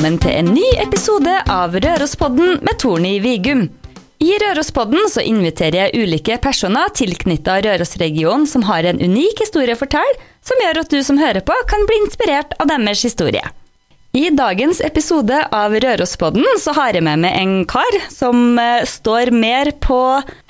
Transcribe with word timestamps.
velkommen 0.00 0.22
til 0.22 0.32
en 0.32 0.54
ny 0.56 0.68
episode 0.80 1.32
av 1.52 1.74
Rørospodden 1.76 2.62
med 2.64 2.78
Torny 2.80 3.18
Vigum. 3.20 3.66
I 4.24 4.30
Rørospodden 4.40 5.10
så 5.12 5.20
inviterer 5.20 5.76
jeg 5.76 6.06
ulike 6.06 6.38
personer 6.40 6.88
tilknytta 6.96 7.58
Rørosregionen 7.66 8.46
som 8.48 8.64
har 8.64 8.88
en 8.88 8.96
unik 8.96 9.42
historie 9.44 9.76
å 9.76 9.80
fortelle, 9.82 10.16
som 10.40 10.62
gjør 10.64 10.80
at 10.80 10.94
du 10.94 11.02
som 11.04 11.20
hører 11.20 11.44
på, 11.44 11.52
kan 11.68 11.84
bli 11.84 12.00
inspirert 12.00 12.56
av 12.56 12.70
deres 12.72 13.04
historie. 13.04 13.44
I 14.16 14.30
dagens 14.32 14.80
episode 14.88 15.42
av 15.52 15.76
Rørospodden 15.84 16.48
så 16.64 16.72
har 16.80 16.96
jeg 16.96 17.04
med 17.04 17.20
meg 17.26 17.36
en 17.36 17.54
kar 17.68 18.00
som 18.08 18.56
eh, 18.56 18.88
står 18.88 19.34
mer 19.36 19.74
på 19.84 20.00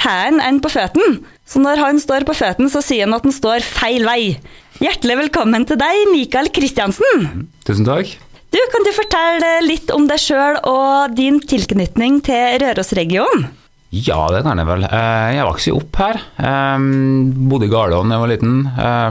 hælen 0.06 0.38
enn 0.46 0.62
på 0.62 0.70
føttene. 0.78 1.24
Så 1.42 1.58
når 1.58 1.82
han 1.88 1.98
står 1.98 2.22
på 2.28 2.38
føttene, 2.38 2.70
så 2.70 2.86
sier 2.86 3.10
han 3.10 3.18
at 3.18 3.26
han 3.26 3.34
står 3.34 3.66
feil 3.66 4.06
vei. 4.06 4.36
Hjertelig 4.78 5.24
velkommen 5.26 5.66
til 5.66 5.82
deg, 5.82 6.06
Mikael 6.14 6.54
Kristiansen. 6.54 7.48
Tusen 7.66 7.88
takk. 7.90 8.20
Du, 8.50 8.58
Kan 8.72 8.82
du 8.86 8.90
fortelle 8.94 9.50
litt 9.62 9.90
om 9.94 10.06
deg 10.10 10.18
sjøl 10.18 10.58
og 10.66 11.14
din 11.14 11.38
tilknytning 11.42 12.18
til 12.26 12.58
Rørosregionen? 12.62 13.48
Ja, 13.90 14.20
det 14.30 14.44
kan 14.46 14.58
jeg 14.60 14.68
vel. 14.68 14.84
Eh, 14.86 15.28
Jeg 15.34 15.46
vokste 15.48 15.72
opp 15.74 15.96
her. 15.98 16.20
Jeg 16.38 17.40
Bodde 17.50 17.66
i 17.66 17.72
Garlån 17.72 18.10
da 18.10 18.16
jeg 18.18 18.22
var 18.24 18.30
liten. 18.30 18.60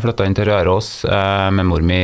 Flytta 0.05 0.27
inn 0.27 0.37
til 0.37 0.47
Røros 0.47 0.91
eh, 1.07 1.49
med 1.55 1.67
mor 1.67 1.83
mi. 1.83 2.01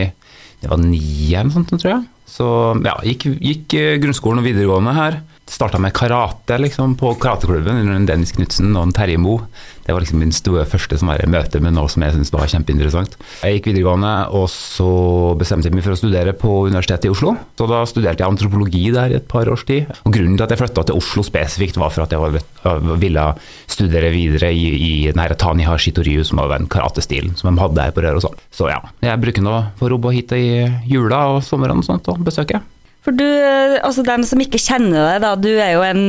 Det 0.59 0.71
var 0.71 0.81
ni 0.81 1.31
eller 1.31 1.47
noe 1.51 1.55
sånt, 1.55 1.71
tror 1.79 1.93
jeg. 1.93 2.03
Så 2.35 2.47
ja, 2.83 2.95
gikk, 3.05 3.27
gikk 3.39 3.75
eh, 3.79 3.95
grunnskolen 4.03 4.41
og 4.43 4.47
videregående 4.49 4.95
her. 4.97 5.19
Starta 5.45 5.77
med 5.77 5.93
karate 5.93 6.57
liksom, 6.57 6.95
på 6.97 7.11
karateklubben 7.21 7.77
under 7.83 8.07
Dennis 8.09 8.33
Knutsen 8.33 8.73
og 8.79 8.89
Terje 8.97 9.19
Moe. 9.21 9.45
Det 9.85 9.93
var 9.93 10.01
liksom 10.01 10.17
min 10.23 10.33
store 10.33 10.63
første 10.65 10.97
som 10.97 11.11
var 11.11 11.21
møte 11.29 11.59
med 11.61 11.75
noe 11.75 11.91
som 11.91 12.01
jeg 12.01 12.15
syntes 12.15 12.33
var 12.33 12.49
kjempeinteressant. 12.49 13.13
Jeg 13.45 13.59
gikk 13.59 13.69
videregående, 13.69 14.13
og 14.33 14.47
så 14.49 14.87
bestemte 15.37 15.69
jeg 15.69 15.77
meg 15.77 15.85
for 15.85 15.93
å 15.93 15.99
studere 15.99 16.33
på 16.33 16.55
Universitetet 16.71 17.05
i 17.05 17.13
Oslo. 17.13 17.35
Så 17.53 17.69
da 17.69 17.83
studerte 17.85 18.25
jeg 18.25 18.33
antropologi 18.33 18.83
der 18.95 19.13
i 19.13 19.19
et 19.19 19.29
par 19.29 19.45
års 19.53 19.67
tid. 19.69 19.93
Og 20.01 20.17
grunnen 20.17 20.33
til 20.33 20.47
at 20.47 20.55
jeg 20.55 20.63
flytta 20.63 20.87
til 20.89 20.97
Oslo 20.97 21.27
spesifikt, 21.29 21.77
var 21.77 21.93
for 21.93 22.07
at 22.07 22.17
jeg 22.17 22.25
var, 22.25 22.81
ville 23.05 23.29
studere 23.69 24.09
videre 24.15 24.49
i, 24.49 24.65
i 24.73 24.93
den 25.11 25.21
her 25.21 25.37
Tani 25.37 25.69
Hashitoryu, 25.69 26.25
som 26.25 26.41
var 26.41 26.55
den 26.55 26.65
karatestilen 26.73 27.37
som 27.37 27.53
de 27.53 27.61
hadde 27.61 27.85
her 27.85 27.93
på 27.93 28.01
Røros. 28.01 28.25
Så 28.49 28.73
ja, 28.73 28.81
jeg 29.05 29.21
bruker 29.21 29.45
nå 29.45 29.59
for 29.77 29.93
å 29.93 29.99
jobbe 29.99 30.17
hit 30.17 30.33
i 30.33 30.47
jula 30.89 31.27
og 31.35 31.43
sommeren 31.45 31.85
og 31.85 31.85
sånt, 31.85 32.09
og 32.09 32.25
besøke. 32.25 32.65
For 33.05 33.13
du, 33.13 33.25
altså 33.85 34.01
dem 34.05 34.23
som 34.25 34.41
ikke 34.41 34.57
kjenner 34.57 34.97
deg, 35.13 35.19
da, 35.21 35.33
du 35.37 35.51
er 35.61 35.75
jo 35.75 35.83
en 35.85 36.07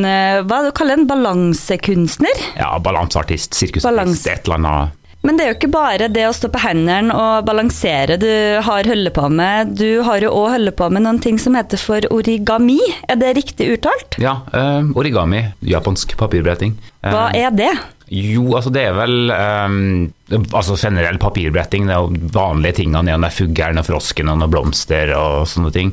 hva 0.49 0.63
du 0.65 0.71
kaller 0.77 0.97
en 0.97 1.09
balansekunstner? 1.11 2.47
Ja, 2.57 2.71
balanseartist, 2.81 3.53
sirkusartist, 3.53 3.85
Balans. 3.91 4.23
et 4.27 4.47
eller 4.49 4.57
annet. 4.63 5.03
Men 5.27 5.39
det 5.39 5.43
er 5.43 5.49
jo 5.51 5.57
ikke 5.57 5.73
bare 5.75 6.07
det 6.13 6.23
å 6.29 6.35
stå 6.37 6.49
på 6.55 6.61
hendene 6.63 7.11
og 7.11 7.47
balansere 7.49 8.15
du 8.23 8.29
har 8.63 8.87
holdt 8.87 9.11
på 9.17 9.27
med. 9.33 9.73
Du 9.75 10.03
har 10.07 10.23
jo 10.23 10.31
òg 10.39 10.53
holdt 10.55 10.77
på 10.79 10.87
med 10.95 11.03
noen 11.03 11.19
ting 11.25 11.41
som 11.43 11.57
heter 11.59 11.81
for 11.83 12.07
origami. 12.15 12.79
Er 13.11 13.19
det 13.19 13.33
riktig 13.41 13.73
uttalt? 13.75 14.21
Ja, 14.23 14.37
eh, 14.55 14.87
origami, 14.95 15.43
japansk 15.67 16.15
papirbretting. 16.21 16.77
Eh, 17.03 17.11
Hva 17.11 17.27
er 17.35 17.51
det? 17.59 17.73
Jo, 18.07 18.53
altså 18.55 18.71
det 18.71 18.85
er 18.87 18.95
vel 18.95 19.33
um, 19.35 19.81
altså 20.31 20.77
generell 20.81 21.19
papirbretting. 21.23 21.87
Det 21.87 21.95
er 21.95 22.03
jo 22.03 22.31
vanlige 22.35 22.81
tingene. 22.83 23.15
Er 23.17 23.35
fuglen 23.35 23.81
og 23.81 23.87
frosken 23.87 24.33
og 24.33 24.49
blomster 24.51 25.13
og 25.17 25.47
sånne 25.51 25.73
ting. 25.75 25.93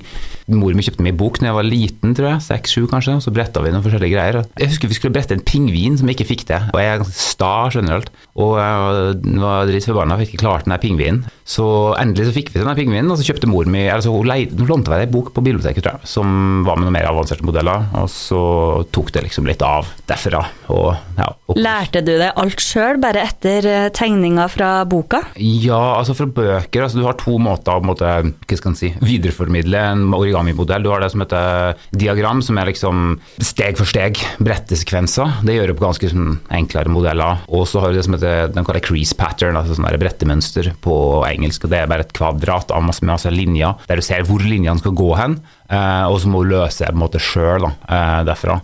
Mor 0.52 0.76
mi 0.76 0.84
kjøpte 0.84 1.06
meg 1.06 1.16
bok 1.16 1.38
da 1.40 1.48
jeg 1.48 1.56
var 1.56 1.68
liten, 1.68 2.16
tror 2.18 2.34
jeg. 2.34 2.44
Seks-sju 2.50 2.88
kanskje. 2.92 3.20
Så 3.24 3.32
bretta 3.36 3.64
vi 3.64 3.72
noen 3.72 3.86
forskjellige 3.86 4.16
greier. 4.16 4.42
Jeg 4.60 4.74
husker 4.74 4.92
vi 4.92 4.98
skulle 4.98 5.16
brette 5.16 5.38
en 5.38 5.46
pingvin 5.46 5.96
som 6.00 6.10
jeg 6.10 6.18
ikke 6.18 6.32
fikk 6.34 6.46
til. 6.50 6.68
Og 6.74 6.82
jeg 6.82 6.98
er 6.98 7.06
sta 7.16 7.54
generelt. 7.74 8.12
Og 8.34 8.58
jeg 8.60 9.38
var 9.44 9.70
dritforbanna 9.70 10.18
for 10.18 10.26
jeg 10.26 10.34
ikke 10.34 10.44
klarte 10.44 10.68
den 10.68 10.76
der 10.76 10.84
pingvinen. 10.84 11.24
Så 11.48 11.66
endelig 12.00 12.30
så 12.30 12.36
fikk 12.36 12.52
vi 12.52 12.60
til 12.60 12.68
den 12.68 12.78
pingvinen, 12.78 13.12
og 13.12 13.20
så 13.20 13.28
kjøpte 13.28 13.50
mor 13.52 13.68
mi 13.68 13.82
altså 13.92 14.14
Hun, 14.14 14.28
leide, 14.30 14.56
hun 14.56 14.70
lånte 14.70 14.94
meg 14.94 15.06
en 15.06 15.12
bok 15.12 15.34
på 15.36 15.44
biblioteket, 15.44 15.84
tror 15.84 16.00
jeg, 16.00 16.10
som 16.14 16.64
var 16.68 16.80
med 16.80 16.88
noen 16.88 16.96
mer 16.96 17.10
avanserte 17.10 17.46
modeller. 17.46 17.88
Og 18.00 18.10
så 18.12 18.42
tok 18.96 19.12
det 19.16 19.26
liksom 19.28 19.48
litt 19.48 19.64
av 19.64 19.92
derfra. 20.10 20.44
Og, 20.74 20.92
ja, 21.20 21.30
Lærte 21.60 22.04
du 22.04 22.14
deg 22.16 22.32
alt 22.40 22.64
sjøl, 22.64 23.00
bare 23.04 23.26
etter 23.28 23.68
eh, 23.70 23.90
tegninga 24.24 24.48
fra 24.48 24.86
boka? 24.88 25.20
Ja, 25.36 25.98
altså 26.00 26.16
fra 26.16 26.26
bøker. 26.26 26.84
altså 26.84 27.00
Du 27.00 27.06
har 27.06 27.18
to 27.20 27.36
måter 27.42 27.76
å 27.76 27.84
måte, 27.84 28.08
hva 28.08 28.58
skal 28.58 28.76
si, 28.78 28.94
videreformidle 29.04 29.80
en 29.92 30.06
origami-modell. 30.16 30.84
Du 30.84 30.92
har 30.92 31.04
det 31.04 31.12
som 31.12 31.24
heter 31.24 31.76
diagram, 31.92 32.42
som 32.42 32.58
er 32.58 32.72
liksom 32.72 33.18
steg 33.44 33.78
for 33.78 33.90
steg 33.90 34.20
brettesekvenser. 34.44 35.44
Det 35.44 35.58
gjør 35.58 35.74
du 35.74 35.76
på 35.78 35.86
ganske 35.88 36.12
sånn, 36.14 36.38
enklere 36.56 36.94
modeller. 36.94 37.44
Og 37.52 37.68
så 37.68 37.84
har 37.84 37.92
du 37.92 38.00
det 38.00 38.06
som 38.08 38.16
heter 38.16 38.54
den 38.54 38.68
kaller 38.68 38.84
crease 38.84 39.18
pattern, 39.20 39.60
altså 39.60 39.76
sånn 39.76 39.90
brettemønster 40.00 40.72
på 40.84 40.96
engelsk. 41.28 41.66
og 41.66 41.74
Det 41.74 41.82
er 41.82 41.92
bare 41.92 42.08
et 42.08 42.16
kvadrat 42.16 42.72
av 42.72 42.86
masse, 42.86 43.04
masse 43.06 43.32
linjer, 43.32 43.76
der 43.90 44.00
du 44.00 44.06
ser 44.06 44.24
hvor 44.28 44.44
linjene 44.44 44.80
skal 44.80 44.96
gå 44.96 45.12
hen. 45.20 45.42
eh, 45.70 46.06
og 46.08 46.20
så 46.22 46.30
må 46.30 46.44
du 46.44 46.54
løse 46.54 46.86
på 46.86 47.10
en 47.12 47.20
sjøl 47.20 47.68
derfra. 48.28 48.62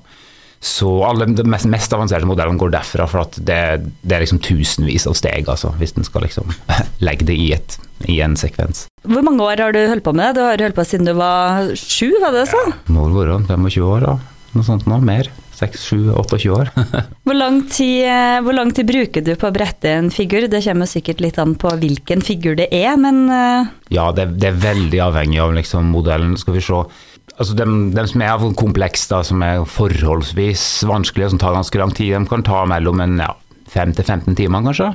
Så 0.60 0.90
alle 1.08 1.30
de 1.32 1.46
mest, 1.48 1.70
mest 1.72 1.94
avanserte 1.96 2.28
modellene 2.28 2.60
går 2.60 2.74
derfra, 2.74 3.06
for 3.08 3.24
at 3.24 3.38
det, 3.48 3.60
det 4.04 4.16
er 4.16 4.26
liksom 4.26 4.42
tusenvis 4.44 5.08
av 5.08 5.16
steg, 5.16 5.48
altså, 5.48 5.72
hvis 5.80 5.96
en 5.96 6.08
skal 6.08 6.26
liksom 6.28 6.52
legge 7.08 7.28
det 7.30 7.38
i, 7.40 7.52
et, 7.56 7.78
i 8.12 8.20
en 8.26 8.36
sekvens. 8.40 8.88
Hvor 9.08 9.24
mange 9.24 9.46
år 9.46 9.64
har 9.64 9.76
du 9.76 9.80
holdt 9.88 10.04
på 10.04 10.16
med 10.16 10.36
det? 10.36 10.42
Du 10.42 10.44
har 10.44 10.66
holdt 10.68 10.80
på 10.80 10.88
siden 10.88 11.08
du 11.08 11.16
var 11.20 11.72
sju, 11.80 12.12
var 12.20 12.36
det 12.36 12.50
så? 12.52 12.66
Må 12.92 13.08
vel 13.08 13.22
være 13.22 13.40
25 13.48 13.88
år, 13.88 14.10
da. 14.10 14.18
Noe 14.56 14.66
sånt 14.66 14.90
nå. 14.90 14.98
Mer. 15.06 15.30
6, 15.60 15.82
7, 15.84 15.98
28 16.16 16.52
år. 16.56 16.70
Hvor 17.28 17.36
lang, 17.36 17.60
tid, 17.68 18.06
eh, 18.08 18.38
hvor 18.46 18.56
lang 18.56 18.72
tid 18.72 18.88
bruker 18.88 19.24
du 19.26 19.34
på 19.36 19.50
å 19.50 19.54
brette 19.54 19.92
en 19.92 20.08
figur? 20.14 20.48
Det 20.48 20.62
kommer 20.64 20.88
sikkert 20.88 21.20
litt 21.24 21.40
an 21.42 21.58
på 21.60 21.74
hvilken 21.82 22.24
figur 22.24 22.56
det 22.56 22.70
er, 22.76 22.94
men 23.02 23.26
eh, 23.28 23.68
ja, 23.92 24.08
det, 24.16 24.30
det 24.40 24.54
er 24.54 24.62
veldig 24.64 25.02
avhengig 25.10 25.42
av 25.44 25.58
liksom, 25.58 25.92
modellen. 25.92 26.38
Skal 26.40 26.56
vi 26.56 26.64
se. 26.64 26.80
Altså, 27.40 27.56
de, 27.56 27.66
dem, 27.96 28.08
som 28.12 28.24
er 28.26 28.48
komplekse, 28.60 29.08
da, 29.12 29.22
som 29.24 29.44
er 29.46 29.62
forholdsvis 29.64 30.64
vanskelige 30.90 31.30
og 31.30 31.36
som 31.36 31.44
tar 31.44 31.56
ganske 31.56 31.80
lang 31.80 31.94
tid, 31.96 32.12
de 32.12 32.28
kan 32.28 32.44
ta 32.44 32.66
mellom 32.68 33.00
en, 33.06 33.20
ja, 33.24 33.32
5-15 33.72 34.36
timer, 34.36 34.66
kanskje. 34.66 34.90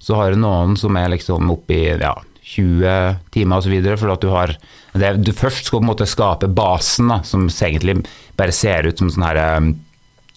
Så 0.00 0.16
har 0.16 0.32
du 0.32 0.40
noen 0.40 0.78
som 0.80 0.96
er 0.96 1.12
liksom 1.12 1.50
oppi 1.52 1.82
ja, 2.00 2.14
20 2.54 3.20
timer 3.34 3.60
osv. 3.60 3.74
For 3.96 4.14
at 4.14 4.24
du 4.24 4.30
har 4.32 4.54
det, 4.94 5.12
Du 5.24 5.32
først 5.36 5.68
skal 5.68 5.80
på 5.80 5.84
en 5.84 5.90
måte 5.90 6.08
skape 6.08 6.48
basen, 6.48 7.10
da, 7.12 7.20
som 7.26 7.48
egentlig 7.48 8.00
bare 8.38 8.54
ser 8.54 8.88
ut 8.88 9.00
som 9.00 9.12
sånn 9.12 9.28
her 9.28 9.42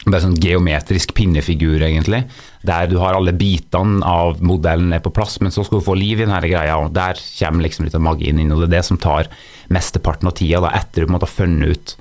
um, 0.08 0.14
bare 0.16 0.26
sånn 0.26 0.38
geometrisk 0.42 1.14
pinnefigur, 1.18 1.82
egentlig. 1.84 2.24
Der 2.68 2.88
du 2.90 2.98
har 3.02 3.18
alle 3.18 3.36
bitene 3.38 4.02
av 4.06 4.42
modellen 4.46 4.96
er 4.96 5.04
på 5.04 5.14
plass, 5.16 5.38
men 5.44 5.54
så 5.54 5.66
skal 5.66 5.82
du 5.82 5.88
få 5.88 5.98
liv 6.00 6.22
i 6.22 6.26
denne 6.26 6.40
greia. 6.44 6.80
og 6.82 6.96
Der 6.96 7.20
kommer 7.40 7.68
liksom 7.68 7.88
litt 7.88 7.98
av 7.98 8.06
magien 8.06 8.40
inn, 8.40 8.54
og 8.56 8.64
det 8.64 8.72
er 8.72 8.78
det 8.80 8.88
som 8.88 9.02
tar 9.02 9.30
mesteparten 9.74 10.30
av 10.30 10.38
tida, 10.40 10.64
da, 10.64 10.74
etter 10.80 11.04
du 11.04 11.08
på 11.08 11.12
en 11.12 11.18
måte 11.20 11.30
har 11.30 11.38
funnet 11.38 11.76
ut 11.76 11.98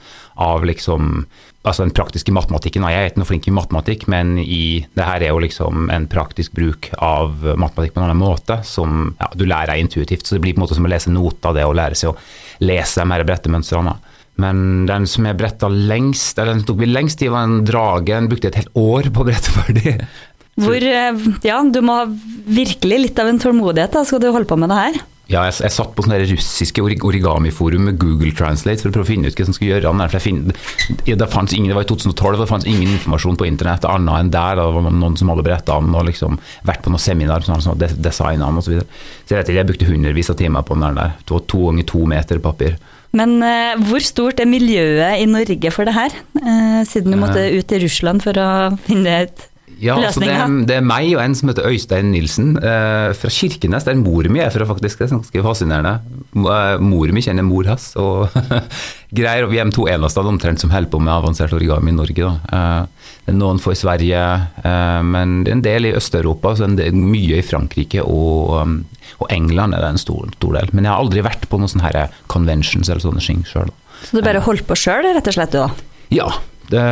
av 0.46 0.64
liksom 0.68 1.26
altså 1.66 1.82
den 1.82 1.94
praktiske 1.96 2.32
matematikken. 2.34 2.84
Jeg 2.86 3.02
er 3.02 3.10
ikke 3.10 3.20
noe 3.22 3.28
flink 3.28 3.46
i 3.50 3.54
matematikk, 3.54 4.06
men 4.12 4.36
i, 4.38 4.86
det 4.94 5.06
her 5.06 5.24
er 5.24 5.32
jo 5.32 5.42
liksom 5.42 5.88
en 5.90 6.06
praktisk 6.10 6.54
bruk 6.54 6.92
av 7.02 7.42
matematikk 7.58 7.96
på 7.96 8.00
en 8.00 8.06
annen 8.06 8.20
måte, 8.20 8.60
som 8.66 9.16
ja, 9.18 9.30
du 9.34 9.46
lærer 9.48 9.80
intuitivt. 9.82 10.26
Så 10.26 10.36
det 10.36 10.44
blir 10.44 10.54
på 10.54 10.60
en 10.60 10.66
måte 10.66 10.78
som 10.78 10.86
å 10.86 10.92
lese 10.92 11.10
noter, 11.10 11.56
det 11.56 11.66
å 11.66 11.74
lære 11.74 11.98
seg 11.98 12.12
å 12.12 12.66
lese 12.66 13.02
de 13.02 13.16
her 13.16 13.26
brettemønstrene. 13.26 13.96
Men 14.42 14.84
den 14.88 15.06
som 15.08 15.24
jeg 15.28 15.38
bretta 15.41 15.69
lengst, 15.72 16.38
eller 16.38 16.54
den 16.54 16.62
som 16.62 16.70
tok 16.72 16.82
meg 16.84 16.92
lengst 16.92 17.20
tid, 17.22 17.32
var 17.32 17.48
en 17.48 17.62
drage. 17.66 18.12
Den 18.12 18.28
brukte 18.30 18.50
et 18.52 18.60
helt 18.60 18.72
år 18.76 19.08
på 19.12 19.24
å 19.24 19.28
brette 19.30 19.54
ferdig. 19.54 19.97
hvor 20.62 20.76
eh, 20.88 21.26
Ja, 21.44 21.60
du 21.64 21.82
må 21.84 22.00
ha 22.02 22.06
virkelig 22.08 23.02
litt 23.02 23.20
av 23.20 23.28
en 23.32 23.41
tålmodighet 23.42 23.97
da, 23.97 24.04
skal 24.08 24.22
du 24.22 24.30
holde 24.30 24.48
på 24.48 24.58
med 24.60 24.72
det 24.72 24.80
her. 24.80 24.98
Ja, 25.26 25.41
jeg, 25.48 25.56
jeg 25.64 25.74
satt 25.74 25.91
på 25.97 26.04
sånne 26.04 26.20
russiske 26.22 26.82
orig- 26.86 27.02
origamiforum 27.02 27.88
med 27.88 27.97
Google 27.98 28.30
Translate 28.36 28.78
for 28.78 28.92
å 28.92 28.94
prøve 28.94 29.08
å 29.08 29.08
finne 29.08 29.26
ut 29.26 29.34
hva 29.34 29.47
som 29.48 29.56
skulle 29.56 29.72
gjøre 29.72 29.91
den 29.91 30.20
finner, 30.22 30.54
det, 30.54 31.26
ingen, 31.56 31.72
det 31.72 31.74
var 31.74 31.82
i 31.82 31.88
2012, 31.88 32.28
og 32.28 32.42
det 32.44 32.47
fantes 32.53 32.68
ingen 32.70 32.92
informasjon 32.94 33.38
på 33.41 33.48
internett 33.48 33.88
annet 33.91 34.21
enn 34.21 34.30
der. 34.30 34.60
Det 34.60 34.66
var 34.77 34.86
noen 34.94 35.18
som 35.18 35.33
hadde 35.33 35.47
bretta 35.48 35.80
den 35.83 35.97
og 35.98 36.06
liksom 36.06 36.38
vært 36.71 36.84
på 36.84 36.92
noen 36.94 37.03
seminar 37.03 37.42
som 37.42 37.59
hadde 37.59 37.88
des- 37.88 37.98
designet 38.06 38.47
den 38.47 38.60
osv. 38.62 38.68
Så, 38.68 38.74
videre. 38.77 38.86
så 39.27 39.34
jeg 39.34 39.41
vet 39.42 39.50
jeg 39.56 39.71
brukte 39.72 39.91
hundrevis 39.91 40.30
av 40.30 40.38
timer 40.38 40.62
på 40.68 40.78
den 40.78 41.00
der. 41.03 41.16
Var 41.33 41.44
to 41.50 41.65
ganger 41.65 41.88
to 41.91 42.04
meter 42.15 42.44
papir. 42.47 42.78
Men 43.16 43.36
uh, 43.41 43.74
hvor 43.89 44.04
stort 44.04 44.41
er 44.42 44.48
miljøet 44.51 45.22
i 45.22 45.28
Norge 45.30 45.72
for 45.74 45.89
det 45.89 45.97
her? 45.97 46.16
uh, 46.42 46.83
siden 46.89 47.15
du 47.15 47.21
måtte 47.21 47.45
ut 47.54 47.68
til 47.71 47.86
Russland 47.86 48.24
for 48.24 48.41
å 48.41 48.48
finne 48.89 49.22
ut 49.27 49.47
Ja, 49.76 49.96
altså 50.00 50.22
det, 50.22 50.32
det 50.70 50.78
er 50.78 50.84
meg 50.84 51.10
og 51.12 51.20
en 51.20 51.34
som 51.36 51.50
heter 51.50 51.66
Øystein 51.68 52.08
Nilsen 52.14 52.54
eh, 52.56 53.10
fra 53.16 53.30
Kirkenes, 53.32 53.84
der 53.84 53.98
mor 54.00 54.24
mi 54.32 54.40
er 54.40 54.52
fra, 54.54 54.64
faktisk. 54.68 55.02
Det 55.02 55.08
er 55.08 55.16
ganske 55.18 55.42
fascinerende. 55.44 55.98
Uh, 56.32 56.80
mor 56.80 57.12
mi 57.12 57.24
kjenner 57.24 57.44
mor 57.44 57.68
hans 57.68 57.90
og 58.00 58.32
greier. 59.18 59.44
Og 59.44 59.52
vi 59.52 59.60
er 59.60 59.68
de 59.68 59.76
to 59.76 59.86
eneste 59.90 60.24
omtrent 60.24 60.62
som 60.62 60.72
holder 60.72 60.90
på 60.92 61.00
med 61.02 61.12
avansert 61.12 61.52
origami 61.56 61.92
i 61.92 61.96
Norge. 61.96 62.32
Eh, 62.56 63.12
det 63.26 63.34
er 63.34 63.38
noen 63.38 63.60
få 63.62 63.74
i 63.74 63.78
Sverige, 63.78 64.24
eh, 64.64 65.00
men 65.06 65.40
det 65.44 65.52
er 65.52 65.58
en 65.58 65.64
del 65.66 65.90
i 65.90 65.94
Øst-Europa. 65.98 66.54
Så 66.56 66.70
det 66.78 66.88
er 66.88 66.96
mye 66.96 67.40
i 67.40 67.46
Frankrike 67.46 68.04
og, 68.04 68.56
um, 68.56 68.76
og 69.20 69.30
England 69.34 69.76
er 69.76 69.84
det 69.84 69.94
en 69.94 70.02
stor, 70.02 70.28
stor 70.38 70.58
del. 70.58 70.72
Men 70.72 70.86
jeg 70.86 70.94
har 70.94 71.04
aldri 71.04 71.24
vært 71.26 71.48
på 71.50 71.60
noen 71.60 71.72
sånne 71.72 71.90
her 71.90 72.18
conventions 72.32 72.88
eller 72.88 73.04
sånne 73.04 73.24
ting 73.24 73.44
sjøl. 73.48 73.72
Så 74.06 74.18
du 74.18 74.24
bare 74.24 74.44
holdt 74.44 74.66
på 74.68 74.76
sjøl, 74.78 75.08
rett 75.16 75.28
og 75.28 75.36
slett, 75.36 75.52
du 75.52 75.62
da? 75.64 75.70
Ja. 76.14 76.30
Det, 76.66 76.83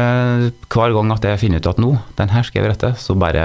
hver 0.71 0.93
gang 0.95 1.11
at 1.15 1.25
jeg 1.27 1.41
finner 1.41 1.59
ut 1.59 1.67
at 1.67 1.81
nå, 1.83 1.89
den 2.19 2.31
her 2.31 2.45
skal 2.47 2.61
jeg 2.63 2.69
brette, 2.69 2.91
så 3.01 3.17
bare 3.19 3.45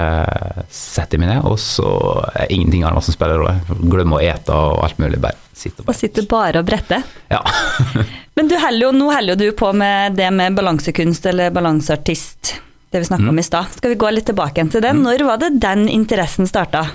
setter 0.69 1.17
jeg 1.17 1.23
meg 1.23 1.31
ned, 1.31 1.45
og 1.49 1.57
så 1.61 1.89
er 2.37 2.51
ingenting 2.53 2.83
annet 2.85 3.05
som 3.07 3.15
spiller 3.15 3.41
rolle. 3.41 3.55
Glemme 3.89 4.19
å 4.19 4.21
ete 4.21 4.53
og 4.53 4.83
alt 4.85 4.99
mulig, 5.01 5.17
bare 5.23 5.37
sitte 5.57 5.81
og 5.83 5.89
Og 5.89 5.97
sitter 5.97 6.27
bare 6.29 6.61
og 6.61 6.67
bretter. 6.69 7.03
Ja. 7.33 7.41
Men 8.37 8.47
du 8.51 8.55
heller 8.61 8.87
jo, 8.89 8.91
nå 8.95 9.09
holder 9.11 9.33
jo 9.35 9.39
du 9.49 9.57
på 9.57 9.71
med 9.75 10.15
det 10.19 10.29
med 10.31 10.55
balansekunst 10.55 11.25
eller 11.31 11.49
balanseartist, 11.55 12.55
det 12.93 13.01
vi 13.03 13.09
snakka 13.09 13.25
Mm. 13.25 13.33
om 13.33 13.39
i 13.39 13.43
stad. 13.49 13.65
Skal 13.75 13.91
vi 13.95 13.99
gå 14.05 14.09
litt 14.13 14.25
tilbake 14.29 14.63
til 14.71 14.81
det? 14.85 14.93
Når 14.97 15.25
var 15.27 15.37
det 15.41 15.49
den 15.61 15.87
interessen 15.89 16.47
starta? 16.49 16.85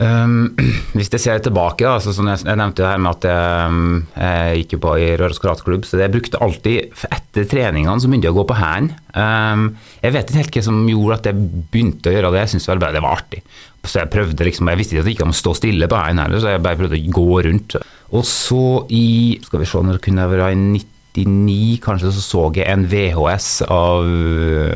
Um, 0.00 0.56
hvis 0.96 1.10
jeg 1.12 1.20
ser 1.20 1.40
tilbake, 1.44 1.84
da, 1.84 1.98
så 2.00 2.14
som 2.16 2.28
jeg, 2.30 2.40
jeg 2.46 2.56
nevnte 2.56 2.80
det 2.80 2.88
her 2.88 3.00
med 3.02 3.18
at 3.18 3.26
jeg, 3.28 3.72
um, 3.72 3.96
jeg 4.14 4.60
gikk 4.62 4.76
jo 4.76 4.82
på 4.86 4.94
i 5.02 5.08
Røros 5.20 5.40
karateklubb, 5.42 5.88
så 5.88 6.00
jeg 6.00 6.14
brukte 6.14 6.40
alltid 6.40 7.02
etter 7.10 7.48
treningene 7.50 8.00
så 8.00 8.08
begynte 8.08 8.30
jeg 8.30 8.36
å 8.36 8.38
gå 8.40 8.46
på 8.48 8.60
hæren. 8.60 8.92
Um, 9.12 9.66
jeg 10.00 10.16
vet 10.16 10.30
ikke 10.30 10.40
helt 10.40 10.56
hva 10.56 10.64
som 10.70 10.80
gjorde 10.88 11.18
at 11.18 11.28
jeg 11.30 11.50
begynte 11.74 12.12
å 12.12 12.14
gjøre 12.16 12.32
det, 12.32 12.44
jeg 12.44 12.54
syntes 12.54 12.70
vel 12.72 12.84
bare 12.84 12.96
det 12.96 13.04
var 13.04 13.18
artig. 13.18 13.42
Så 13.80 14.02
jeg 14.02 14.12
prøvde 14.12 14.46
liksom, 14.46 14.68
jeg 14.70 14.80
visste 14.80 14.96
ikke 14.96 15.02
at 15.02 15.08
det 15.08 15.14
gikk 15.16 15.26
an 15.26 15.34
å 15.34 15.40
stå 15.40 15.56
stille 15.56 15.90
på 15.90 16.00
hæren 16.00 16.22
heller, 16.22 16.40
så 16.42 16.54
jeg 16.54 16.64
bare 16.64 16.80
prøvde 16.80 17.00
å 17.00 17.12
gå 17.20 17.42
rundt. 17.48 17.76
Og 18.16 18.24
så 18.28 18.64
i, 18.92 19.04
skal 19.44 19.62
vi 19.62 19.68
se, 19.68 19.84
når 19.84 19.98
det 19.98 20.04
kunne 20.08 20.30
være 20.32 20.50
i 20.52 20.82
99 21.16 21.80
kanskje, 21.84 22.12
så 22.14 22.22
så 22.22 22.42
jeg 22.54 22.68
en 22.70 22.84
VHS 22.90 23.48
av 23.66 24.06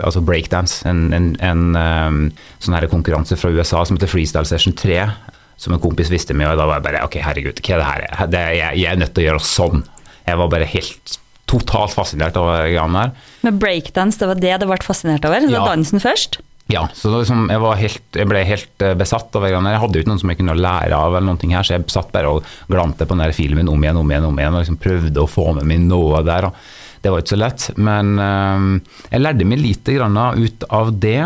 altså 0.04 0.22
breakdance, 0.24 0.82
en, 0.88 1.06
en, 1.14 1.28
en 1.44 1.64
um, 1.78 2.20
sånn 2.62 2.74
her 2.76 2.88
konkurranse 2.90 3.38
fra 3.38 3.52
USA 3.54 3.84
som 3.86 3.96
heter 3.98 4.10
Freestyle 4.10 4.48
Session 4.48 4.74
3, 4.76 5.04
som 5.60 5.76
en 5.76 5.82
kompis 5.82 6.10
visste 6.10 6.34
meg, 6.34 6.50
og 6.50 6.58
da 6.58 6.66
var 6.66 6.80
jeg 6.80 6.86
bare 6.88 7.04
ok, 7.06 7.20
herregud, 7.22 7.60
hva 7.62 7.76
er 7.76 7.82
det 7.84 7.90
her? 8.18 8.32
Det, 8.32 8.42
jeg, 8.58 8.80
jeg 8.82 8.90
er 8.90 8.98
nødt 9.04 9.14
til 9.14 9.22
å 9.22 9.28
gjøre 9.28 9.44
sånn. 9.46 9.84
Jeg 10.24 10.40
var 10.40 10.50
bare 10.50 10.66
helt 10.74 11.18
totalt 11.50 11.94
fascinert 11.94 12.36
av 12.40 12.48
de 12.50 12.72
greiene 12.74 13.04
der. 13.04 13.30
Med 13.46 13.60
breakdance, 13.62 14.18
det 14.18 14.30
var 14.32 14.40
det 14.42 14.56
du 14.62 14.66
ble 14.70 14.80
fascinert 14.82 15.26
over? 15.28 15.44
Var 15.46 15.54
Ja. 15.54 15.64
dansen 15.70 16.02
først? 16.02 16.40
Ja, 16.72 16.86
så 16.96 17.10
liksom, 17.12 17.50
jeg, 17.52 17.60
helt, 17.82 18.04
jeg 18.16 18.28
ble 18.30 18.40
helt 18.48 18.84
eh, 18.84 18.94
besatt 18.96 19.34
av 19.36 19.44
det. 19.44 19.52
Jeg 19.52 19.80
hadde 19.82 19.98
jo 19.98 20.04
ikke 20.04 20.10
noen 20.14 20.22
som 20.22 20.30
jeg 20.32 20.38
kunne 20.40 20.56
lære 20.56 20.96
av, 20.96 21.12
eller 21.12 21.28
noen 21.28 21.40
ting 21.42 21.52
her, 21.52 21.66
så 21.66 21.76
jeg 21.76 21.84
satt 21.92 22.12
bare 22.14 22.30
og 22.32 22.46
glante 22.72 23.04
på 23.04 23.12
den 23.12 23.24
der 23.26 23.36
filmen 23.36 23.68
om 23.68 23.84
igjen 23.84 24.00
om 24.00 24.12
igjen, 24.12 24.28
om 24.30 24.40
igjen, 24.40 24.56
og 24.56 24.64
liksom 24.64 24.80
prøvde 24.80 25.20
å 25.20 25.28
få 25.28 25.50
med 25.58 25.68
meg 25.68 25.84
noe 25.90 26.22
der. 26.24 26.48
Det 27.04 27.12
var 27.12 27.20
ikke 27.20 27.34
så 27.34 27.40
lett, 27.42 27.66
men 27.76 28.14
eh, 28.16 28.94
jeg 29.10 29.26
lærte 29.26 29.48
meg 29.50 29.60
lite 29.60 29.98
grann 29.98 30.16
ut 30.40 30.64
av 30.72 30.94
det. 31.04 31.18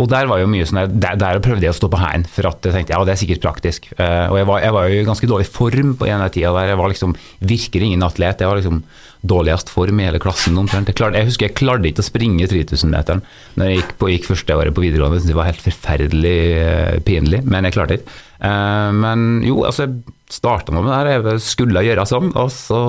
Og 0.00 0.08
der 0.08 0.28
var 0.28 0.40
jo 0.40 0.48
mye 0.48 0.64
sånn 0.66 0.96
der, 1.00 1.16
der 1.20 1.40
prøvde 1.44 1.66
jeg 1.66 1.74
å 1.74 1.76
stå 1.76 1.88
på 1.92 2.00
hælen, 2.00 2.24
for 2.28 2.48
at 2.48 2.64
jeg 2.64 2.74
tenkte 2.76 2.94
ja, 2.94 3.00
det 3.06 3.14
er 3.14 3.20
sikkert 3.20 3.44
praktisk. 3.44 3.88
Eh, 3.96 4.26
og 4.28 4.36
jeg 4.40 4.48
var, 4.48 4.60
jeg 4.64 4.76
var 4.76 4.88
jo 4.88 5.00
i 5.00 5.08
ganske 5.08 5.30
dårlig 5.30 5.48
form 5.52 5.96
på 6.00 6.08
en 6.08 6.24
av 6.24 6.32
tida 6.34 6.52
der. 6.56 6.74
Jeg 6.74 6.80
var 6.80 6.92
liksom 6.92 7.16
virkelig 7.40 7.88
ingen 7.88 8.04
atlet. 8.04 8.44
Jeg 8.44 8.52
var 8.52 8.60
liksom 8.60 8.84
dårligst 9.22 9.70
form 9.70 10.00
i 10.00 10.06
hele 10.08 10.20
klassen 10.22 10.58
omtrent. 10.58 10.90
Jeg, 10.90 10.98
klarte, 10.98 11.20
jeg 11.20 11.30
husker 11.30 11.48
jeg 11.48 11.56
klarte 11.58 11.88
ikke 11.88 12.02
å 12.02 12.06
springe 12.06 12.48
3000-meteren 12.50 13.22
når 13.58 13.70
jeg 13.70 13.80
gikk, 13.80 13.92
på, 14.00 14.10
gikk 14.10 14.28
første 14.32 14.56
året 14.58 14.74
på 14.74 14.84
videregående. 14.84 15.22
Det 15.24 15.36
var 15.38 15.50
helt 15.50 15.62
forferdelig 15.62 16.38
eh, 16.58 16.96
pinlig, 17.06 17.42
men 17.46 17.68
jeg 17.68 17.76
klarte 17.76 17.98
ikke. 17.98 18.16
Eh, 18.42 18.88
men 18.98 19.28
jo, 19.46 19.62
altså 19.68 19.86
jeg 19.86 20.16
starta 20.32 20.74
med 20.74 20.88
det 20.88 20.98
der. 20.98 21.30
Jeg 21.36 21.44
skulle 21.46 21.84
gjøre 21.86 22.08
sånn, 22.08 22.32
og 22.34 22.50
så 22.54 22.82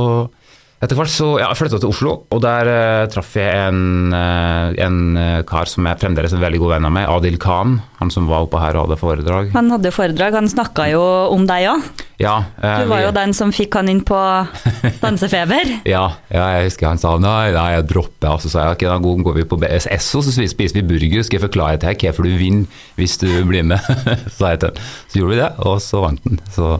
etter 0.83 0.97
hvert 0.99 1.11
så 1.13 1.27
ja, 1.39 1.47
jeg 1.47 1.59
flytta 1.61 1.79
til 1.79 1.91
Oslo, 1.93 2.13
og 2.33 2.41
der 2.43 2.67
uh, 2.67 3.05
traff 3.11 3.37
jeg 3.39 3.51
en, 3.69 4.11
uh, 4.11 4.73
en 4.83 4.97
eh, 5.19 5.41
kar 5.47 5.69
som 5.71 5.87
er 5.87 5.99
fremdeles 6.01 6.33
en 6.35 6.41
veldig 6.43 6.59
god 6.59 6.73
venn 6.75 6.87
av 6.89 6.93
meg, 6.95 7.07
Adil 7.07 7.37
Khan. 7.41 7.77
Han 8.01 8.11
som 8.11 8.27
var 8.27 8.43
oppe 8.43 8.59
her 8.59 8.75
og 8.75 8.89
hadde 8.89 8.97
foredrag. 8.99 9.53
Han 9.55 9.71
hadde 9.71 9.93
foredrag, 9.95 10.35
han 10.35 10.49
snakka 10.51 10.89
jo 10.91 11.03
om 11.31 11.45
deg 11.47 11.69
òg. 11.71 11.85
Ja, 12.19 12.35
Du 12.59 12.89
var 12.91 12.99
vi- 12.99 13.05
jo 13.05 13.13
den 13.15 13.33
som 13.33 13.51
fikk 13.55 13.77
han 13.79 13.89
inn 13.89 14.03
på 14.03 14.19
dansefeber. 15.03 15.71
Ja, 15.87 16.03
ja, 16.29 16.45
jeg 16.57 16.67
husker 16.69 16.91
han 16.91 16.99
sa 17.01 17.15
nei, 17.17 17.53
nei, 17.55 17.69
jeg 17.77 17.87
dropper. 17.93 18.35
Og 18.35 18.43
så 18.43 18.51
sa 18.51 18.67
jeg 18.67 18.75
ok, 18.77 18.85
da 18.91 18.99
går 18.99 19.39
vi 19.39 19.47
på 19.47 19.61
Esso, 19.69 20.21
så 20.21 20.35
spiser 20.35 20.81
vi 20.81 20.85
burger. 20.93 21.23
Skal 21.23 21.39
jeg 21.39 21.47
forklare 21.47 21.79
til 21.79 21.93
deg 21.93 22.07
hvorfor 22.09 22.27
du 22.27 22.35
vinner 22.35 22.85
hvis 22.99 23.17
du 23.23 23.29
blir 23.47 23.63
med? 23.63 23.79
sa 24.35 24.53
jeg 24.53 24.63
til 24.65 24.73
ham. 24.73 24.85
Så 25.07 25.19
gjorde 25.21 25.35
vi 25.35 25.41
det, 25.41 25.51
og 25.63 25.79
så 25.83 26.03
vant 26.03 26.27
han. 26.27 26.43
Så 26.51 26.75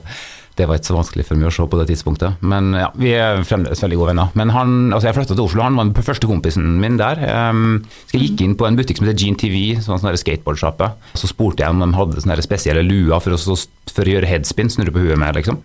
det 0.58 0.68
var 0.70 0.78
ikke 0.78 0.92
så 0.92 0.98
vanskelig 0.98 1.26
for 1.26 1.40
meg 1.40 1.50
å 1.50 1.54
se 1.56 1.66
på 1.70 1.78
det 1.80 1.88
tidspunktet. 1.90 2.42
Men 2.46 2.74
ja, 2.78 2.90
vi 3.00 3.14
er 3.18 3.42
fremdeles 3.48 3.82
veldig 3.82 3.98
gode 4.00 4.12
venner. 4.12 4.34
Men 4.38 4.54
han, 4.54 4.76
altså 4.94 5.10
jeg 5.10 5.18
flytta 5.18 5.38
til 5.38 5.46
Oslo, 5.48 5.64
han 5.66 5.80
var 5.80 5.90
den 5.90 6.06
første 6.06 6.30
kompisen 6.30 6.68
min 6.82 7.00
der. 7.02 7.22
Um, 7.50 7.80
så 8.06 8.18
jeg 8.18 8.28
gikk 8.28 8.44
inn 8.46 8.58
på 8.60 8.68
en 8.68 8.78
butikk 8.78 9.02
som 9.02 9.10
heter 9.10 9.24
Gene 9.24 9.40
TV, 9.42 9.60
sånn 9.82 10.02
sånn 10.02 10.20
skateboardsjappe. 10.22 10.92
Så 11.18 11.32
spurte 11.32 11.66
jeg 11.66 11.74
om 11.74 11.82
de 11.82 11.90
hadde 11.98 12.22
sånne 12.22 12.46
spesielle 12.46 12.86
luer 12.86 13.24
for, 13.24 13.34
å, 13.34 13.58
for 13.90 14.06
å 14.06 14.16
gjøre 14.16 14.30
headspin, 14.30 14.70
snurre 14.74 14.94
på 14.94 15.06
huet 15.08 15.18
med, 15.18 15.40
liksom. 15.40 15.58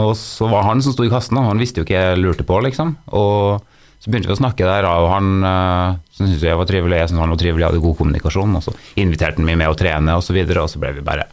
Og 0.00 0.14
så 0.16 0.48
var 0.48 0.64
han 0.70 0.80
som 0.80 0.94
sto 0.94 1.04
i 1.04 1.12
kassen, 1.12 1.36
og 1.36 1.50
han 1.50 1.60
visste 1.60 1.82
jo 1.82 1.84
ikke 1.84 1.98
jeg 1.98 2.22
lurte 2.22 2.48
på, 2.48 2.56
liksom. 2.64 2.96
Og 3.12 3.60
så 4.02 4.10
begynte 4.10 4.32
vi 4.32 4.34
å 4.34 4.40
snakke 4.40 4.66
der, 4.66 4.88
og 4.88 5.12
han 5.12 5.44
uh, 5.44 6.00
syntes 6.16 6.42
jeg 6.42 6.56
var 6.58 6.66
trivelig, 6.66 6.96
jeg 6.98 7.10
syntes 7.10 7.22
han 7.22 7.34
var 7.36 7.38
trivelig, 7.38 7.62
jeg 7.62 7.68
hadde 7.70 7.84
god 7.84 7.98
kommunikasjon. 8.00 8.56
Og 8.58 8.64
så 8.64 8.72
inviterte 8.98 9.38
han 9.38 9.46
meg 9.46 9.60
med 9.60 9.70
å 9.70 9.76
trene, 9.78 10.16
og 10.16 10.24
så 10.26 10.34
videre, 10.34 10.64
og 10.64 10.72
så 10.72 10.80
ble 10.82 10.96
vi 10.96 11.04
bare 11.06 11.28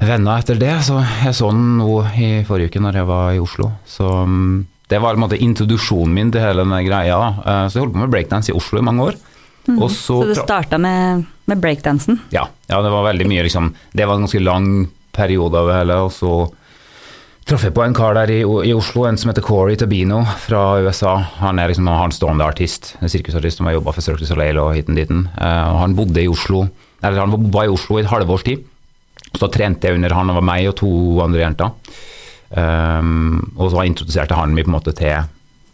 venner 0.00 0.40
etter 0.40 0.58
det. 0.60 0.74
Så 0.86 0.98
jeg 1.24 1.36
så 1.36 1.50
den 1.52 1.78
nå 1.80 2.02
i 2.16 2.30
forrige 2.48 2.72
uke 2.72 2.82
når 2.82 3.00
jeg 3.00 3.08
var 3.10 3.32
i 3.36 3.42
Oslo. 3.42 3.70
Så 3.88 4.06
um, 4.24 4.66
det 4.90 5.00
var 5.02 5.14
en 5.14 5.22
måte 5.22 5.38
introduksjonen 5.38 6.14
min 6.16 6.32
til 6.34 6.44
hele 6.44 6.64
den 6.64 6.86
greia. 6.86 7.18
da. 7.18 7.32
Uh, 7.40 7.66
så 7.68 7.78
jeg 7.78 7.86
holdt 7.86 7.96
på 7.98 8.04
med 8.04 8.14
breakdance 8.14 8.52
i 8.52 8.56
Oslo 8.56 8.80
i 8.80 8.86
mange 8.86 9.10
år. 9.10 9.20
Og 9.76 9.90
så, 9.92 10.22
Så 10.22 10.30
det 10.30 10.38
starta 10.40 10.78
med, 10.80 11.26
med 11.46 11.60
breakdansen. 11.60 12.18
ja, 12.32 12.46
ja, 12.66 12.80
det 12.82 12.90
var 12.90 13.04
veldig 13.04 13.26
mye 13.28 13.42
liksom 13.44 13.74
Det 13.92 14.06
var 14.08 14.16
en 14.16 14.24
ganske 14.24 14.40
lang 14.40 14.88
periode 15.12 15.58
av 15.58 15.68
det 15.68 15.76
hele, 15.76 15.98
og 16.06 16.10
så 16.14 16.32
traff 17.46 17.66
jeg 17.66 17.74
på 17.74 17.82
en 17.84 17.94
kar 17.94 18.14
der 18.14 18.30
i, 18.30 18.40
i 18.40 18.72
Oslo, 18.74 19.04
en 19.06 19.18
som 19.18 19.30
heter 19.30 19.44
Corey 19.44 19.76
Tabino 19.76 20.22
fra 20.38 20.80
USA. 20.80 21.16
Han 21.42 21.58
er 21.58 21.70
liksom 21.70 21.88
han 21.90 22.14
stående 22.14 22.46
artist, 22.46 22.94
en 23.02 23.10
sirkusartist 23.10 23.58
som 23.58 23.66
har 23.66 23.76
jobba 23.76 23.94
for 23.96 24.06
Circus 24.06 24.30
Soleil 24.30 24.60
og 24.62 24.74
hiten 24.76 24.98
diten. 24.98 25.24
Eh, 25.34 25.64
og 25.72 25.80
han 25.82 25.96
bodde 25.98 26.22
i 26.22 26.28
Oslo, 26.30 26.68
eller 27.02 27.18
han 27.20 27.50
var 27.50 27.66
i 27.66 27.72
Oslo 27.74 27.98
i 27.98 28.04
et 28.04 28.10
halvårs 28.10 28.46
tid. 28.46 28.62
Så 29.38 29.48
trente 29.52 29.86
jeg 29.86 29.96
under 29.98 30.14
han, 30.16 30.30
og 30.32 30.40
var 30.40 30.46
meg 30.48 30.68
og 30.70 30.76
to 30.80 30.90
andre 31.22 31.44
jenter. 31.44 31.70
Um, 32.50 33.52
og 33.56 33.70
så 33.70 33.84
introduserte 33.86 34.34
han 34.34 34.56
meg 34.56 34.66
på 34.66 34.72
en 34.72 34.78
måte 34.78 34.94
til 34.98 35.28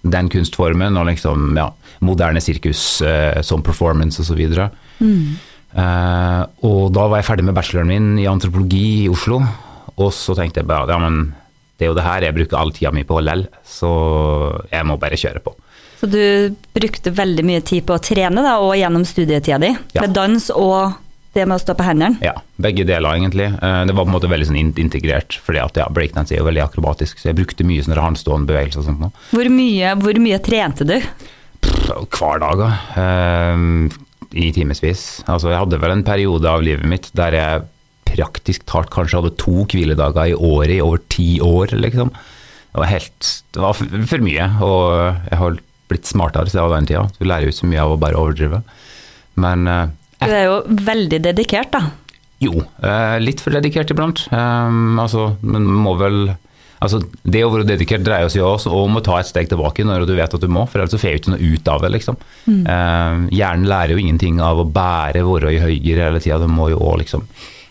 den 0.06 0.28
kunstformen 0.30 0.98
og 1.00 1.06
liksom, 1.08 1.54
ja, 1.56 1.70
moderne 2.04 2.42
sirkus 2.44 3.00
uh, 3.02 3.40
som 3.42 3.64
performance 3.64 4.20
osv. 4.22 4.42
Eh, 5.76 6.42
og 6.64 6.92
da 6.96 7.04
var 7.10 7.20
jeg 7.20 7.26
ferdig 7.28 7.44
med 7.48 7.56
bacheloren 7.56 7.90
min 7.90 8.06
i 8.22 8.28
antropologi 8.30 9.04
i 9.04 9.10
Oslo, 9.12 9.42
og 9.96 10.12
så 10.14 10.36
tenkte 10.38 10.62
jeg 10.62 10.68
bare 10.70 10.88
ja, 10.88 10.96
men 11.02 11.34
det 11.76 11.84
er 11.84 11.90
jo 11.90 11.96
det 11.98 12.06
her 12.06 12.24
jeg 12.24 12.36
bruker 12.38 12.56
all 12.56 12.72
tida 12.72 12.92
mi 12.96 13.04
på 13.04 13.18
lell, 13.20 13.44
så 13.60 13.90
jeg 14.70 14.86
må 14.88 14.96
bare 15.00 15.18
kjøre 15.20 15.42
på. 15.44 15.52
Så 16.00 16.08
du 16.12 16.54
brukte 16.76 17.12
veldig 17.16 17.44
mye 17.48 17.64
tid 17.64 17.84
på 17.88 17.96
å 17.96 18.00
trene, 18.04 18.40
da, 18.44 18.56
og 18.64 18.76
gjennom 18.76 19.04
studietida 19.08 19.58
di, 19.60 19.74
Ja. 19.96 20.04
med 20.04 20.14
dans 20.16 20.48
og 20.54 20.96
det 21.37 21.45
med 21.47 21.59
å 21.59 21.62
stå 21.62 21.75
på 21.78 21.85
hendene. 21.87 22.16
Ja, 22.25 22.33
begge 22.62 22.87
deler 22.88 23.14
egentlig. 23.19 23.47
Eh, 23.55 23.85
Det 23.88 23.95
var 23.95 24.05
på 24.05 24.11
en 24.11 24.16
måte 24.16 24.31
veldig 24.33 24.49
sånn 24.49 24.59
integrert, 24.81 25.38
fordi 25.45 25.61
at 25.62 25.76
ja, 25.81 25.87
breakdance 25.93 26.33
er 26.35 26.40
jo 26.43 26.49
veldig 26.49 26.64
akrobatisk, 26.64 27.21
så 27.21 27.31
jeg 27.31 27.38
brukte 27.38 27.66
mye 27.69 27.85
sånne 27.87 28.02
håndstående 28.02 28.49
bevegelser 28.50 28.83
og 28.83 28.88
sånt 28.90 29.05
noe. 29.05 29.12
Hvor 29.37 29.49
mye, 29.52 29.95
hvor 30.02 30.21
mye 30.25 30.40
trente 30.43 30.87
du? 30.88 30.97
Pff, 31.62 31.93
Hver 32.16 32.40
dag, 32.43 32.59
da. 32.64 32.71
Eh, 33.05 33.97
I 34.47 34.50
timevis. 34.52 35.07
Altså, 35.31 35.52
jeg 35.52 35.61
hadde 35.62 35.81
vel 35.81 35.95
en 35.95 36.05
periode 36.07 36.50
av 36.50 36.64
livet 36.66 36.85
mitt 36.90 37.11
der 37.16 37.37
jeg 37.38 37.66
praktisk 38.16 38.64
talt 38.71 38.88
kanskje 38.95 39.19
hadde 39.21 39.37
to 39.40 39.64
hviledager 39.69 40.31
i 40.33 40.35
året 40.35 40.76
i 40.76 40.81
over 40.85 41.00
ti 41.12 41.28
år, 41.45 41.73
liksom. 41.76 42.11
Det 42.73 42.81
var 42.83 42.90
helt 42.90 43.28
Det 43.52 43.61
var 43.62 43.73
for, 43.76 44.19
mye, 44.25 44.47
og 44.62 45.31
jeg 45.31 45.38
har 45.40 45.59
blitt 45.88 46.09
smartere 46.09 46.50
siden 46.50 46.73
den 46.75 46.87
tida. 46.90 47.05
Du 47.19 47.25
lærer 47.25 47.47
jo 47.47 47.52
ikke 47.55 47.62
så 47.62 47.69
mye 47.71 47.83
av 47.83 47.93
å 47.95 47.99
bare 48.02 48.19
overdrive. 48.21 48.62
Men 49.37 49.66
eh, 49.71 49.87
Du 50.26 50.35
er 50.35 50.49
jo 50.49 50.59
veldig 50.87 51.23
dedikert, 51.30 51.71
da. 51.75 51.87
Jo, 52.42 52.59
litt 53.23 53.40
for 53.40 53.54
dedikert 53.56 53.90
iblant. 53.95 54.26
Um, 54.28 54.99
altså, 55.00 55.30
men 55.47 55.64
må 55.64 55.95
vel 56.00 56.35
Altså, 56.76 56.99
det 57.25 57.40
å 57.40 57.49
være 57.49 57.64
dedikert 57.71 58.04
dreier 58.04 58.28
seg 58.28 58.45
også 58.45 58.68
om 58.76 58.99
å 58.99 59.02
ta 59.04 59.16
et 59.16 59.28
steg 59.30 59.49
tilbake 59.49 59.85
når 59.87 60.04
du 60.04 60.12
vet 60.18 60.35
at 60.37 60.42
du 60.42 60.49
må, 60.52 60.66
for 60.68 60.83
ellers 60.83 60.92
så 60.92 61.00
får 61.00 61.14
du 61.14 61.21
ikke 61.23 61.33
noe 61.33 61.52
ut 61.54 61.71
av 61.73 61.85
det, 61.85 61.90
liksom. 61.95 62.18
Eh, 62.52 63.23
hjernen 63.38 63.68
lærer 63.71 63.95
jo 63.95 64.02
ingenting 64.02 64.42
av 64.45 64.61
å 64.61 64.66
bære 64.68 65.25
være 65.25 65.54
i 65.54 65.62
høyre 65.62 66.11
hele 66.11 66.21
tida, 66.21 66.37
du 66.42 66.52
må 66.52 66.68
jo 66.75 66.83
òg 66.85 67.00
liksom 67.00 67.25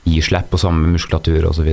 gi 0.10 0.22
slipp 0.26 0.50
på 0.50 0.62
samme 0.62 0.90
muskulatur 0.90 1.46
osv. 1.52 1.70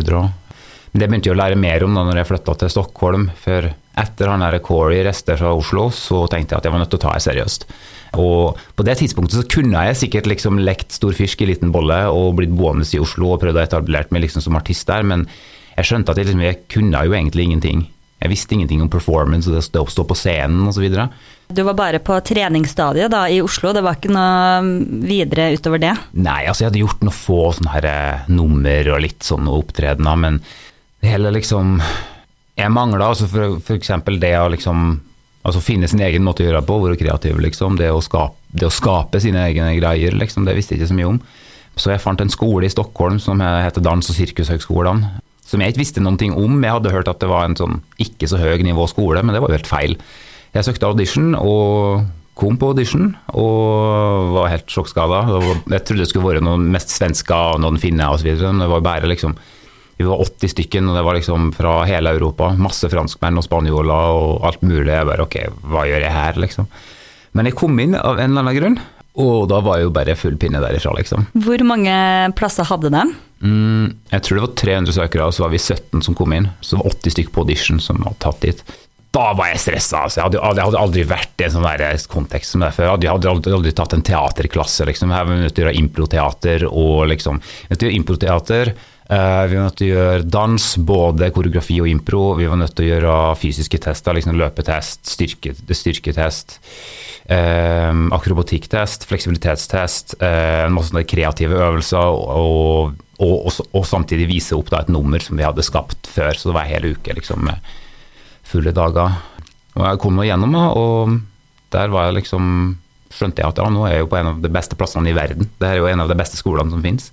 Men 0.93 1.01
det 1.01 1.09
begynte 1.09 1.31
jeg 1.31 1.37
å 1.37 1.41
lære 1.41 1.57
mer 1.57 1.85
om 1.87 1.95
da 1.97 2.05
når 2.05 2.21
jeg 2.21 2.29
flytta 2.29 2.55
til 2.61 2.73
Stockholm, 2.73 3.31
for 3.41 3.71
etter 4.03 4.29
han 4.29 4.45
der 4.45 4.59
Corey 4.65 5.01
reiste 5.05 5.37
fra 5.41 5.55
Oslo, 5.57 5.87
så 5.93 6.27
tenkte 6.29 6.55
jeg 6.55 6.61
at 6.61 6.69
jeg 6.69 6.75
var 6.75 6.83
nødt 6.83 6.93
til 6.93 7.01
å 7.01 7.05
ta 7.07 7.15
det 7.17 7.25
seriøst. 7.25 7.65
Og 8.21 8.61
på 8.77 8.85
det 8.85 8.99
tidspunktet 9.01 9.39
så 9.39 9.47
kunne 9.49 9.87
jeg 9.89 10.01
sikkert 10.03 10.29
liksom 10.29 10.61
lekt 10.61 10.93
stor 10.93 11.17
fisk 11.17 11.41
i 11.41 11.49
liten 11.49 11.73
bolle 11.73 12.03
og 12.13 12.37
blitt 12.41 12.53
boende 12.53 12.85
i 12.85 13.01
Oslo 13.01 13.33
og 13.33 13.41
prøvd 13.41 13.61
å 13.61 13.65
etablere 13.65 14.13
meg 14.13 14.27
liksom 14.27 14.45
som 14.45 14.59
artist 14.59 14.85
der, 14.89 15.07
men 15.07 15.25
jeg 15.79 15.89
skjønte 15.89 16.13
at 16.13 16.21
jeg, 16.21 16.29
liksom, 16.29 16.45
jeg 16.45 16.61
kunne 16.69 17.05
jo 17.09 17.17
egentlig 17.17 17.49
ingenting. 17.49 17.87
Jeg 18.23 18.31
visste 18.31 18.55
ingenting 18.55 18.83
om 18.85 18.91
performance 18.93 19.49
og 19.51 19.57
det 19.57 19.81
å 19.81 19.89
stå 19.91 20.05
på 20.07 20.15
scenen 20.15 20.69
osv. 20.71 20.85
Du 21.53 21.63
var 21.67 21.75
bare 21.79 21.99
på 22.05 22.19
treningsstadiet 22.23 23.11
da 23.11 23.25
i 23.33 23.41
Oslo, 23.43 23.73
det 23.75 23.83
var 23.83 23.97
ikke 23.97 24.13
noe 24.13 25.01
videre 25.09 25.49
utover 25.57 25.81
det? 25.83 25.95
Nei, 26.21 26.43
altså 26.45 26.63
jeg 26.63 26.71
hadde 26.71 26.85
gjort 26.85 27.03
noen 27.03 27.17
få 27.17 27.41
sånne 27.57 27.73
her 27.79 27.89
eh, 27.89 28.29
nummer 28.31 28.93
og 28.93 29.03
litt 29.03 29.27
sånne 29.27 29.57
opptredener, 29.57 30.21
men 30.21 30.39
hele 31.02 31.32
liksom 31.35 31.80
Jeg 32.56 32.71
mangla 32.71 33.09
altså 33.11 33.26
for, 33.30 33.59
for 33.64 33.78
eksempel 33.78 34.21
det 34.23 34.35
å 34.38 34.50
liksom 34.52 35.00
Altså 35.42 35.59
finne 35.64 35.88
sin 35.90 36.02
egen 36.04 36.23
måte 36.23 36.44
å 36.44 36.47
gjøre 36.47 36.61
det 36.61 36.68
på, 36.68 36.76
være 36.85 36.97
kreativ, 37.00 37.40
liksom. 37.42 37.75
Det 37.75 37.88
å, 37.90 37.99
skape, 37.99 38.37
det 38.54 38.68
å 38.68 38.71
skape 38.71 39.18
sine 39.18 39.40
egne 39.49 39.73
greier, 39.75 40.14
liksom. 40.14 40.44
Det 40.47 40.54
visste 40.54 40.76
jeg 40.76 40.85
ikke 40.85 40.90
så 40.92 40.99
mye 41.00 41.09
om. 41.09 41.18
Så 41.75 41.90
jeg 41.90 42.02
fant 42.04 42.23
en 42.23 42.30
skole 42.30 42.68
i 42.68 42.71
Stockholm 42.71 43.18
som 43.18 43.42
heter 43.42 43.82
Dans- 43.82 44.06
og 44.06 44.14
sirkushøgskolen. 44.14 45.02
Som 45.42 45.64
jeg 45.64 45.75
ikke 45.75 45.82
visste 45.82 46.04
noen 46.04 46.21
ting 46.21 46.37
om. 46.38 46.61
Jeg 46.62 46.76
hadde 46.76 46.92
hørt 46.94 47.11
at 47.11 47.18
det 47.25 47.30
var 47.32 47.49
en 47.49 47.59
sånn 47.59 47.80
ikke 47.99 48.28
så 48.30 48.38
høy 48.38 48.62
nivå 48.62 48.87
skole, 48.87 49.25
men 49.25 49.35
det 49.35 49.42
var 49.42 49.50
jo 49.50 49.59
helt 49.59 49.73
feil. 49.73 49.97
jeg 50.54 50.68
søkte 50.68 50.87
audition 50.87 51.35
og 51.35 52.06
kom 52.38 52.56
på 52.61 52.71
audition 52.73 53.11
og 53.35 54.32
var 54.37 54.52
helt 54.52 54.71
sjokkskada. 54.71 55.25
Jeg 55.73 55.85
trodde 55.85 56.04
det 56.04 56.09
skulle 56.12 56.28
være 56.37 56.44
noen 56.44 56.71
mest 56.71 56.92
svensker 56.94 57.56
og 57.56 57.64
noen 57.64 57.80
finner 57.80 58.14
osv. 58.14 58.30
Det 58.37 58.71
var 58.76 58.85
bare 58.85 59.11
liksom 59.11 59.35
Vi 60.02 60.09
var 60.11 60.25
80 60.25 60.54
stykken, 60.56 60.88
og 60.90 60.99
det 60.99 61.04
var 61.06 61.18
liksom 61.18 61.52
fra 61.54 61.76
hele 61.87 62.11
Europa. 62.16 62.50
Masse 62.59 62.90
franskmenn 62.90 63.38
og 63.38 63.47
spanjoler 63.47 64.16
og 64.18 64.49
alt 64.49 64.64
mulig. 64.66 64.90
Jeg 64.90 65.09
bare 65.09 65.26
ok, 65.28 65.38
hva 65.71 65.87
gjør 65.87 66.09
jeg 66.09 66.16
her, 66.16 66.40
liksom. 66.42 66.66
Men 67.38 67.49
jeg 67.49 67.56
kom 67.56 67.78
inn 67.80 67.94
av 67.97 68.18
en 68.18 68.32
eller 68.32 68.44
annen 68.44 68.59
grunn, 68.59 68.80
og 69.23 69.47
da 69.52 69.61
var 69.64 69.78
jeg 69.78 69.87
jo 69.87 69.94
bare 69.94 70.16
full 70.16 70.38
pinne 70.40 70.61
derifra, 70.62 70.94
liksom. 70.99 71.26
Hvor 71.44 71.62
mange 71.68 71.94
plasser 72.38 72.66
hadde 72.68 72.90
de? 72.92 73.02
Mm, 73.42 73.90
jeg 74.12 74.25
tror 74.25 74.38
det 74.38 74.44
var 74.47 74.54
300 74.62 74.97
søkere, 74.97 75.26
og 75.26 75.37
så 75.37 75.44
var 75.44 75.52
vi 75.52 75.61
17 75.61 76.04
som 76.06 76.16
kom 76.16 76.32
inn. 76.35 76.49
Så 76.61 76.75
det 76.75 76.82
var 76.82 76.97
80 76.97 77.16
stykker 77.16 77.35
på 77.35 77.44
audition 77.44 77.82
som 77.82 78.00
var 78.04 78.16
tatt 78.23 78.40
dit. 78.44 78.62
Da 79.12 79.26
var 79.37 79.50
jeg 79.50 79.61
stressa. 79.61 80.06
Altså. 80.06 80.23
Jeg, 80.23 80.25
hadde, 80.30 80.40
jeg 80.56 80.64
hadde 80.71 80.80
aldri 80.80 81.02
vært 81.04 81.42
i 81.42 81.44
en 81.44 81.52
sånn 81.52 81.66
der 81.66 82.06
kontekst 82.09 82.54
som 82.54 82.64
det 82.64 82.71
før. 82.73 82.94
Jeg 82.94 83.12
hadde 83.12 83.32
aldri, 83.35 83.52
aldri 83.52 83.75
tatt 83.76 83.97
en 83.97 84.04
teaterklasse. 84.09 84.87
Liksom. 84.88 85.12
Her 85.12 85.26
var 85.28 85.37
vi 85.37 85.42
nødt 85.42 85.56
til 85.59 85.66
å 85.66 85.68
gjøre 85.68 85.82
improteater 85.82 86.64
og 86.71 87.04
liksom 87.12 87.42
nødt 87.42 87.76
til 87.76 87.85
å 87.85 87.90
gjøre 87.90 88.00
improteater. 88.00 88.73
Uh, 89.11 89.44
vi 89.50 89.56
var 89.59 89.66
nødt 89.66 89.78
til 89.80 89.90
å 89.90 89.94
gjøre 89.97 90.26
dans, 90.30 90.66
både 90.88 91.30
koreografi 91.35 91.80
og 91.82 91.88
impro. 91.90 92.23
Vi 92.38 92.47
var 92.49 92.61
nødt 92.61 92.75
til 92.78 92.87
å 92.87 92.90
gjøre 92.92 93.14
fysiske 93.40 93.80
tester, 93.82 94.14
liksom 94.16 94.38
løpetest, 94.38 95.02
styrke, 95.11 95.54
styrketest, 95.59 96.56
uh, 97.26 97.90
akrobatikktest, 98.14 99.09
fleksibilitetstest, 99.11 100.16
uh, 100.23 100.68
masse 100.73 100.92
sånne 100.92 101.04
kreative 101.09 101.59
øvelser, 101.59 102.14
og, 102.14 102.94
og, 103.18 103.42
og, 103.42 103.66
og 103.73 103.88
samtidig 103.90 104.30
vise 104.30 104.56
opp 104.56 104.71
da, 104.73 104.85
et 104.85 104.94
nummer 104.94 105.23
som 105.23 105.40
vi 105.40 105.47
hadde 105.47 105.66
skapt 105.66 106.09
før. 106.11 106.38
Så 106.38 106.50
det 106.50 106.56
var 106.61 106.71
hele 106.71 106.92
hel 106.92 107.00
uke 107.00 107.18
liksom, 107.18 107.42
med 107.50 107.75
fulle 108.47 108.73
dager. 108.76 109.18
Og 109.76 109.85
jeg 109.88 110.00
kom 110.00 110.16
nå 110.16 110.25
gjennom, 110.28 110.56
og 110.78 111.18
der 111.73 111.92
var 111.92 112.09
jeg 112.09 112.23
liksom 112.23 112.49
skjønte 113.12 113.42
jeg 113.42 113.52
at 113.52 113.61
ja, 113.61 113.68
nå 113.73 113.85
er 113.87 113.97
jeg 113.97 114.04
jo 114.06 114.11
på 114.12 114.18
en 114.18 114.30
av 114.30 114.40
de 114.40 114.50
beste 114.52 114.76
plassene 114.78 115.11
i 115.11 115.16
verden. 115.16 115.49
Det 115.61 115.68
er 115.68 115.80
jo 115.80 115.88
en 115.90 116.04
av 116.04 116.11
de 116.11 116.16
beste 116.16 116.38
skolene 116.40 116.73
som 116.73 116.85
finnes. 116.85 117.11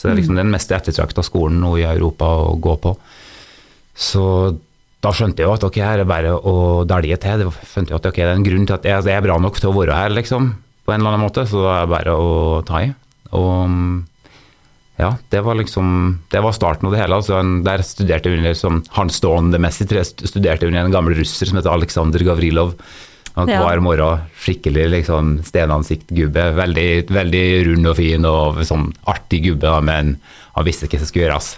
Så 0.00 0.08
det 0.08 0.14
er 0.14 0.18
liksom 0.22 0.38
den 0.38 0.48
mest 0.48 0.70
ettertrakta 0.72 1.20
skolen 1.20 1.58
nå 1.60 1.74
i 1.76 1.84
Europa 1.84 2.24
å 2.40 2.54
gå 2.56 2.72
på. 2.80 2.94
Så 3.92 4.24
da 5.04 5.12
skjønte 5.12 5.42
jeg 5.42 5.48
jo 5.48 5.56
at 5.58 5.64
ok, 5.66 5.76
her 5.84 6.00
er 6.00 6.08
bare 6.08 6.32
å 6.32 6.54
dælje 6.88 7.18
til. 7.20 7.42
Det 7.44 7.68
skjønte 7.68 7.92
jeg 7.92 8.00
at 8.00 8.08
ok, 8.08 8.20
det 8.22 8.30
er 8.30 8.38
en 8.38 8.46
grunn 8.46 8.64
til 8.64 8.78
at 8.78 8.88
jeg, 8.88 9.04
er 9.12 9.26
bra 9.26 9.36
nok 9.36 9.60
til 9.60 9.68
å 9.68 9.74
være 9.76 9.98
her, 9.98 10.14
liksom. 10.16 10.54
På 10.88 10.94
en 10.94 11.02
eller 11.02 11.12
annen 11.12 11.26
måte. 11.26 11.44
Så 11.48 11.60
da 11.60 11.74
er 11.74 11.84
det 11.84 11.92
bare 11.92 12.16
å 12.16 12.30
ta 12.64 12.80
i. 12.86 12.88
Og 13.36 13.76
ja, 15.00 15.14
det 15.32 15.40
var 15.46 15.54
liksom 15.54 16.18
Det 16.32 16.40
var 16.44 16.56
starten 16.56 16.88
av 16.88 16.96
det 16.96 17.02
hele. 17.02 17.20
Altså, 17.20 17.42
der 17.64 17.84
studerte 17.84 18.32
jeg 18.32 18.40
under 18.40 18.56
som 18.56 18.80
Hans 18.96 19.20
Stående-messig, 19.20 19.88
studerte 20.24 20.68
under 20.68 20.84
en 20.86 20.96
gammel 20.96 21.20
russer 21.20 21.48
som 21.48 21.60
heter 21.60 21.72
Aleksandr 21.72 22.24
Gavrilov. 22.24 22.72
Og. 23.36 23.48
Hver 23.48 23.82
morgen 23.84 24.28
skikkelig 24.42 24.88
liksom, 24.96 25.36
stenansiktgubbe. 25.46 26.50
Veldig, 26.58 26.90
veldig 27.14 27.44
rund 27.70 27.90
og 27.92 27.98
fin 27.98 28.28
og 28.28 28.62
sånn 28.66 28.90
artig 29.10 29.44
gubbe, 29.46 29.66
da, 29.68 29.80
men 29.84 30.16
han 30.56 30.66
visste 30.66 30.88
ikke 30.88 30.98
hva 30.98 31.04
som 31.04 31.12
skulle 31.12 31.28
gjøres. 31.28 31.52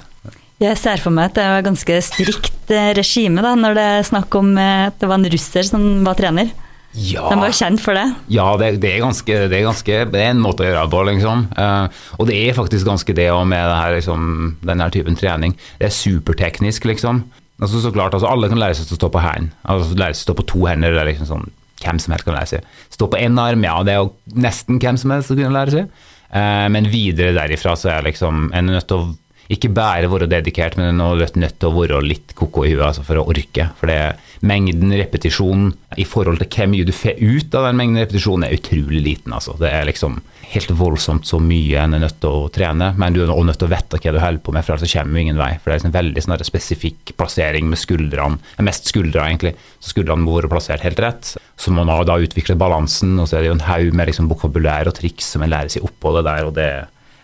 Jeg 0.62 0.78
ser 0.78 1.00
for 1.02 1.14
meg 1.14 1.32
at 1.32 1.38
det 1.40 1.46
var 1.50 1.64
ganske 1.66 1.94
strikt 2.06 2.70
eh, 2.70 2.92
regime 2.94 3.42
da, 3.42 3.56
når 3.58 3.78
det 3.78 3.86
er 3.96 4.04
snakk 4.06 4.36
om 4.38 4.52
eh, 4.60 4.90
at 4.92 5.00
det 5.00 5.08
var 5.10 5.18
en 5.18 5.32
russer 5.32 5.66
som 5.66 5.86
var 6.06 6.18
trener. 6.20 6.52
Ja. 6.92 7.24
De 7.32 7.38
var 7.40 7.54
kjent 7.56 7.80
for 7.80 7.96
det? 7.96 8.04
Ja, 8.30 8.44
det, 8.60 8.74
det, 8.82 8.90
er 8.92 9.00
ganske, 9.00 9.36
det, 9.48 9.56
er 9.56 9.64
ganske, 9.64 9.98
det, 10.12 10.20
er 10.20 10.34
en 10.34 10.42
måte 10.44 10.62
å 10.62 10.68
gjøre 10.68 10.82
det 10.84 10.92
på, 10.92 11.04
liksom. 11.08 11.46
Uh, 11.56 12.02
og 12.20 12.28
det 12.28 12.36
er 12.36 12.58
faktisk 12.58 12.84
ganske 12.88 13.16
det 13.16 13.30
òg 13.32 13.46
med 13.48 13.64
her, 13.64 13.94
liksom, 13.96 14.26
denne 14.60 14.90
typen 14.92 15.16
trening. 15.16 15.56
Det 15.80 15.88
er 15.88 15.96
superteknisk, 15.96 16.84
liksom. 16.92 17.24
Altså, 17.62 17.80
så 17.80 17.94
klart, 17.94 18.12
altså, 18.12 18.28
Alle 18.28 18.50
kan 18.52 18.60
lære 18.60 18.76
seg 18.76 18.92
å 18.92 19.00
stå 19.00 19.08
på 19.14 19.24
hendene. 19.24 19.56
Altså, 19.64 19.96
lære 19.96 20.18
seg 20.18 20.26
å 20.26 20.28
stå 20.28 20.36
på 20.42 20.48
to 20.52 20.62
hender. 20.68 20.92
det 20.92 21.00
er 21.00 21.10
liksom 21.14 21.30
sånn 21.32 21.50
hvem 21.82 22.00
som 22.02 22.14
helst 22.14 22.28
kan 22.28 22.38
lære 22.38 22.52
seg. 22.54 22.70
Stå 22.94 23.10
på 23.10 23.20
én 23.20 23.38
arm, 23.40 23.66
ja, 23.66 23.76
det 23.86 23.94
er 23.94 24.02
jo 24.04 24.12
nesten 24.46 24.80
hvem 24.82 25.00
som 25.00 25.14
helst 25.14 25.32
som 25.32 25.40
kan 25.40 25.56
lære 25.56 25.76
seg. 25.76 26.06
Uh, 26.32 26.68
men 26.72 26.88
videre 26.88 27.34
derifra 27.36 27.74
så 27.76 27.90
er 27.92 28.06
liksom 28.06 28.48
en 28.56 28.70
nødt 28.72 28.88
til 28.88 29.02
å 29.02 29.10
ikke 29.52 29.72
bare 29.74 30.08
være 30.08 30.30
dedikert, 30.30 30.78
men 30.78 30.94
en 30.94 31.02
er 31.02 31.34
nødt 31.36 31.58
til 31.60 31.68
å 31.68 31.76
være 31.76 32.00
litt 32.06 32.32
koko 32.38 32.64
i 32.64 32.72
huet 32.72 32.86
altså 32.86 33.04
for 33.04 33.20
å 33.20 33.26
orke. 33.28 33.68
For 33.78 33.90
det 33.90 33.96
er 33.98 34.20
mengden 34.48 34.94
repetisjon 34.96 35.72
i 36.00 36.06
forhold 36.08 36.40
til 36.40 36.48
hvor 36.54 36.70
mye 36.72 36.86
du 36.88 36.94
får 36.96 37.20
ut 37.20 37.58
av 37.58 37.68
den 37.68 37.80
mengden 37.80 38.00
repetisjon, 38.00 38.46
er 38.46 38.56
utrolig 38.56 39.02
liten. 39.04 39.34
Altså. 39.36 39.56
Det 39.60 39.68
er 39.68 39.88
liksom 39.90 40.20
helt 40.52 40.72
voldsomt 40.76 41.26
så 41.28 41.38
mye 41.42 41.80
en 41.80 41.96
er 41.96 42.02
nødt 42.04 42.18
til 42.22 42.28
å 42.32 42.48
trene, 42.52 42.90
men 43.00 43.14
du 43.14 43.22
er 43.22 43.32
også 43.32 43.46
nødt 43.48 43.60
til 43.62 43.68
å 43.68 43.72
vite 43.72 44.00
hva 44.02 44.14
du 44.14 44.20
holder 44.22 44.42
på 44.44 44.54
med, 44.54 44.66
for 44.66 44.76
ellers 44.76 44.94
kommer 44.96 45.16
du 45.16 45.22
ingen 45.22 45.40
vei. 45.40 45.50
For 45.58 45.72
det 45.72 45.78
er 45.78 45.88
en 45.88 45.96
veldig 45.96 46.24
sånn 46.26 46.44
spesifikk 46.48 47.14
plassering 47.20 47.70
med 47.70 47.80
skuldrene, 47.80 48.40
mest 48.66 48.90
skuldrene 48.92 49.32
egentlig. 49.32 49.54
Så 49.80 49.94
skuldrene 49.94 50.24
må 50.24 50.36
være 50.38 50.52
plassert 50.52 50.84
helt 50.86 51.02
rett. 51.02 51.34
Så 51.56 51.72
må 51.72 51.86
man 51.86 52.06
da 52.08 52.18
utvikle 52.20 52.58
balansen, 52.60 53.16
og 53.18 53.30
så 53.30 53.38
er 53.38 53.44
det 53.44 53.52
jo 53.52 53.56
en 53.58 53.66
haug 53.68 53.96
med 53.96 54.12
liksom 54.12 54.30
vokabulær 54.32 54.90
og 54.90 54.98
triks 54.98 55.32
som 55.34 55.44
en 55.44 55.52
lærer 55.52 55.72
seg 55.72 55.88
oppå 55.88 56.14
det 56.18 56.26
der, 56.28 56.48
og 56.48 56.56
det, 56.58 56.70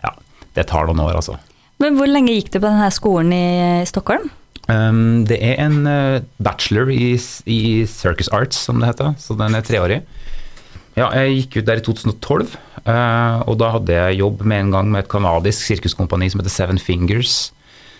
ja, 0.05 0.17
det 0.57 0.69
tar 0.71 0.89
noen 0.89 1.05
år, 1.07 1.21
altså. 1.21 1.39
Men 1.79 1.95
hvor 1.99 2.11
lenge 2.11 2.35
gikk 2.35 2.51
du 2.55 2.59
på 2.59 2.67
denne 2.67 2.91
skolen 2.95 3.35
i 3.35 3.87
Stockholm? 3.87 4.31
Um, 4.69 5.25
det 5.25 5.39
er 5.41 5.63
en 5.65 5.81
uh, 5.89 6.21
bachelor 6.45 6.91
i, 6.93 7.15
i, 7.49 7.61
Circus 7.89 8.29
Arts, 8.37 8.59
som 8.67 8.83
det 8.83 8.91
heter, 8.91 9.15
så 9.17 9.37
den 9.39 9.57
er 9.57 9.65
treårig. 9.65 10.03
Ja, 10.99 11.09
jeg 11.17 11.39
gikk 11.39 11.61
ut 11.61 11.69
der 11.71 11.81
i 11.81 11.85
2012, 11.87 12.51
uh, 12.51 12.59
og 12.89 13.59
da 13.61 13.71
hadde 13.75 13.95
jeg 13.95 14.21
jobb 14.23 14.43
med 14.49 14.63
en 14.63 14.75
gang 14.75 14.91
med 14.93 15.05
et 15.05 15.11
canadisk 15.13 15.67
sirkuskompani 15.67 16.31
som 16.33 16.41
heter 16.41 16.55
Seven 16.55 16.81
Fingers. 16.81 17.51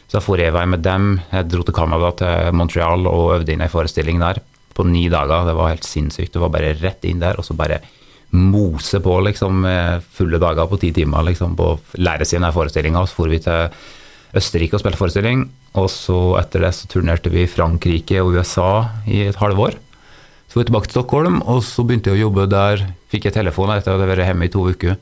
Så 0.09 0.17
da 0.17 0.25
for 0.25 0.41
jeg 0.41 0.55
med 0.55 0.81
dem. 0.81 1.19
Jeg 1.33 1.51
dro 1.53 1.65
til 1.67 1.77
Canada, 1.77 2.13
til 2.17 2.57
Montreal, 2.57 3.05
og 3.11 3.35
øvde 3.37 3.53
inn 3.53 3.65
ei 3.65 3.69
forestilling 3.69 4.23
der 4.23 4.41
på 4.73 4.87
ni 4.89 5.09
dager. 5.13 5.45
Det 5.45 5.57
var 5.59 5.75
helt 5.75 5.85
sinnssykt. 5.85 6.33
Det 6.33 6.41
var 6.41 6.53
bare 6.55 6.73
rett 6.81 7.05
inn 7.05 7.21
der, 7.21 7.37
og 7.37 7.45
så 7.45 7.57
bare 7.59 7.83
mose 8.33 9.01
på 9.01 9.15
liksom 9.25 9.65
fulle 10.17 10.41
dager 10.41 10.69
på 10.69 10.81
ti 10.81 10.93
timer 10.97 11.25
liksom, 11.29 11.55
på 11.57 11.71
å 11.75 11.79
lære 12.01 12.29
seg 12.29 12.45
forestillinga. 12.55 13.05
Så 13.05 13.21
for 13.21 13.33
vi 13.33 13.41
til 13.45 13.69
Østerrike 14.37 14.77
og 14.77 14.83
spilte 14.83 15.01
forestilling, 15.01 15.47
og 15.81 15.89
så 15.93 16.19
etter 16.41 16.67
det 16.67 16.73
så 16.77 16.89
turnerte 16.89 17.33
vi 17.33 17.47
Frankrike 17.49 18.21
og 18.25 18.37
USA 18.37 18.73
i 19.09 19.27
et 19.29 19.41
halvår. 19.41 19.77
Så 20.49 20.57
var 20.57 20.65
jeg 20.65 20.71
tilbake 20.71 20.89
til 20.89 20.97
Stockholm, 20.97 21.43
og 21.45 21.61
så 21.67 21.85
begynte 21.85 22.09
jeg 22.09 22.23
å 22.23 22.27
jobbe 22.29 22.49
der. 22.49 22.87
Fikk 23.13 23.29
jeg 23.29 23.37
telefon 23.37 23.69
etter 23.75 23.93
at 23.93 24.01
jeg 24.01 24.09
vært 24.09 24.25
hjemme 24.25 24.49
i 24.49 24.53
to 24.53 24.65
uker. 24.65 24.97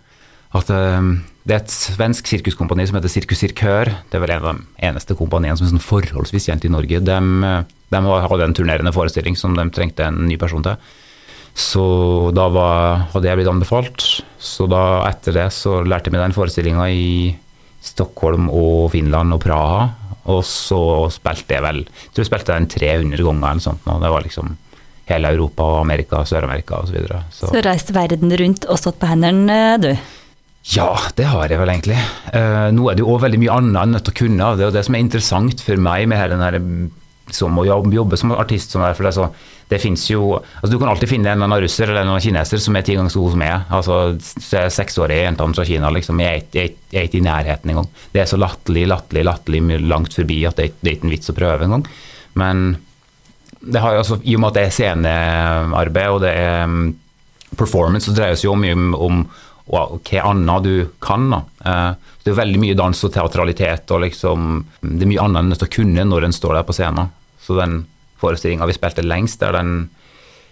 At 0.57 0.71
um, 0.75 1.12
det 1.47 1.55
er 1.55 1.62
et 1.62 1.73
svensk 1.73 2.26
sirkuskompani 2.26 2.87
som 2.88 2.99
heter 2.99 3.12
Sirkus 3.12 3.38
Sirkør. 3.43 3.93
Det 4.11 4.19
er 4.19 4.25
vel 4.25 4.35
en 4.35 4.43
av 4.43 4.57
de 4.57 4.87
eneste 4.88 5.15
kompaniene 5.19 5.55
som 5.59 5.69
er 5.69 5.75
sånn 5.76 5.85
forholdsvis 5.85 6.49
kjent 6.49 6.67
i 6.67 6.73
Norge. 6.73 6.99
De, 7.07 7.19
de, 7.95 8.00
hadde 8.03 8.49
en 8.49 8.57
turnerende 8.59 8.95
forestilling 8.95 9.38
som 9.38 9.55
de 9.59 9.69
trengte 9.75 10.09
en 10.09 10.25
ny 10.26 10.38
person 10.41 10.65
til. 10.67 10.79
Så 11.57 11.87
da 12.37 12.49
var, 12.53 13.07
hadde 13.15 13.31
jeg 13.31 13.41
blitt 13.41 13.53
anbefalt. 13.53 14.09
Så 14.43 14.67
da 14.71 14.83
etter 15.07 15.38
det 15.38 15.47
så 15.55 15.79
lærte 15.87 16.11
jeg 16.11 16.17
meg 16.17 16.26
den 16.26 16.37
forestillinga 16.37 16.91
i 16.91 17.07
Stockholm 17.87 18.50
og 18.50 18.91
Finland 18.97 19.38
og 19.38 19.45
Praha. 19.47 19.87
Og 20.26 20.43
så 20.43 20.81
spilte 21.15 21.55
jeg 21.55 21.62
vel 21.62 21.85
Jeg 21.87 22.11
tror 22.11 22.25
jeg 22.25 22.33
spilte 22.33 22.55
den 22.57 22.71
300 22.73 23.23
ganger 23.23 23.53
eller 23.53 23.62
sånt. 23.62 23.87
Og 23.87 24.03
det 24.03 24.11
var 24.11 24.26
liksom 24.26 24.57
hele 25.10 25.32
Europa 25.36 25.66
og 25.70 25.80
Amerika, 25.84 26.25
Sør-Amerika 26.26 26.82
osv. 26.82 26.90
Så, 26.90 26.98
videre. 26.98 27.22
så 27.30 27.50
Så 27.52 27.64
reist 27.64 27.92
verden 27.94 28.34
rundt 28.42 28.66
og 28.66 28.80
stått 28.82 29.00
på 29.02 29.10
hendene, 29.10 29.58
du? 29.82 29.92
Ja, 30.75 30.90
det 31.14 31.28
har 31.30 31.50
jeg 31.50 31.60
vel 31.60 31.70
egentlig. 31.70 31.98
Uh, 32.34 32.68
nå 32.75 32.88
er 32.90 32.96
det 32.96 33.04
jo 33.04 33.12
òg 33.14 33.22
veldig 33.22 33.38
mye 33.44 33.58
annet 33.60 33.82
enn 33.84 33.92
nødt 33.94 34.08
til 34.08 34.16
å 34.16 34.20
kunne. 34.25 34.54
Det 34.58 34.64
er 34.64 34.72
jo 34.72 34.76
det 34.76 34.86
som 34.88 34.96
er 34.98 35.04
interessant 35.04 35.62
for 35.62 35.82
meg 35.82 36.08
med 36.10 36.32
den 36.32 36.42
her, 36.42 36.56
som 37.34 37.58
å 37.58 37.66
jobbe 37.66 38.18
som 38.18 38.34
artist. 38.34 38.75
Som 38.75 38.82
er, 38.82 38.96
for 38.98 39.06
det, 39.06 39.12
så, 39.14 39.28
det 39.70 39.78
jo, 40.10 40.40
altså 40.40 40.72
Du 40.72 40.80
kan 40.80 40.90
alltid 40.90 41.12
finne 41.12 41.30
en 41.30 41.38
eller 41.38 41.48
annen 41.52 41.62
russer 41.62 41.92
eller 41.92 42.02
en 42.02 42.22
kineser 42.22 42.58
som 42.62 42.78
er 42.78 42.86
ti 42.86 42.96
ganger 42.98 43.14
så 43.14 43.22
god 43.22 43.36
som 43.36 43.46
jeg. 43.46 43.62
Altså, 43.78 44.00
Seksårige 44.75 45.28
jentene 45.28 45.58
fra 45.60 45.68
Kina 45.70 45.92
liksom, 45.94 46.25
jeg, 46.26 46.48
er 46.58 47.06
ikke 47.06 47.20
i 47.20 47.26
nærheten 47.28 47.70
engang. 47.70 47.86
Det 48.10 48.25
er 48.25 48.30
så 48.32 48.40
latterlig, 48.40 48.88
latterlig, 48.90 49.22
latterlig 49.30 49.80
langt 49.86 50.18
forbi 50.18 50.42
at 50.50 50.58
det, 50.58 50.72
det 50.80 50.90
er 50.90 50.98
ikke 50.98 51.10
en 51.12 51.14
vits 51.14 51.30
å 51.30 51.38
prøve 51.38 51.70
engang. 51.70 51.86
Men 52.42 52.66
det 53.66 53.82
har 53.82 53.99
altså, 53.99 54.20
I 54.23 54.37
og 54.37 54.42
med 54.42 54.52
at 54.52 54.58
det 54.58 54.64
er 54.66 54.76
scenearbeid 54.76 56.14
og 56.14 56.23
det 56.25 56.32
er 56.38 56.70
mm, 56.70 56.87
performance, 57.58 58.06
så 58.06 58.14
dreier 58.16 58.35
det 58.35 58.40
seg 58.40 58.50
jo 58.50 58.56
mye 58.61 58.76
om, 58.76 58.94
om 59.08 59.20
hva 59.66 60.23
annet 60.23 60.66
du 60.66 60.75
kan. 61.02 61.28
da. 61.32 61.42
Uh, 61.66 62.14
det 62.23 62.32
er 62.32 62.40
veldig 62.40 62.62
mye 62.62 62.78
dans 62.78 63.04
og 63.06 63.12
teatralitet, 63.14 63.90
og 63.94 64.02
liksom, 64.04 64.64
det 64.82 65.06
er 65.06 65.12
mye 65.12 65.26
annet 65.26 65.44
enn 65.44 65.66
å 65.66 65.75
kunne 65.78 66.06
når 66.06 66.28
en 66.28 66.35
står 66.35 66.58
der 66.58 66.66
på 66.66 66.76
scenen. 66.76 67.12
Så 67.42 67.58
den 67.58 67.80
forestillinga 68.23 68.66
vi 68.66 68.76
spilte 68.78 69.06
lengst, 69.06 69.42
der 69.42 69.56
den 69.58 69.76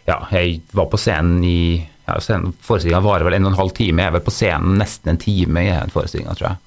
Ja, 0.04 0.18
jeg 0.30 0.58
var 0.76 0.90
på 0.92 0.98
scenen 1.00 1.38
i 1.48 1.80
ja, 2.04 2.18
Forestillinga 2.20 3.00
varer 3.00 3.24
vel 3.24 3.38
en 3.38 3.46
og 3.46 3.54
en 3.54 3.60
halv 3.62 3.72
time. 3.72 4.02
Jeg 4.02 4.12
er 4.12 4.16
vel 4.18 4.26
på 4.26 4.34
scenen 4.34 4.76
nesten 4.76 5.14
en 5.14 5.20
time 5.22 5.62
i 5.64 5.70
forestillinga, 5.94 6.34
tror 6.36 6.50
jeg. 6.50 6.58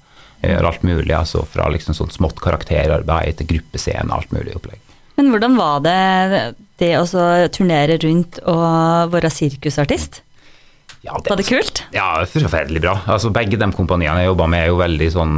Jeg 0.41 0.55
gjør 0.55 0.67
alt 0.71 0.83
mulig, 0.85 1.13
altså 1.13 1.43
fra 1.45 1.67
liksom 1.69 1.97
sånn 1.97 2.13
smått 2.13 2.41
karakterarbeid 2.41 3.37
til 3.37 3.49
gruppescene, 3.51 4.09
alt 4.13 4.33
mulig 4.33 4.55
opplegg. 4.57 4.81
Men 5.17 5.31
hvordan 5.33 5.57
var 5.57 5.83
det 5.85 5.99
det 6.77 6.93
å 6.99 7.05
turnere 7.53 7.97
rundt 8.03 8.39
og 8.45 9.13
være 9.15 9.31
sirkusartist? 9.33 10.21
Ja, 11.05 11.15
det, 11.17 11.29
var 11.29 11.39
det 11.39 11.47
kult? 11.47 11.83
Ja, 11.95 12.09
forferdelig 12.29 12.83
bra. 12.83 12.97
Altså, 13.09 13.31
begge 13.33 13.57
de 13.59 13.69
kompaniene 13.73 14.23
jeg 14.23 14.31
jobba 14.31 14.49
med, 14.51 14.65
er 14.65 14.71
jo 14.71 14.81
veldig 14.81 15.09
sånn 15.13 15.37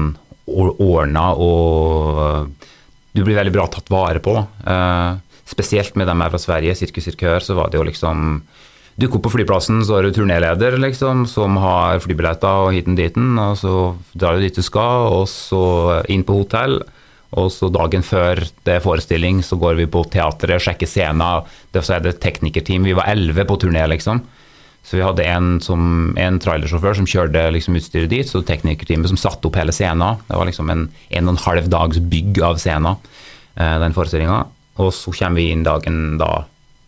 ordna 0.50 1.30
og 1.38 2.56
du 3.14 3.22
blir 3.26 3.38
veldig 3.38 3.54
bra 3.54 3.68
tatt 3.72 3.90
vare 3.92 4.22
på. 4.24 4.36
Uh, 4.66 5.20
spesielt 5.50 5.98
med 6.00 6.10
dem 6.10 6.22
her 6.24 6.32
fra 6.34 6.42
Sverige, 6.42 6.76
Sirkus 6.78 7.08
Sirkør, 7.10 7.44
så 7.44 7.58
var 7.58 7.72
det 7.72 7.80
jo 7.80 7.88
liksom 7.90 8.42
Dukke 9.00 9.16
opp 9.16 9.30
på 9.30 9.32
flyplassen, 9.32 9.78
så 9.88 9.96
er 9.96 10.04
du 10.04 10.12
turnéleder, 10.12 10.74
liksom, 10.76 11.22
som 11.32 11.56
har 11.64 12.02
flybilletter 12.04 12.66
og 12.66 12.74
hiten 12.76 12.98
diten, 12.98 13.38
og 13.40 13.54
så 13.56 13.76
drar 14.12 14.36
du 14.36 14.44
dit 14.44 14.58
du 14.60 14.60
skal, 14.60 15.06
og 15.16 15.30
så 15.32 16.02
inn 16.12 16.26
på 16.28 16.36
hotell. 16.36 16.82
Og 17.38 17.52
så 17.54 17.70
dagen 17.70 18.02
før 18.02 18.42
det 18.66 18.80
er 18.80 18.84
forestilling, 18.84 19.44
så 19.46 19.60
går 19.62 19.78
vi 19.78 19.86
på 19.92 20.02
teatret, 20.10 20.58
og 20.58 20.66
sjekker 20.66 20.90
scenen. 20.90 21.46
Så 21.78 21.96
er 21.96 22.06
det 22.06 22.18
teknikerteam. 22.24 22.88
Vi 22.90 22.98
var 22.98 23.12
elleve 23.12 23.46
på 23.46 23.60
turné, 23.62 23.84
liksom. 23.92 24.24
Så 24.82 24.98
vi 24.98 25.04
hadde 25.06 25.26
en, 25.28 25.50
som, 25.62 25.82
en 26.18 26.40
trailersjåfør 26.42 27.02
som 27.02 27.08
kjørte 27.10 27.44
liksom 27.54 27.76
utstyret 27.78 28.10
dit, 28.10 28.26
så 28.26 28.42
teknikerteamet 28.46 29.12
som 29.12 29.20
satte 29.20 29.46
opp 29.50 29.60
hele 29.60 29.76
scenen. 29.76 30.22
Det 30.26 30.40
var 30.40 30.50
liksom 30.50 30.72
en 30.74 30.88
en 30.90 31.28
og 31.28 31.36
en 31.36 31.44
halv 31.44 31.68
dags 31.70 32.00
bygg 32.00 32.40
av 32.46 32.58
scenen, 32.62 32.98
eh, 33.60 33.76
den 33.84 33.94
forestillinga. 33.94 34.40
Og 34.80 34.94
så 34.96 35.14
kommer 35.14 35.42
vi 35.42 35.52
inn 35.52 35.68
dagen 35.68 36.18
da 36.18 36.48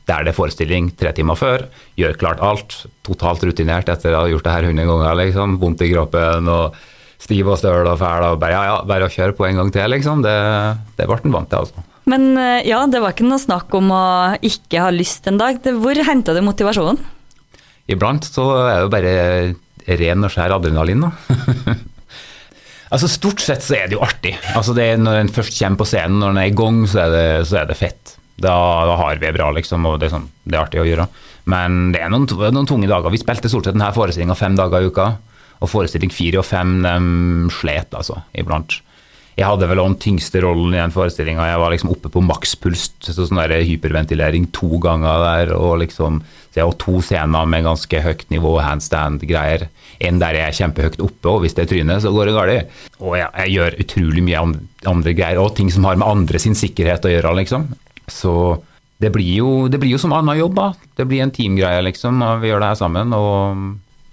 der 0.09 0.25
det 0.25 0.31
er 0.33 0.37
forestilling 0.37 0.89
tre 0.97 1.11
timer 1.15 1.37
før. 1.37 1.67
Gjør 1.99 2.17
klart 2.19 2.41
alt. 2.43 2.73
Totalt 3.05 3.43
rutinert 3.45 3.91
etter 3.91 4.15
å 4.15 4.23
ha 4.23 4.31
gjort 4.31 4.47
det 4.47 4.55
her 4.55 4.67
hundre 4.67 4.87
ganger. 4.89 5.19
liksom, 5.21 5.59
Vondt 5.61 5.83
i 5.85 5.91
kroppen 5.91 6.49
og 6.51 6.79
stiv 7.21 7.49
og 7.51 7.59
støl 7.61 7.87
og 7.87 7.99
fæl. 8.01 8.27
og 8.31 8.41
Bare 8.41 8.55
ja, 8.55 8.65
ja, 8.69 8.75
bare 8.87 9.07
å 9.07 9.13
kjøre 9.13 9.37
på 9.37 9.47
en 9.47 9.61
gang 9.61 9.71
til, 9.73 9.87
liksom. 9.93 10.23
Det, 10.25 10.35
det 10.97 11.07
ble 11.07 11.19
han 11.21 11.35
vant 11.37 11.51
til, 11.51 11.65
altså. 11.65 11.87
Men 12.09 12.31
eh, 12.39 12.65
ja, 12.67 12.81
det 12.89 13.01
var 13.03 13.13
ikke 13.13 13.27
noe 13.29 13.41
snakk 13.41 13.73
om 13.77 13.91
å 13.93 14.05
ikke 14.41 14.85
ha 14.87 14.93
lyst 14.93 15.29
en 15.29 15.39
dag. 15.41 15.61
Hvor 15.61 16.01
henta 16.07 16.35
du 16.35 16.41
motivasjonen? 16.45 17.01
Iblant 17.91 18.27
så 18.27 18.45
er 18.63 18.73
det 18.73 18.81
jo 18.85 18.93
bare 18.93 19.13
ren 20.01 20.25
og 20.25 20.33
skjær 20.33 20.55
adrenalin, 20.55 21.07
da. 21.07 21.75
altså 22.93 23.09
Stort 23.09 23.43
sett 23.43 23.65
så 23.65 23.77
er 23.77 23.89
det 23.89 23.97
jo 23.97 24.05
artig. 24.05 24.35
Altså 24.55 24.75
det, 24.77 24.93
Når 25.01 25.21
en 25.21 25.33
først 25.33 25.57
kommer 25.57 25.83
på 25.83 25.89
scenen, 25.93 26.21
når 26.21 26.33
en 26.33 26.41
er 26.43 26.51
i 26.51 26.57
gang, 26.57 26.83
så 26.89 27.05
er 27.05 27.15
det, 27.15 27.25
så 27.49 27.61
er 27.61 27.69
det 27.69 27.79
fett. 27.79 28.17
Da, 28.41 28.53
da, 28.89 28.95
har 28.97 29.19
vi 29.19 29.27
det 29.27 29.35
bra, 29.35 29.51
liksom, 29.53 29.85
og 29.85 29.99
det 30.01 30.09
er, 30.09 30.15
sånn, 30.15 30.29
det 30.45 30.55
er, 30.55 30.63
artig 30.63 30.81
å 30.81 30.87
gjøre. 30.87 31.05
Men 31.51 31.91
det 31.93 32.01
er 32.01 32.09
noen, 32.13 32.25
noen 32.53 32.69
tunge 32.69 32.89
dager. 32.89 33.13
Vi 33.13 33.21
spilte 33.21 33.49
stort 33.51 33.67
sett 33.67 33.77
denne 33.77 33.91
forestillinga 33.93 34.37
fem 34.37 34.57
dager 34.57 34.81
i 34.81 34.89
uka. 34.89 35.11
Og 35.61 35.69
forestilling 35.69 36.13
fire 36.13 36.41
og 36.41 36.47
fem, 36.47 36.79
de 36.81 37.51
slet 37.53 37.93
altså, 37.97 38.23
iblant. 38.33 38.79
Jeg 39.39 39.47
hadde 39.47 39.67
vel 39.71 39.79
den 39.79 39.95
tyngste 40.01 40.41
rollen 40.43 40.73
i 40.75 40.79
den 40.81 40.93
forestillinga. 40.93 41.45
Jeg 41.47 41.59
var 41.61 41.71
liksom 41.71 41.91
oppe 41.93 42.11
på 42.11 42.21
makspuls, 42.25 42.89
så 43.01 43.13
sånn 43.15 43.39
der 43.39 43.63
hyperventilering 43.65 44.49
to 44.53 44.77
ganger 44.83 45.23
der. 45.23 45.53
og 45.55 45.79
liksom, 45.81 46.19
Så 46.51 46.59
jeg 46.59 46.67
har 46.67 46.77
to 46.77 47.01
scener 47.01 47.45
med 47.47 47.63
ganske 47.63 48.01
høyt 48.03 48.25
nivå, 48.29 48.57
handstand-greier. 48.59 49.69
En 50.01 50.19
der 50.19 50.35
jeg 50.35 50.47
er 50.47 50.57
kjempehøyt 50.59 50.99
oppe, 50.99 51.29
og 51.29 51.41
hvis 51.41 51.55
det 51.55 51.63
er 51.63 51.71
trynet, 51.71 52.03
så 52.03 52.11
går 52.11 52.27
det 52.27 52.35
galt. 52.35 52.75
Og 52.99 53.15
jeg, 53.17 53.29
jeg, 53.37 53.53
gjør 53.55 53.79
utrolig 53.85 54.25
mye 54.27 54.43
andre 54.91 55.13
greier, 55.15 55.39
og 55.39 55.55
ting 55.55 55.71
som 55.71 55.87
har 55.87 55.95
med 55.95 56.09
andre 56.09 56.41
sin 56.41 56.57
sikkerhet 56.57 57.07
å 57.07 57.13
gjøre, 57.13 57.33
liksom. 57.39 57.69
Så 58.11 58.33
det 59.01 59.13
blir 59.15 59.31
jo, 59.39 59.67
det 59.71 59.79
blir 59.79 59.95
jo 59.95 60.01
som 60.01 60.13
annen 60.13 60.37
jobb, 60.37 60.59
da. 60.59 60.73
Det 60.97 61.07
blir 61.07 61.23
en 61.23 61.31
teamgreie, 61.31 61.81
liksom, 61.87 62.19
og 62.21 62.43
vi 62.43 62.51
gjør 62.51 62.65
det 62.65 62.73
her 62.73 62.81
sammen. 62.83 63.15
Og 63.15 63.63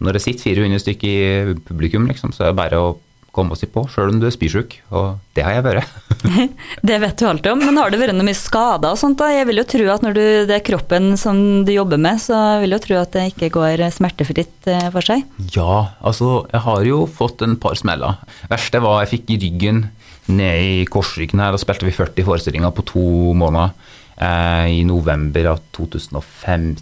når 0.05 0.17
det 0.17 0.25
sitter 0.25 0.55
400 0.55 0.85
stykker 0.85 1.53
i 1.53 1.59
publikum, 1.67 2.09
liksom, 2.11 2.33
så 2.35 2.47
er 2.47 2.53
det 2.53 2.61
bare 2.61 2.81
å 2.81 2.97
komme 3.35 3.55
og 3.55 3.61
si 3.61 3.69
på, 3.71 3.85
sjøl 3.93 4.13
om 4.13 4.21
du 4.21 4.27
er 4.27 4.35
spysjuk, 4.35 4.79
og 4.95 5.19
det 5.37 5.45
har 5.47 5.59
jeg 5.59 5.65
vært. 5.67 5.97
det 6.89 6.97
vet 7.03 7.21
du 7.21 7.27
alltid 7.29 7.53
om, 7.53 7.61
men 7.63 7.79
har 7.79 7.93
det 7.93 8.01
vært 8.01 8.17
noe 8.17 8.27
mye 8.27 8.39
skader 8.39 8.95
og 8.95 9.01
sånt 9.01 9.21
da? 9.21 9.29
Jeg 9.35 9.47
vil 9.51 9.61
jo 9.61 9.67
tro 9.69 9.85
at 9.93 10.07
når 10.07 10.17
du, 10.17 10.25
det 10.49 10.57
er 10.57 10.65
kroppen 10.67 11.13
som 11.21 11.39
du 11.69 11.73
jobber 11.75 12.01
med, 12.03 12.19
så 12.23 12.39
vil 12.63 12.75
jeg 12.75 12.81
jo 12.81 12.87
tro 12.89 12.99
at 13.03 13.15
det 13.15 13.27
ikke 13.33 13.53
går 13.59 13.85
smertefritt 13.95 14.71
eh, 14.73 14.89
for 14.95 15.11
seg? 15.13 15.23
Ja, 15.55 15.95
altså 16.01 16.49
jeg 16.51 16.65
har 16.67 16.89
jo 16.89 17.05
fått 17.21 17.45
en 17.47 17.59
par 17.61 17.79
smeller. 17.79 18.19
Verste 18.51 18.83
var 18.83 19.05
jeg 19.05 19.13
fikk 19.17 19.35
i 19.37 19.41
ryggen 19.45 19.85
ned 20.29 20.65
i 20.65 20.83
korsryggen 20.89 21.41
her, 21.41 21.55
Da 21.55 21.61
spilte 21.61 21.89
vi 21.89 21.95
40 21.95 22.27
forestillinger 22.27 22.75
på 22.75 22.85
to 22.91 23.07
måneder 23.39 23.73
eh, 24.21 24.81
i 24.81 24.83
november 24.89 25.55
av 25.55 25.63
2015, 25.77 26.77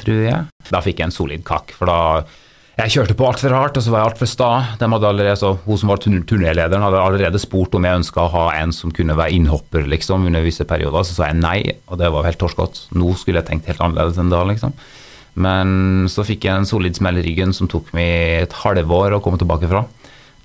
tror 0.00 0.20
jeg. 0.24 0.44
Da 0.68 0.82
fikk 0.84 1.00
jeg 1.00 1.10
en 1.10 1.14
solid 1.14 1.44
kakk, 1.46 1.74
for 1.76 1.90
da 1.90 1.98
jeg 2.78 2.92
kjørte 2.94 3.14
på 3.18 3.26
altfor 3.26 3.50
hardt, 3.56 3.78
og 3.80 3.82
så 3.82 3.90
var 3.90 4.04
jeg 4.04 4.10
altfor 4.12 4.28
sta. 4.30 4.48
Allerede, 4.78 5.48
hun 5.64 5.78
som 5.80 5.90
var 5.90 5.98
turnélederen, 5.98 6.84
hadde 6.84 7.00
allerede 7.02 7.40
spurt 7.42 7.74
om 7.74 7.82
jeg 7.82 7.98
ønska 8.04 8.22
å 8.22 8.30
ha 8.36 8.44
en 8.60 8.70
som 8.74 8.92
kunne 8.94 9.16
være 9.18 9.34
innhopper 9.34 9.88
liksom, 9.90 10.28
under 10.30 10.46
visse 10.46 10.62
perioder. 10.62 11.02
Så 11.02 11.16
sa 11.16 11.32
jeg 11.32 11.40
nei, 11.40 11.58
og 11.90 11.98
det 11.98 12.12
var 12.14 12.28
helt 12.28 12.38
torskott. 12.38 12.84
Nå 12.94 13.16
skulle 13.18 13.42
jeg 13.42 13.48
tenkt 13.50 13.66
helt 13.66 13.82
annerledes 13.82 14.20
enn 14.22 14.30
da, 14.30 14.44
liksom. 14.46 14.76
Men 15.42 16.06
så 16.10 16.22
fikk 16.26 16.46
jeg 16.46 16.54
en 16.54 16.70
solid 16.70 16.94
smell 16.98 17.18
i 17.18 17.26
ryggen 17.26 17.50
som 17.54 17.66
tok 17.70 17.90
meg 17.98 18.44
et 18.44 18.54
halvår 18.62 19.16
å 19.16 19.22
komme 19.26 19.42
tilbake 19.42 19.70
fra. 19.70 19.82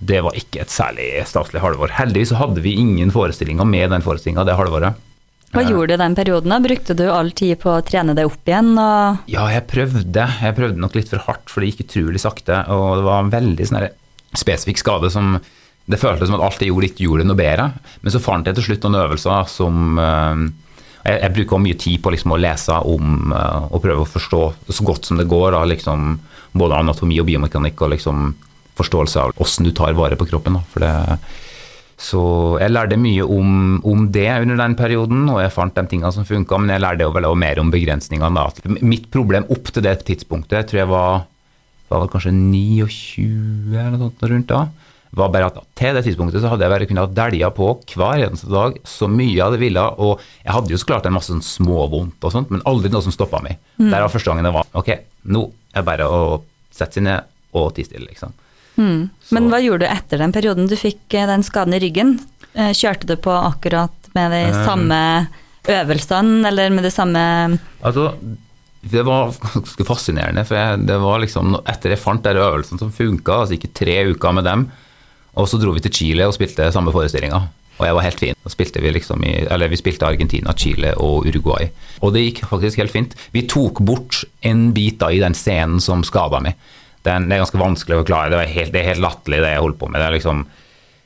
Det 0.01 0.19
var 0.25 0.33
ikke 0.37 0.65
et 0.65 0.73
særlig 0.73 1.11
staselig 1.29 1.61
halvår. 1.61 1.93
Heldigvis 1.99 2.33
hadde 2.41 2.65
vi 2.65 2.73
ingen 2.81 3.13
forestillinger 3.13 3.69
med 3.69 3.93
den 3.93 4.03
forestillinga 4.05 4.45
det 4.49 4.57
halvåret. 4.57 4.97
Hva 5.53 5.63
gjorde 5.67 5.93
du 5.93 6.01
den 6.01 6.15
perioden? 6.17 6.53
da? 6.53 6.59
Brukte 6.63 6.95
du 6.97 7.03
all 7.13 7.29
tid 7.37 7.59
på 7.61 7.75
å 7.75 7.81
trene 7.85 8.15
deg 8.17 8.29
opp 8.29 8.49
igjen? 8.49 8.73
Ja, 9.29 9.45
jeg 9.53 9.67
prøvde. 9.69 10.25
Jeg 10.41 10.57
prøvde 10.57 10.81
nok 10.81 10.97
litt 10.97 11.11
for 11.11 11.21
hardt, 11.27 11.45
for 11.51 11.61
det 11.61 11.71
gikk 11.71 11.85
utrolig 11.85 12.21
sakte. 12.23 12.63
Og 12.73 12.97
det 12.99 13.05
var 13.05 13.21
en 13.21 13.33
veldig 13.33 13.67
sånn 13.69 13.85
spesifikk 14.33 14.81
skade 14.81 15.13
som 15.13 15.37
Det 15.83 15.99
føltes 15.99 16.29
som 16.29 16.37
at 16.37 16.43
alt 16.45 16.61
jeg 16.63 16.69
gjorde, 16.71 16.87
ikke 16.93 17.03
gjorde 17.03 17.25
noe 17.27 17.35
bedre. 17.35 17.65
Men 17.99 18.13
så 18.13 18.21
fant 18.23 18.47
jeg 18.47 18.55
til 18.55 18.63
slutt 18.69 18.85
noen 18.85 19.01
øvelser 19.01 19.49
som 19.51 19.97
uh, 19.99 20.45
jeg, 21.03 21.17
jeg, 21.17 21.33
bruker 21.35 21.59
mye 21.59 21.79
tid 21.83 21.99
på 21.99 22.13
liksom 22.13 22.31
å 22.31 22.37
lese 22.39 22.77
om 22.87 23.33
uh, 23.35 23.65
og 23.67 23.81
prøve 23.83 24.05
å 24.05 24.07
forstå 24.07 24.39
så 24.71 24.85
godt 24.87 25.09
som 25.09 25.19
det 25.19 25.27
går, 25.27 25.49
da, 25.57 25.65
liksom, 25.67 26.13
både 26.55 26.79
anatomi 26.79 27.19
og 27.19 27.27
biomekanikk 27.27 27.83
og 27.83 27.91
liksom 27.97 28.29
forståelse 28.79 29.25
av 29.25 29.35
hvordan 29.35 29.67
du 29.67 29.73
tar 29.75 29.99
vare 29.99 30.15
på 30.15 30.29
kroppen. 30.31 30.55
Da, 30.55 30.63
for 30.71 30.85
det 30.87 30.93
så 32.03 32.21
jeg 32.59 32.73
lærte 32.73 32.97
mye 32.99 33.23
om, 33.23 33.51
om, 33.87 34.07
det 34.11 34.27
under 34.41 34.59
den 34.59 34.75
perioden, 34.75 35.23
og 35.31 35.39
jeg 35.39 35.53
fant 35.55 35.75
de 35.77 35.85
tingene 35.87 36.11
som 36.11 36.27
funka, 36.27 36.59
men 36.59 36.73
jeg 36.73 36.83
lærte 36.83 37.07
vel 37.15 37.27
også 37.29 37.39
mer 37.39 37.61
om 37.61 37.71
begrensningene. 37.71 38.43
Da. 38.43 38.75
Mitt 38.83 39.07
problem 39.13 39.47
opp 39.53 39.71
til 39.71 39.85
det 39.85 40.01
tidspunktet 40.09 40.67
tror 40.69 40.81
jeg 40.81 40.91
var, 40.91 41.23
var 41.93 42.09
kanskje 42.11 42.33
29 42.35 43.77
eller 43.77 43.95
noe 43.95 44.09
sånt 44.09 44.27
rundt 44.33 44.51
da, 44.51 44.65
var 45.13 45.31
bare 45.31 45.47
at 45.51 45.59
til 45.77 45.95
det 45.95 46.03
tidspunktet 46.07 46.41
så 46.41 46.51
hadde 46.51 46.65
jeg 46.65 46.73
bare 46.73 46.87
kunnet 46.89 47.15
dælja 47.15 47.51
på 47.53 47.69
hver 47.93 48.25
eneste 48.25 48.49
dag 48.51 48.79
så 48.89 49.07
mye 49.07 49.29
jeg 49.29 49.45
hadde 49.45 49.61
ville, 49.61 49.83
og 50.01 50.23
jeg 50.41 50.55
hadde 50.57 50.73
jo 50.73 50.79
så 50.81 50.89
klart 50.89 51.07
en 51.07 51.15
masse 51.15 51.31
sånn 51.31 51.45
småvondt 51.45 52.25
og 52.25 52.33
sånt, 52.35 52.51
men 52.51 52.65
aldri 52.69 52.91
noe 52.91 53.05
som 53.05 53.15
stoppa 53.15 53.43
meg. 53.45 53.61
Mm. 53.77 53.91
Der 53.93 54.01
var 54.01 54.11
første 54.11 54.33
gangen 54.33 54.49
det 54.49 54.55
var 54.55 54.67
ok, 54.75 54.95
nå 55.31 55.45
er 55.71 55.79
det 55.79 55.87
bare 55.87 56.09
å 56.09 56.23
sette 56.73 56.99
seg 56.99 57.07
ned 57.07 57.29
og 57.53 57.71
tie 57.77 57.85
stille, 57.85 58.09
liksom. 58.09 58.33
Mm. 58.75 59.09
Men 59.35 59.49
hva 59.51 59.59
gjorde 59.61 59.85
du 59.85 59.93
etter 59.93 60.21
den 60.21 60.33
perioden 60.35 60.69
du 60.69 60.77
fikk 60.79 61.13
eh, 61.13 61.27
den 61.29 61.45
skaden 61.45 61.75
i 61.77 61.81
ryggen? 61.83 62.15
Eh, 62.53 62.73
kjørte 62.77 63.09
du 63.09 63.15
på 63.21 63.33
akkurat 63.33 64.09
med 64.13 64.33
de 64.33 64.41
um, 64.53 64.63
samme 64.67 65.01
øvelsene, 65.73 66.43
eller 66.49 66.73
med 66.73 66.85
det 66.85 66.93
samme 66.93 67.21
Altså, 67.81 68.11
det 68.81 69.05
var 69.07 69.33
ganske 69.55 69.87
fascinerende, 69.87 70.45
for 70.45 70.59
jeg, 70.59 70.85
det 70.89 70.99
var 71.01 71.23
liksom 71.23 71.57
etter 71.63 71.95
jeg 71.95 72.03
fant 72.03 72.23
de 72.25 72.35
øvelsene 72.35 72.81
som 72.81 72.93
funka, 72.93 73.43
altså 73.43 73.57
ikke 73.57 73.73
tre 73.73 73.97
uker 74.11 74.37
med 74.37 74.47
dem, 74.49 74.67
og 75.33 75.49
så 75.49 75.57
dro 75.57 75.73
vi 75.73 75.81
til 75.85 75.95
Chile 75.97 76.29
og 76.29 76.35
spilte 76.35 76.69
samme 76.73 76.93
forestillinga. 76.93 77.41
Og 77.79 77.87
jeg 77.87 77.95
var 77.97 78.05
helt 78.05 78.19
fin. 78.21 78.37
Da 78.45 78.51
spilte 78.53 78.81
vi 78.83 78.91
liksom 78.93 79.23
i, 79.25 79.31
eller 79.49 79.71
vi 79.71 79.79
spilte 79.79 80.05
Argentina, 80.05 80.53
Chile 80.53 80.91
og 81.01 81.25
Uruguay. 81.25 81.71
Og 82.05 82.13
det 82.13 82.21
gikk 82.27 82.43
faktisk 82.51 82.83
helt 82.83 82.93
fint. 82.93 83.15
Vi 83.33 83.47
tok 83.49 83.81
bort 83.81 84.19
en 84.45 84.67
bit 84.75 84.99
da 85.01 85.09
i 85.09 85.21
den 85.23 85.33
scenen 85.33 85.81
som 85.81 86.05
skada 86.05 86.37
meg 86.43 86.59
det 87.03 87.11
er, 87.11 87.23
det 87.27 87.35
er, 87.35 87.41
ganske 87.43 87.59
vanskelig 87.59 87.97
å 87.97 88.03
forklare. 88.03 88.31
Det 88.31 88.41
er 88.41 88.53
helt, 88.57 88.73
det 88.73 88.81
er 88.81 88.91
helt 88.93 89.03
latterlig, 89.03 89.41
det 89.43 89.55
jeg 89.55 89.63
holder 89.63 89.79
på 89.81 89.89
med. 89.91 89.99
Det 89.99 90.09
er 90.09 90.17
liksom 90.17 90.45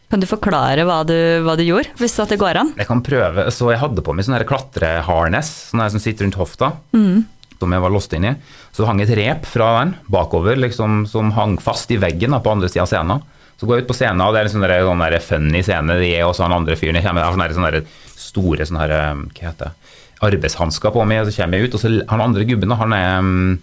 kan 0.07 0.21
du 0.23 0.27
forklare 0.29 0.85
hva 0.87 1.01
du, 1.03 1.17
hva 1.43 1.57
du 1.59 1.65
gjorde, 1.65 1.91
hvis 1.99 2.13
det 2.29 2.37
går 2.39 2.61
an? 2.61 2.69
Jeg 2.79 2.87
kan 2.87 3.01
prøve. 3.03 3.49
Så 3.51 3.67
jeg 3.73 3.81
hadde 3.81 4.03
på 4.03 4.13
meg 4.15 4.23
sånn 4.23 4.39
klatreharness 4.47 5.49
sånn 5.73 5.83
som 5.91 5.99
sitter 5.99 6.23
rundt 6.23 6.37
hofta. 6.39 6.69
Mm. 6.95 7.25
Som 7.59 7.73
jeg 7.75 7.83
var 7.83 7.91
låst 7.91 8.15
inn 8.15 8.29
i. 8.29 8.31
Så 8.71 8.87
hang 8.87 9.01
et 9.03 9.11
rep 9.19 9.43
fra 9.49 9.73
den 9.81 9.97
bakover 10.13 10.55
liksom, 10.55 11.01
som 11.11 11.33
hang 11.35 11.57
fast 11.59 11.91
i 11.91 11.99
veggen 11.99 12.31
da, 12.31 12.39
på 12.39 12.53
andre 12.53 12.71
sida 12.71 12.85
av 12.85 12.91
scenen. 12.93 13.25
Så 13.57 13.67
går 13.67 13.79
jeg 13.79 13.83
ut 13.83 13.89
på 13.89 13.97
scenen, 13.97 14.21
og 14.21 14.31
det 14.31 14.43
er 14.43 14.47
en 14.47 14.53
sånn, 14.53 14.67
sånn 14.87 15.03
der 15.03 15.23
funny 15.25 15.63
scene. 15.65 15.99
De 15.99 16.11
er 16.13 16.27
også 16.27 16.45
han 16.45 16.55
andre 16.55 16.77
fyren. 16.79 17.01
Jeg 17.01 17.09
har 17.09 17.33
sånne, 17.33 17.49
sånne 17.57 17.83
store 18.21 18.67
sånne 18.69 18.87
um, 18.87 19.23
hva 19.33 19.49
heter 19.49 19.71
det, 19.73 19.95
arbeidshansker 20.27 20.93
på 20.93 21.03
meg, 21.09 21.23
og 21.23 21.31
så 21.31 21.41
kommer 21.41 21.57
jeg 21.57 21.67
ut. 21.67 21.75
Og 21.75 21.83
så 21.83 21.91
han 22.13 22.23
andre 22.23 22.45
gubben, 22.47 22.77
han 22.79 22.95
er 22.95 23.17
um, 23.25 23.57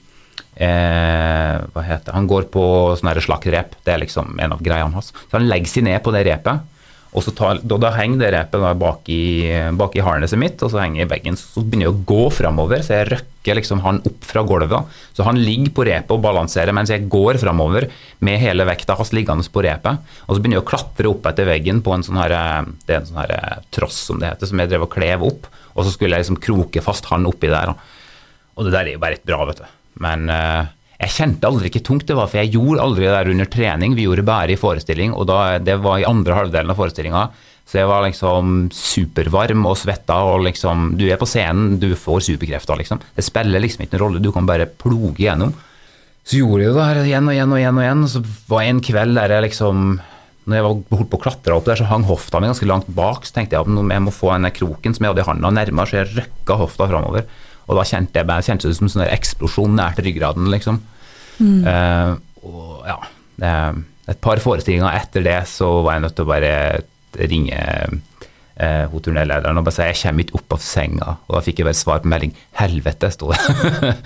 eh, 0.56 1.64
hva 1.74 1.84
heter 1.86 2.10
det? 2.10 2.16
Han 2.16 2.28
går 2.30 2.48
på 2.54 2.64
sånn 3.00 3.12
slakkrep. 3.26 3.74
Det 3.84 3.94
er 3.94 4.04
liksom 4.04 4.38
en 4.38 4.54
av 4.56 4.62
greiene 4.62 4.94
hans. 4.94 5.12
Så 5.14 5.38
han 5.38 5.48
legger 5.50 5.70
seg 5.70 5.88
ned 5.88 6.02
på 6.04 6.14
det 6.14 6.24
repet. 6.30 6.70
Og 7.14 7.22
så 7.22 7.30
tar, 7.30 7.60
da, 7.62 7.76
da, 7.78 7.92
henger 7.94 8.18
det 8.24 8.30
repet 8.34 8.58
da 8.58 8.72
bak 8.74 9.06
i, 9.12 9.46
bak 9.78 9.94
i 9.94 10.02
harnesset 10.02 10.40
mitt, 10.40 10.58
og 10.66 10.72
så 10.72 10.80
henger 10.82 11.04
jeg 11.04 11.06
i 11.06 11.10
veggen. 11.12 11.36
Så 11.38 11.62
begynner 11.62 11.86
jeg 11.86 11.94
å 11.94 12.00
gå 12.10 12.24
framover, 12.34 12.82
så 12.82 12.96
jeg 12.96 13.10
røkker 13.12 13.58
liksom 13.60 13.84
han 13.84 14.00
opp 14.02 14.26
fra 14.26 14.42
gulvet. 14.46 14.90
Så 15.14 15.26
han 15.26 15.38
ligger 15.38 15.70
på 15.76 15.86
repet 15.86 16.10
og 16.10 16.24
balanserer 16.24 16.74
mens 16.74 16.90
jeg 16.90 17.06
går 17.12 17.38
framover 17.38 17.86
med 18.26 18.42
hele 18.42 18.66
vekta 18.66 18.98
hans 18.98 19.14
liggende 19.14 19.46
på 19.46 19.62
repet. 19.62 20.02
Og 20.26 20.34
så 20.34 20.42
begynner 20.42 20.58
jeg 20.58 20.64
å 20.64 20.70
klatre 20.72 21.12
opp 21.12 21.30
etter 21.30 21.46
veggen 21.46 21.84
på 21.86 21.94
en 21.94 22.02
sånn 22.02 22.18
her, 22.18 22.34
det 22.82 22.96
er 22.96 23.00
en 23.04 23.08
sånn 23.12 23.22
her 23.22 23.36
eh, 23.38 23.62
tross 23.78 24.00
som 24.10 24.18
det 24.18 24.32
heter, 24.32 24.50
som 24.50 24.64
jeg 24.64 24.74
drev 24.74 24.88
og 24.88 24.92
klev 24.96 25.28
opp. 25.30 25.46
Og 25.76 25.86
så 25.86 25.94
skulle 25.94 26.18
jeg 26.18 26.26
liksom 26.26 26.42
kroke 26.42 26.82
fast 26.82 27.06
han 27.14 27.30
oppi 27.30 27.52
der. 27.52 27.76
Og 28.58 28.66
det 28.66 28.74
der 28.74 28.90
er 28.90 28.96
jo 28.96 29.06
bare 29.06 29.20
ikke 29.20 29.30
bra, 29.30 29.44
vet 29.52 29.62
du. 29.62 29.70
Men 30.02 30.30
uh, 30.30 30.66
Jeg 31.00 31.14
kjente 31.14 31.48
aldri 31.48 31.70
ikke 31.70 31.84
tungt 31.84 32.06
det 32.08 32.16
var, 32.16 32.30
for 32.30 32.40
jeg 32.40 32.54
gjorde 32.54 32.82
aldri 32.82 33.06
det 33.06 33.14
der 33.14 33.32
under 33.32 33.50
trening. 33.50 33.96
Vi 33.98 34.06
gjorde 34.06 34.26
bare 34.26 34.54
i 34.54 34.60
forestilling, 34.60 35.12
og 35.12 35.26
da, 35.30 35.58
det 35.58 35.76
var 35.82 36.00
i 36.00 36.08
andre 36.08 36.38
halvdelen 36.38 36.72
av 36.72 36.78
forestillinga. 36.80 37.26
Så 37.64 37.80
jeg 37.80 37.88
var 37.88 38.04
liksom 38.04 38.68
supervarm 38.76 39.64
og 39.66 39.78
svetta, 39.80 40.18
og 40.28 40.44
liksom 40.44 40.94
Du 41.00 41.06
er 41.08 41.20
på 41.20 41.28
scenen, 41.28 41.78
du 41.80 41.94
får 41.96 42.26
superkrefter, 42.28 42.78
liksom. 42.80 43.00
Det 43.16 43.24
spiller 43.24 43.62
liksom 43.62 43.84
ikke 43.84 43.96
noen 43.96 44.04
rolle, 44.06 44.24
du 44.24 44.32
kan 44.32 44.48
bare 44.48 44.68
ploge 44.68 45.24
gjennom. 45.24 45.54
Så 46.24 46.40
gjorde 46.40 46.64
jeg 46.64 46.74
det 46.76 46.88
her 46.88 47.00
igjen 47.04 47.28
og 47.28 47.36
igjen 47.36 47.52
og 47.52 47.60
igjen, 47.60 47.78
og 47.78 47.84
igjen. 47.84 48.04
Så 48.08 48.24
var 48.48 48.64
en 48.64 48.82
kveld 48.84 49.18
der 49.18 49.34
jeg 49.36 49.48
liksom 49.50 49.86
når 50.44 50.58
jeg 50.58 50.64
var 50.66 50.98
holdt 50.98 51.08
på 51.08 51.18
å 51.18 51.22
klatre 51.24 51.56
opp 51.56 51.68
der, 51.68 51.78
så 51.80 51.88
hang 51.88 52.04
hofta 52.04 52.40
mi 52.40 52.50
ganske 52.50 52.68
langt 52.68 52.88
bak. 52.92 53.24
Så 53.24 53.32
tenkte 53.32 53.56
jeg 53.56 53.64
at 53.64 53.92
jeg 53.94 54.04
må 54.04 54.12
få 54.12 54.32
den 54.34 54.50
kroken 54.52 54.96
som 54.96 55.06
jeg 55.06 55.14
hadde 55.14 55.24
i 55.24 55.28
handa, 55.28 55.52
nærmere, 55.56 55.88
så 55.88 56.02
jeg 56.02 56.10
røkka 56.18 56.58
hofta 56.60 56.88
framover. 56.90 57.24
Og 57.68 57.78
da 57.78 57.86
kjente 57.88 58.20
jeg 58.20 58.28
bare, 58.28 58.44
kjente 58.44 58.68
det 58.68 58.76
som 58.78 58.88
en 58.88 58.94
sånn 58.96 59.06
eksplosjon 59.08 59.76
nært 59.78 60.02
ryggraden, 60.04 60.50
liksom. 60.52 60.80
Mm. 61.40 61.60
Uh, 61.66 62.44
og 62.44 62.88
ja, 62.88 62.98
et 64.04 64.20
par 64.22 64.40
forestillinger 64.42 64.92
etter 64.94 65.24
det 65.24 65.38
så 65.50 65.70
var 65.84 65.96
jeg 65.96 66.04
nødt 66.04 66.18
til 66.18 66.26
å 66.26 66.30
bare 66.30 66.52
ringe 67.14 67.56
eh, 68.56 68.84
hun 68.90 69.02
turnélederen 69.02 69.58
og 69.58 69.66
bare 69.66 69.76
si 69.76 69.86
jeg 69.86 70.00
kommer 70.02 70.26
ikke 70.26 70.38
opp 70.38 70.56
av 70.56 70.62
senga. 70.62 71.16
Og 71.26 71.36
da 71.36 71.42
fikk 71.46 71.60
jeg 71.60 71.68
bare 71.68 71.78
svar 71.78 72.02
på 72.02 72.10
melding 72.12 72.34
'helvete', 72.58 73.10
sto 73.14 73.32
det. 73.32 73.40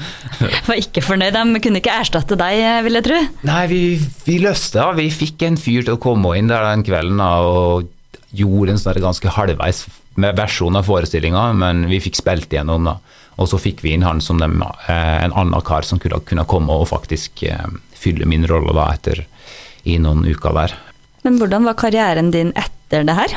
var 0.68 0.80
ikke 0.80 1.04
fornøyd, 1.04 1.36
de 1.36 1.62
kunne 1.64 1.82
ikke 1.82 1.98
erstatte 1.98 2.38
deg, 2.38 2.62
vil 2.86 3.00
jeg 3.00 3.08
tro? 3.08 3.20
Nei, 3.48 3.62
vi, 3.72 3.82
vi 4.26 4.38
løste 4.44 4.80
det. 4.80 4.88
Vi 5.02 5.10
fikk 5.24 5.46
en 5.48 5.60
fyr 5.60 5.84
til 5.84 5.96
å 5.96 6.02
komme 6.02 6.36
inn 6.38 6.50
der 6.52 6.66
den 6.70 6.86
kvelden 6.86 7.22
og 7.24 7.88
gjorde 8.36 8.74
en 8.74 8.82
sånn 8.82 9.00
ganske 9.02 9.32
halvveis 9.32 9.86
versjon 10.18 10.76
av 10.76 10.86
forestillinga, 10.86 11.52
men 11.56 11.86
vi 11.88 12.00
fikk 12.02 12.18
spilt 12.18 12.52
igjennom 12.52 12.90
da. 12.90 12.98
Og 13.38 13.50
så 13.50 13.60
fikk 13.62 13.84
vi 13.84 13.94
inn 13.94 14.06
han 14.06 14.20
som 14.24 14.40
dem, 14.42 14.60
eh, 14.62 15.18
en 15.24 15.34
annen 15.34 15.62
kar 15.66 15.86
som 15.86 16.00
kunne, 16.02 16.20
kunne 16.26 16.46
komme 16.50 16.74
og 16.74 16.88
faktisk 16.90 17.44
eh, 17.46 17.68
fylle 17.94 18.26
min 18.26 18.46
rolle 18.50 18.74
da 18.74 18.88
etter 18.94 19.24
i 19.88 19.98
noen 20.02 20.24
uker 20.26 20.56
der. 20.56 20.74
Men 21.26 21.38
hvordan 21.38 21.66
var 21.66 21.78
karrieren 21.78 22.32
din 22.34 22.50
etter 22.58 23.06
det 23.06 23.14
her? 23.14 23.36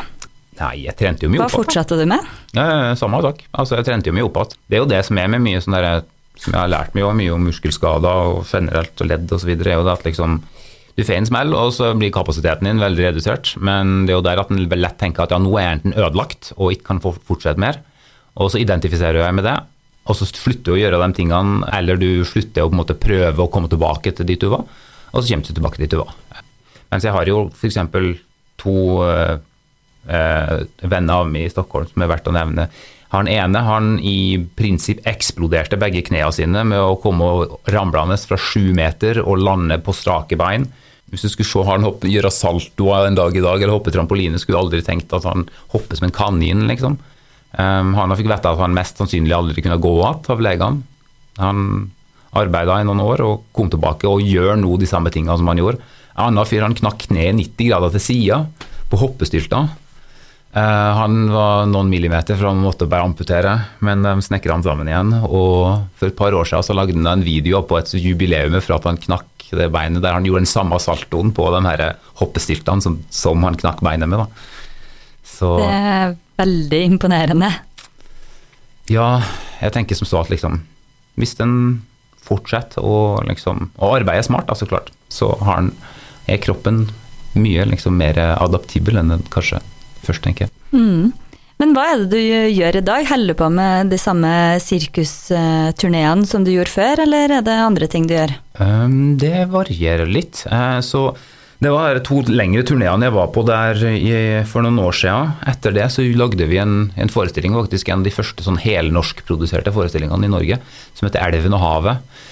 Nei, 0.62 0.74
jeg 0.86 0.98
trente 1.00 1.26
jo 1.26 1.32
mye 1.32 1.42
opp 1.42 1.48
igjen. 1.48 1.54
Hva 1.54 1.64
fortsatte 1.64 1.98
du 1.98 2.06
med? 2.10 2.26
Ja, 2.58 2.96
samme 3.00 3.22
sak. 3.24 3.46
Altså, 3.52 3.78
jeg 3.80 3.88
trente 3.88 4.10
jo 4.12 4.16
mye 4.18 4.28
opp 4.28 4.42
igjen. 4.42 4.58
Det 4.68 4.78
er 4.78 4.84
jo 4.84 4.90
det 4.90 5.04
som 5.08 5.22
er 5.22 5.30
med 5.32 5.44
mye 5.46 5.62
sånn 5.64 5.78
der, 5.78 6.04
som 6.42 6.56
jeg 6.56 6.62
har 6.62 6.72
lært 6.72 6.98
meg, 6.98 7.08
mye 7.18 7.36
om 7.36 7.46
muskelskader 7.48 8.34
og 8.34 8.44
generelt 8.50 9.02
og 9.02 9.10
ledd 9.10 9.34
osv., 9.38 9.54
er 9.54 9.74
jo 9.76 9.86
det 9.88 9.96
at 9.96 10.10
liksom 10.10 10.42
du 10.98 11.06
får 11.08 11.22
en 11.22 11.28
smell, 11.30 11.54
og 11.56 11.70
så 11.72 11.94
blir 11.96 12.12
kapasiteten 12.14 12.68
din 12.68 12.82
veldig 12.82 13.06
redusert. 13.08 13.54
Men 13.64 14.04
det 14.06 14.14
er 14.14 14.20
jo 14.20 14.26
der 14.28 14.42
at 14.42 14.52
en 14.52 14.66
lett 14.68 14.98
tenker 15.00 15.24
at 15.24 15.34
ja, 15.34 15.40
nå 15.40 15.54
er 15.56 15.64
jeg 15.64 15.78
enten 15.78 15.96
ødelagt 15.96 16.52
og 16.58 16.76
ikke 16.76 16.90
kan 16.90 17.02
fortsette 17.04 17.62
mer. 17.62 17.80
Og 18.40 18.52
så 18.52 18.60
identifiserer 18.62 19.22
jeg 19.24 19.38
med 19.38 19.48
det, 19.48 19.56
og 20.10 20.18
så 20.18 20.26
slutter 20.28 20.72
du 20.72 20.74
å 20.76 20.80
gjøre 20.80 21.02
de 21.04 21.18
tingene, 21.20 21.62
eller 21.78 22.00
du 22.00 22.24
slutter 22.28 22.66
å 22.66 22.72
på 22.72 22.76
en 22.76 22.82
måte 22.82 22.98
prøve 22.98 23.44
å 23.44 23.52
komme 23.54 23.70
tilbake 23.72 24.14
til 24.18 24.28
dit 24.28 24.42
du 24.42 24.50
var, 24.54 24.66
og 25.12 25.22
så 25.22 25.28
kommer 25.28 25.46
du 25.46 25.54
tilbake 25.54 25.82
dit 25.82 25.94
du 25.94 26.00
var. 26.02 26.16
Mens 26.92 27.06
jeg 27.08 27.16
har 27.16 27.30
jo 27.30 27.46
f.eks. 27.54 27.78
to 28.60 28.74
eh, 29.06 29.36
eh, 30.12 30.56
venner 30.82 31.22
av 31.22 31.30
meg 31.30 31.48
i 31.48 31.54
Stockholm 31.54 31.88
som 31.88 32.04
er 32.04 32.12
verdt 32.12 32.28
å 32.28 32.36
nevne. 32.36 32.68
Han 33.12 33.28
ene 33.28 33.62
han 33.68 33.98
i 34.08 34.40
prinsipp 34.56 35.04
eksploderte 35.08 35.80
begge 35.80 36.04
knærne 36.08 36.32
sine 36.36 36.64
med 36.68 36.80
å 36.80 36.98
komme 37.00 37.28
ramlende 37.72 38.16
fra 38.24 38.40
sju 38.40 38.72
meter 38.76 39.20
og 39.26 39.42
lande 39.44 39.78
på 39.84 39.96
strake 39.96 40.40
bein. 40.40 40.70
Hvis 41.12 41.26
du 41.28 41.32
skulle 41.34 41.50
se 41.50 41.64
han 41.68 41.84
hoppe, 41.84 42.08
gjøre 42.08 42.32
saltoa 42.32 43.02
en 43.10 43.18
dag 43.20 43.36
i 43.36 43.44
dag 43.44 43.60
eller 43.60 43.76
hoppe 43.76 43.92
trampoline, 43.92 44.40
skulle 44.40 44.56
du 44.56 44.64
aldri 44.64 44.80
tenkt 44.86 45.12
at 45.16 45.28
han 45.28 45.44
hopper 45.74 46.00
som 46.00 46.08
en 46.08 46.16
kanin, 46.16 46.64
liksom. 46.72 46.96
Um, 47.52 47.96
han 47.98 48.16
fikk 48.16 48.30
vite 48.32 48.52
at 48.52 48.62
han 48.62 48.76
mest 48.76 49.02
sannsynlig 49.02 49.36
aldri 49.36 49.64
kunne 49.64 49.82
gå 49.82 49.96
igjen 49.98 50.32
av 50.32 50.44
legene. 50.46 50.86
Han 51.42 51.66
arbeida 52.38 52.80
i 52.80 52.88
noen 52.88 53.04
år 53.04 53.24
og 53.26 53.46
kom 53.56 53.70
tilbake 53.72 54.08
og 54.08 54.24
gjør 54.24 54.56
nå 54.60 54.78
de 54.80 54.88
samme 54.88 55.12
tingene 55.12 55.36
som 55.40 55.50
han 55.52 55.60
gjorde. 55.60 55.82
En 56.16 56.30
annen 56.30 56.48
fyr 56.48 56.64
han 56.64 56.78
knakk 56.78 57.08
kneet 57.10 57.36
90 57.38 57.72
grader 57.72 57.96
til 57.96 58.06
sida 58.06 58.42
på 58.92 59.00
hoppestylta. 59.02 59.66
Uh, 60.52 60.92
han 60.98 61.30
var 61.32 61.68
noen 61.72 61.92
millimeter 61.92 62.36
fra 62.40 62.52
han 62.52 62.64
måtte 62.64 62.88
bare 62.92 63.08
amputere, 63.08 63.54
men 63.88 64.04
de 64.04 64.18
snekra 64.24 64.58
han 64.58 64.66
sammen 64.66 64.90
igjen. 64.92 65.14
Og 65.28 65.92
for 66.00 66.12
et 66.12 66.18
par 66.18 66.36
år 66.36 66.48
siden 66.48 66.68
så 66.68 66.76
lagde 66.76 66.96
han 66.98 67.12
en 67.14 67.28
video 67.28 67.64
på 67.68 67.80
et 67.80 67.94
jubileum 68.00 68.60
for 68.60 68.80
at 68.80 68.90
han 68.90 69.00
knakk 69.00 69.28
det 69.52 69.68
beinet, 69.72 70.00
der 70.04 70.16
han 70.16 70.24
gjorde 70.24 70.46
den 70.46 70.52
samme 70.52 70.80
saltoen 70.80 71.34
på 71.36 71.50
de 71.52 71.60
her 71.66 71.82
hoppestyltene 72.22 72.84
som, 72.84 73.02
som, 73.12 73.42
han 73.44 73.60
knakk 73.60 73.82
beinet 73.84 74.08
med. 74.08 74.24
Så, 75.28 75.58
det 75.60 76.16
veldig 76.42 76.82
imponerende. 76.90 77.52
Ja, 78.92 79.22
jeg 79.62 79.74
tenker 79.76 79.98
som 79.98 80.10
så 80.10 80.24
at 80.24 80.32
liksom 80.34 80.64
Hvis 81.20 81.36
en 81.44 81.84
fortsetter 82.26 82.84
å 82.86 83.22
liksom, 83.28 83.70
og 83.82 83.98
arbeider 84.00 84.24
smart, 84.26 84.48
da, 84.48 84.56
så 84.56 84.68
klart, 84.70 84.92
så 85.12 85.34
har 85.42 85.60
den, 85.60 85.74
er 86.32 86.40
kroppen 86.40 86.86
mye 87.36 87.66
liksom, 87.68 87.98
mer 88.00 88.20
adaptibel 88.38 89.00
enn 89.02 89.12
den 89.12 89.26
kanskje 89.34 89.60
først 90.06 90.24
tenker. 90.24 90.52
Mm. 90.72 91.12
Men 91.62 91.76
hva 91.76 91.84
er 91.92 92.00
det 92.02 92.08
du 92.16 92.22
gjør 92.56 92.80
i 92.80 92.86
dag? 92.86 93.06
Holder 93.12 93.36
du 93.36 93.38
på 93.38 93.50
med 93.54 93.92
de 93.94 94.00
samme 94.02 94.32
sirkusturneene 94.64 96.26
som 96.30 96.46
du 96.46 96.54
gjorde 96.56 96.74
før, 96.74 97.04
eller 97.04 97.36
er 97.38 97.44
det 97.46 97.58
andre 97.62 97.90
ting 97.92 98.08
du 98.10 98.16
gjør? 98.16 98.34
Um, 98.58 99.18
det 99.22 99.46
varierer 99.52 100.10
litt. 100.10 100.42
Uh, 100.50 100.80
så 100.82 101.12
det 101.62 101.70
var 101.70 102.00
to 102.06 102.24
lengre 102.26 102.64
turneene 102.66 103.06
jeg 103.06 103.14
var 103.14 103.28
på 103.36 103.44
der 103.46 103.84
i, 103.92 104.14
for 104.50 104.66
noen 104.66 104.80
år 104.82 104.96
siden. 104.98 105.36
Etter 105.52 105.76
det 105.76 105.88
så 105.94 106.06
lagde 106.18 106.48
vi 106.50 106.58
en, 106.58 106.90
en 106.98 107.12
forestilling, 107.14 107.54
faktisk 107.54 107.92
en 107.92 108.02
av 108.02 108.08
de 108.08 108.14
første 108.16 108.46
sånn 108.46 108.58
helnorskproduserte 108.64 109.74
forestillingene 109.76 110.26
i 110.26 110.34
Norge, 110.34 110.58
som 110.98 111.08
heter 111.08 111.22
'Elven 111.22 111.58
og 111.58 111.66
havet' 111.66 112.28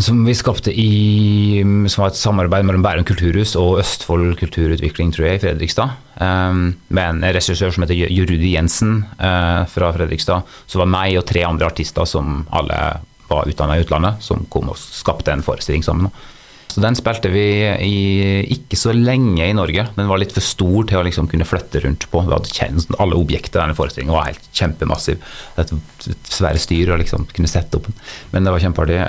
som 0.00 0.22
vi 0.24 0.32
skapte 0.32 0.72
i 0.72 1.60
som 1.62 2.02
var 2.02 2.12
et 2.12 2.16
samarbeid 2.16 2.64
mellom 2.64 2.84
Bærum 2.84 3.04
kulturhus 3.04 3.52
og 3.60 3.80
Østfold 3.82 4.38
kulturutvikling, 4.40 5.12
tror 5.12 5.26
jeg, 5.26 5.36
i 5.36 5.42
Fredrikstad. 5.42 5.98
Um, 6.16 6.78
med 6.88 7.18
en 7.18 7.34
regissør 7.36 7.74
som 7.74 7.84
heter 7.84 7.98
Jurudi 8.08 8.54
Jensen 8.54 9.02
uh, 9.20 9.68
fra 9.68 9.92
Fredrikstad. 9.92 10.48
Så 10.66 10.80
var 10.80 10.88
meg 10.88 11.18
og 11.20 11.26
tre 11.28 11.44
andre 11.44 11.68
artister 11.68 12.08
som 12.08 12.46
alle 12.50 12.78
var 13.28 13.48
utdanna 13.48 13.76
i 13.76 13.84
utlandet, 13.84 14.24
som 14.24 14.46
kom 14.52 14.72
og 14.72 14.80
skapte 14.80 15.32
en 15.32 15.44
forestilling 15.44 15.84
sammen. 15.84 16.08
Så 16.72 16.80
Den 16.80 16.96
spilte 16.96 17.28
vi 17.28 17.44
i, 17.84 17.96
ikke 18.54 18.78
så 18.80 18.94
lenge 18.96 19.44
i 19.44 19.56
Norge. 19.56 19.84
Den 19.92 20.08
var 20.08 20.20
litt 20.22 20.32
for 20.32 20.44
stor 20.44 20.86
til 20.88 21.02
å 21.02 21.04
liksom 21.04 21.28
kunne 21.28 21.44
flytte 21.48 21.82
rundt 21.84 22.06
på. 22.08 22.22
Vi 22.24 22.32
hadde 22.32 22.96
Alle 22.96 23.18
objekter 23.18 23.60
i 23.60 23.62
denne 23.66 23.76
forestillingen 23.76 24.16
var 24.16 24.30
helt 24.30 24.48
kjempemassiv. 24.56 25.20
Et 25.60 25.74
svære 26.32 26.62
styr 26.62 26.94
å 26.94 27.00
liksom 27.02 27.28
kunne 27.36 27.50
sette 27.50 27.76
opp. 27.76 27.90
Men 28.32 28.48
det 28.48 28.54
var 28.54 28.64
kjempeartig. 28.64 29.02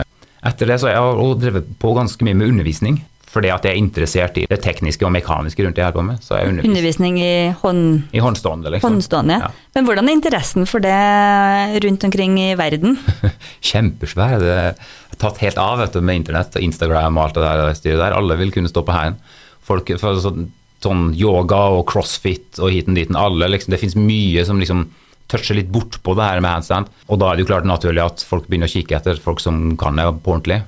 Etter 0.43 0.67
det 0.67 0.79
så 0.81 0.91
har 0.91 0.99
jeg 0.99 1.39
drevet 1.39 1.73
på 1.79 1.95
ganske 1.95 2.27
mye 2.27 2.35
med 2.35 2.51
undervisning. 2.51 2.99
Fordi 3.33 3.49
at 3.49 3.63
jeg 3.65 3.73
er 3.73 3.81
interessert 3.81 4.35
i 4.37 4.43
det 4.49 4.59
tekniske 4.61 5.05
og 5.07 5.13
mekaniske 5.15 5.63
rundt 5.65 5.77
det 5.77 5.81
jeg 5.81 5.89
holder 5.89 5.97
på 5.97 6.05
med. 6.05 6.19
Så 6.21 6.37
jeg 6.37 6.51
undervisning 6.67 7.15
i, 7.17 7.33
hånd... 7.63 8.03
I 8.13 8.21
håndstående, 8.21 8.69
liksom. 8.75 8.93
Håndstående, 8.93 9.39
ja. 9.41 9.49
Men 9.73 9.87
hvordan 9.87 10.09
er 10.09 10.17
interessen 10.19 10.67
for 10.69 10.83
det 10.83 11.81
rundt 11.85 12.05
omkring 12.05 12.37
i 12.43 12.51
verden? 12.59 12.99
Kjempesvær. 13.71 14.37
Det 14.43 14.53
er 14.53 14.91
tatt 15.21 15.39
helt 15.43 15.61
av 15.61 15.79
vet 15.81 15.95
du, 15.95 16.01
med 16.01 16.21
internett 16.21 16.57
og 16.57 16.65
Instagram 16.65 17.17
og 17.17 17.27
alt 17.27 17.39
det 17.39 17.45
der 17.45 17.77
styret 17.77 18.01
der. 18.01 18.17
Alle 18.17 18.37
vil 18.39 18.53
kunne 18.55 18.71
stå 18.71 18.83
på 18.85 18.95
hæren. 18.95 19.17
Folk 19.63 19.89
sånn, 19.99 20.49
sånn 20.83 21.05
yoga 21.17 21.61
og 21.77 21.85
crossfit 21.91 22.59
og 22.59 22.73
hiten 22.73 22.97
diten. 22.97 23.19
Alle, 23.19 23.51
liksom, 23.51 23.73
det 23.73 23.81
finnes 23.81 23.99
mye 23.99 24.45
som 24.47 24.59
liksom 24.61 24.87
toucher 25.31 25.57
litt 25.57 25.71
bort 25.73 25.99
på 26.03 26.15
det 26.17 26.25
her 26.27 26.43
med 26.43 26.57
handstand. 26.59 26.91
Og 27.07 27.19
da 27.21 27.31
er 27.31 27.37
det 27.37 27.45
jo 27.45 27.51
klart 27.53 27.67
naturlig 27.67 28.03
at 28.03 28.25
folk 28.27 28.49
begynner 28.49 28.69
å 28.69 28.73
kikke 28.75 28.99
etter 28.99 29.21
folk 29.23 29.41
som 29.43 29.73
kan 29.79 29.97
det 29.99 30.09
på 30.23 30.35
ordentlig. 30.35 30.61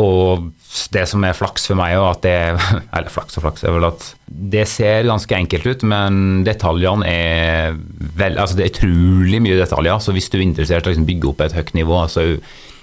Og 0.00 0.50
det 0.94 1.02
som 1.10 1.24
er 1.26 1.34
flaks 1.36 1.66
for 1.66 1.78
meg, 1.78 1.96
at 1.98 2.22
det 2.22 2.36
Eller 2.96 3.10
flaks 3.10 3.36
og 3.38 3.44
flaks, 3.44 3.64
er 3.66 3.74
vel 3.74 3.88
at 3.88 4.06
det 4.30 4.64
ser 4.70 5.08
ganske 5.08 5.34
enkelt 5.36 5.66
ut, 5.66 5.84
men 5.90 6.44
detaljene 6.46 7.06
er 7.10 7.78
vel 8.18 8.38
Altså 8.38 8.56
det 8.56 8.66
er 8.66 8.74
utrolig 8.76 9.42
mye 9.42 9.58
detaljer, 9.58 9.98
så 10.00 10.14
hvis 10.14 10.30
du 10.30 10.38
er 10.38 10.46
interessert 10.46 10.86
i 10.86 10.90
å 10.90 10.94
liksom 10.94 11.08
bygge 11.08 11.32
opp 11.32 11.42
et 11.44 11.56
høyt 11.58 11.74
nivå, 11.76 12.04
så 12.10 12.24
er 12.24 12.36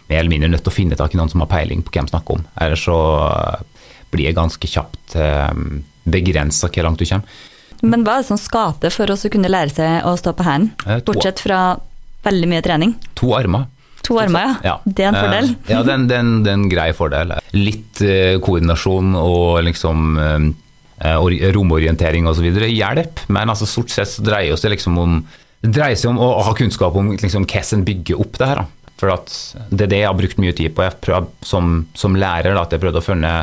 mer 0.07 0.21
eller 0.21 0.31
mindre 0.31 0.51
nødt 0.51 0.63
til 0.65 0.71
å 0.71 0.77
finne 0.77 0.97
tak 0.99 1.13
i 1.13 1.19
noen 1.19 1.31
som 1.31 1.43
har 1.43 1.51
peiling 1.51 1.83
på 1.85 1.93
hvem 1.95 2.09
snakker 2.09 2.39
om. 2.39 2.47
Ellers 2.63 2.85
så 2.87 2.97
blir 4.13 4.29
det 4.29 4.37
ganske 4.37 4.71
kjapt 4.71 5.15
eh, 5.19 5.53
begrensa 6.07 6.71
hvor 6.71 6.87
langt 6.87 7.01
du 7.01 7.07
kommer. 7.07 7.39
Men 7.85 8.03
hva 8.05 8.17
er 8.17 8.23
det 8.23 8.29
som 8.31 8.39
skal 8.41 8.77
til 8.81 8.93
for 8.93 9.13
å 9.13 9.17
kunne 9.31 9.51
lære 9.51 9.73
seg 9.75 10.05
å 10.07 10.15
stå 10.17 10.33
på 10.37 10.45
hendene, 10.47 11.01
bortsett 11.05 11.43
fra 11.43 11.77
veldig 12.25 12.47
mye 12.49 12.63
trening? 12.65 12.95
To 13.19 13.35
armer. 13.37 13.67
To 14.07 14.17
armer, 14.21 14.55
ja. 14.63 14.77
ja. 14.77 14.77
Det 14.85 15.03
er 15.03 15.11
en 15.11 15.19
fordel. 15.19 15.51
Eh, 15.51 15.71
ja, 15.75 15.81
det 15.83 15.93
er 15.93 16.21
en, 16.21 16.31
en, 16.47 16.69
grei 16.71 16.87
fordel. 16.97 17.35
Litt 17.57 18.01
koordinasjon 18.45 19.11
og 19.19 19.59
liksom 19.67 20.15
romorientering 21.53 22.25
osv. 22.25 22.47
hjelp, 22.71 23.27
men 23.27 23.51
altså 23.51 23.67
stort 23.69 23.93
sett 23.93 24.09
så 24.09 24.23
dreier 24.25 24.55
det 24.55 24.63
seg 24.63 24.73
liksom 24.73 24.97
om 24.97 25.19
det 25.61 25.71
dreier 25.73 25.97
seg 25.97 26.11
om 26.11 26.19
å 26.21 26.27
ha 26.45 26.53
kunnskap 26.57 26.95
om 26.99 27.11
liksom, 27.15 27.45
hvordan 27.49 27.79
en 27.79 27.85
bygger 27.85 28.19
opp 28.21 28.37
det 28.37 28.49
her. 28.49 28.61
Da. 28.61 28.76
For 28.97 29.13
Det 29.69 29.85
er 29.85 29.91
det 29.91 30.01
jeg 30.01 30.09
har 30.09 30.17
brukt 30.17 30.39
mye 30.41 30.55
tid 30.57 30.73
på 30.73 30.85
jeg 30.85 30.97
prøv, 31.05 31.29
som, 31.45 31.85
som 31.97 32.17
lærer. 32.17 32.55
Da, 32.55 32.65
at 32.65 32.73
jeg 32.73 32.81
prøvde 32.81 33.01
å 33.01 33.05
følge 33.05 33.33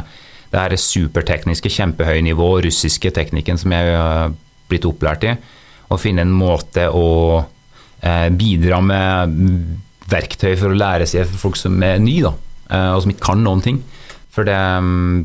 det 0.55 0.63
her 0.63 0.77
supertekniske, 0.79 1.73
kjempehøye 1.73 2.23
nivå, 2.27 2.49
russiske 2.65 3.11
teknikken 3.15 3.59
som 3.59 3.75
jeg 3.75 3.95
har 3.95 4.35
blitt 4.71 4.87
opplært 4.89 5.27
i. 5.27 5.35
Og 5.91 6.01
finne 6.03 6.25
en 6.25 6.35
måte 6.35 6.89
å 6.91 7.07
eh, 8.03 8.29
bidra 8.35 8.81
med 8.83 9.39
verktøy 10.11 10.55
for 10.61 10.71
å 10.71 10.79
lære 10.79 11.07
seg 11.09 11.29
for 11.31 11.49
folk 11.49 11.61
som 11.61 11.79
er 11.87 12.03
nye, 12.03 12.35
eh, 12.69 12.91
og 12.95 13.05
som 13.05 13.15
ikke 13.15 13.29
kan 13.31 13.43
noen 13.45 13.63
ting. 13.65 13.81
For 14.35 14.47
det 14.47 14.59
mm, 14.59 15.25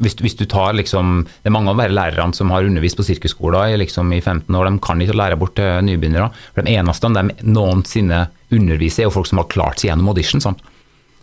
hvis, 0.00 0.16
hvis, 0.24 0.36
du 0.38 0.46
tar 0.48 0.72
liksom 0.78 1.26
Det 1.28 1.50
er 1.50 1.52
mange 1.52 1.72
av 1.74 1.80
de 1.82 1.92
lærerne 1.92 2.36
som 2.36 2.48
har 2.54 2.64
undervist 2.64 2.96
på 2.96 3.04
sirkusskoler 3.04 3.76
liksom, 3.82 4.12
i 4.16 4.22
15 4.22 4.54
år, 4.56 4.68
de 4.70 4.82
kan 4.84 5.02
ikke 5.04 5.16
lære 5.16 5.36
bort 5.40 5.58
til 5.58 5.84
nybegynnere. 5.84 6.30
For 6.54 6.64
De 6.64 6.76
eneste 6.80 7.10
de 7.16 7.24
noensinne 7.44 8.22
underviser, 8.54 9.04
er 9.04 9.08
jo 9.08 9.14
folk 9.14 9.30
som 9.30 9.40
har 9.42 9.48
klart 9.52 9.80
seg 9.80 9.90
gjennom 9.90 10.10
audition. 10.12 10.42
Sant? 10.42 10.62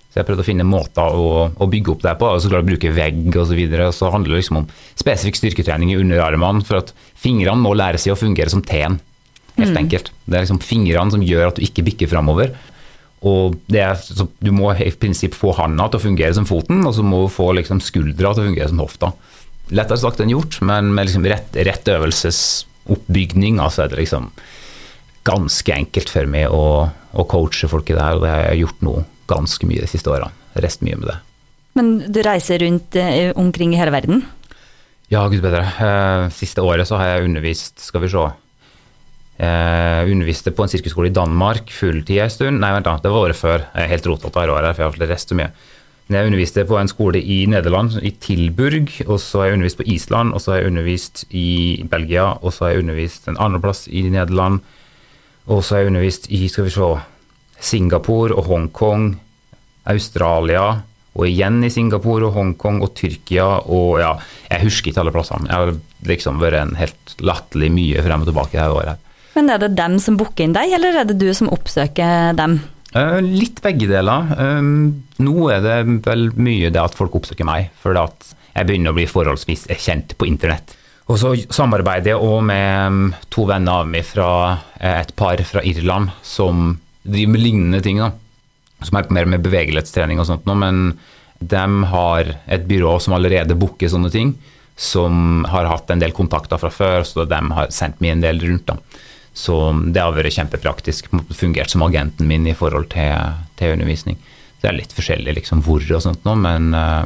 Så 0.07 0.21
jeg 0.21 0.27
prøvde 0.29 0.45
å 0.45 0.47
finne 0.47 0.65
måter 0.65 1.13
å, 1.13 1.49
å 1.51 1.67
bygge 1.69 1.91
opp 1.93 2.05
det 2.05 2.15
på. 2.17 2.29
og 2.31 2.39
så 2.41 2.49
klart 2.51 2.65
å 2.65 2.69
bruke 2.71 2.93
vegg 2.95 3.35
og 3.35 3.49
så 3.49 3.57
videre. 3.57 3.89
Så 3.93 4.09
handler 4.13 4.33
det 4.33 4.39
liksom 4.41 4.61
om 4.63 4.69
spesifikk 4.97 5.37
styrketrening 5.37 5.91
i 5.93 5.99
underarmene, 5.99 6.63
for 6.65 6.79
at 6.79 6.93
fingrene 7.19 7.61
må 7.61 7.75
lære 7.77 7.99
seg 8.01 8.15
å 8.15 8.19
fungere 8.19 8.53
som 8.53 8.63
T-en. 8.65 8.97
Helt 9.57 9.73
mm. 9.73 9.81
enkelt. 9.83 10.11
Det 10.25 10.37
er 10.37 10.45
liksom 10.45 10.63
fingrene 10.63 11.13
som 11.13 11.25
gjør 11.25 11.51
at 11.51 11.59
du 11.59 11.65
ikke 11.65 11.85
bikker 11.89 12.11
framover. 12.11 12.55
Og 13.27 13.57
er, 13.73 13.97
du 14.45 14.51
må 14.53 14.71
i 14.77 14.91
prinsipp 14.93 15.35
få 15.37 15.51
handa 15.57 15.87
til 15.89 15.99
å 15.99 16.05
fungere 16.05 16.35
som 16.37 16.45
foten, 16.49 16.83
og 16.85 16.93
så 16.95 17.05
må 17.05 17.23
du 17.25 17.33
få 17.33 17.49
liksom 17.57 17.81
skuldra 17.83 18.33
til 18.33 18.45
å 18.45 18.49
fungere 18.51 18.71
som 18.71 18.83
hofta. 18.83 19.11
Lettere 19.73 19.99
sagt 19.99 20.21
enn 20.23 20.31
gjort, 20.31 20.59
men 20.63 20.93
med 20.95 21.09
liksom 21.09 21.25
rett, 21.27 21.57
rett 21.67 21.89
øvelsesoppbygning 21.91 23.57
altså 23.59 23.83
er 23.83 23.91
det 23.91 24.01
liksom 24.05 24.29
ganske 25.27 25.75
enkelt 25.75 26.11
for 26.11 26.29
meg 26.31 26.49
å, 26.53 26.87
å 26.87 27.27
coache 27.29 27.69
folk 27.69 27.91
i 27.91 27.97
det 27.97 28.03
her, 28.03 28.17
og 28.17 28.25
det 28.25 28.33
har 28.33 28.43
jeg 28.47 28.65
gjort 28.65 28.83
nå 28.87 28.95
ganske 29.27 29.69
mye 29.69 29.83
de 29.83 29.91
siste 29.91 30.11
årene. 30.11 30.31
Rest 30.57 30.83
mye 30.85 30.97
med 30.97 31.11
det. 31.11 31.19
Men 31.77 31.93
du 32.09 32.23
reiser 32.25 32.63
rundt 32.63 32.95
eh, 32.97 33.29
omkring 33.37 33.75
i 33.75 33.79
hele 33.79 33.93
verden? 33.93 34.23
Ja, 35.13 35.27
gud 35.29 35.43
bedre. 35.43 35.61
Eh, 35.63 36.27
siste 36.35 36.63
året 36.65 36.89
så 36.89 36.97
har 36.99 37.13
jeg 37.13 37.27
undervist, 37.29 37.77
skal 37.83 38.01
vi 38.03 38.09
se 38.11 38.23
eh, 39.37 40.09
underviste 40.09 40.51
på 40.55 40.65
en 40.65 40.71
sirkusskole 40.71 41.11
i 41.11 41.15
Danmark 41.15 41.71
fulltid 41.71 42.23
en 42.23 42.33
stund. 42.33 42.61
Nei, 42.63 42.73
vent 42.75 42.87
da, 42.87 42.97
det 43.03 43.13
var 43.13 43.27
året 43.27 43.39
før. 43.39 43.67
Jeg 43.69 43.85
er 43.85 43.93
helt 43.93 44.09
rotete 44.09 44.41
her 44.41 44.53
året, 44.55 44.73
for 44.73 44.83
jeg 44.83 44.95
har 44.95 45.11
reist 45.13 45.33
så 45.33 45.37
mye. 45.37 45.51
Men 46.07 46.17
jeg 46.17 46.29
underviste 46.31 46.63
på 46.67 46.77
en 46.79 46.89
skole 46.89 47.19
i 47.19 47.41
Nederland, 47.51 47.97
i 47.99 48.13
Tilburg, 48.23 48.93
og 49.09 49.17
så 49.19 49.41
har 49.41 49.49
jeg 49.49 49.57
undervist 49.57 49.79
på 49.81 49.87
Island, 49.91 50.31
og 50.33 50.39
så 50.39 50.53
har 50.53 50.61
jeg 50.61 50.71
undervist 50.71 51.25
i 51.35 51.83
Belgia, 51.91 52.29
og 52.39 52.55
så 52.55 52.65
har 52.65 52.73
jeg 52.73 52.85
undervist 52.85 53.27
en 53.27 53.39
andreplass 53.43 53.89
i 53.91 54.05
Nederland, 54.07 54.61
og 55.47 55.63
så 55.63 55.75
har 55.75 55.85
jeg 55.85 55.93
undervist 55.93 56.27
i, 56.33 56.43
skal 56.51 56.67
vi 56.67 56.73
se, 56.75 56.91
Singapore 57.57 58.35
og 58.37 58.45
Hongkong, 58.51 59.09
Australia, 59.87 60.67
og 61.17 61.25
igjen 61.25 61.63
i 61.65 61.71
Singapore 61.73 62.27
og 62.27 62.35
Hongkong 62.35 62.83
og 62.85 62.93
Tyrkia 62.97 63.47
og 63.73 63.97
ja, 64.03 64.13
jeg 64.51 64.67
husker 64.67 64.91
ikke 64.91 65.01
alle 65.01 65.13
plassene. 65.15 65.49
Jeg 65.49 65.57
har 65.57 66.09
liksom 66.11 66.41
vært 66.43 66.61
en 66.61 66.75
helt 66.77 67.15
latterlig 67.25 67.71
mye 67.73 68.03
frem 68.05 68.23
og 68.23 68.29
tilbake 68.29 68.53
dette 68.53 68.75
året. 68.75 69.05
Men 69.37 69.51
er 69.53 69.61
det 69.61 69.75
dem 69.77 69.97
som 70.01 70.17
booker 70.17 70.45
inn 70.45 70.55
deg, 70.55 70.73
eller 70.77 71.01
er 71.01 71.07
det 71.09 71.17
du 71.21 71.29
som 71.37 71.49
oppsøker 71.53 72.37
dem? 72.37 72.59
Uh, 72.95 73.19
litt 73.21 73.59
begge 73.65 73.89
deler. 73.89 74.29
Um, 74.37 75.03
nå 75.21 75.49
er 75.53 75.63
det 75.65 75.77
vel 76.05 76.29
mye 76.37 76.71
det 76.73 76.81
at 76.81 76.97
folk 76.97 77.17
oppsøker 77.19 77.45
meg, 77.47 77.71
for 77.81 77.97
jeg 77.97 78.65
begynner 78.65 78.93
å 78.93 78.97
bli 78.97 79.05
forholdsvis 79.09 79.67
kjent 79.77 80.15
på 80.17 80.29
internett. 80.29 80.73
Og 81.07 81.19
så 81.21 81.31
samarbeider 81.55 82.13
jeg 82.13 82.23
òg 82.23 82.41
med 82.49 83.13
to 83.31 83.45
venner 83.47 83.83
av 83.83 83.87
meg 83.89 84.03
fra 84.07 84.29
eh, 84.79 84.99
et 85.05 85.13
par 85.15 85.39
fra 85.47 85.63
Irland 85.63 86.11
som 86.25 86.73
driver 87.07 87.31
med 87.31 87.43
lignende 87.43 87.81
ting. 87.83 88.01
da, 88.03 88.11
Som 88.83 88.99
er 88.99 89.07
mer 89.15 89.29
med 89.31 89.45
bevegelighetstrening 89.45 90.19
og 90.19 90.27
sånt, 90.27 90.47
nå, 90.47 90.57
men 90.59 90.97
de 91.39 91.65
har 91.93 92.33
et 92.49 92.67
byrå 92.67 92.97
som 92.99 93.15
allerede 93.15 93.55
booker 93.55 93.91
sånne 93.91 94.11
ting. 94.11 94.35
Som 94.77 95.45
har 95.49 95.69
hatt 95.71 95.89
en 95.89 96.01
del 96.03 96.13
kontakter 96.13 96.59
fra 96.61 96.69
før, 96.73 97.05
så 97.07 97.25
de 97.25 97.39
har 97.55 97.71
sendt 97.73 98.01
meg 98.03 98.17
en 98.17 98.25
del 98.25 98.43
rundt. 98.43 98.67
da. 98.67 98.77
Så 99.37 99.55
det 99.93 100.01
har 100.01 100.15
vært 100.15 100.33
kjempepraktisk. 100.33 101.11
Fungert 101.37 101.71
som 101.71 101.85
agenten 101.85 102.27
min 102.27 102.47
i 102.49 102.57
forhold 102.57 102.89
til, 102.91 103.37
til 103.55 103.77
undervisning. 103.77 104.17
Det 104.61 104.69
er 104.69 104.75
litt 104.79 104.93
forskjellig 104.97 105.37
liksom, 105.37 105.61
hvor 105.65 105.83
og 105.93 106.01
sånt 106.03 106.23
nå, 106.25 106.33
men 106.41 106.73
uh, 106.73 107.05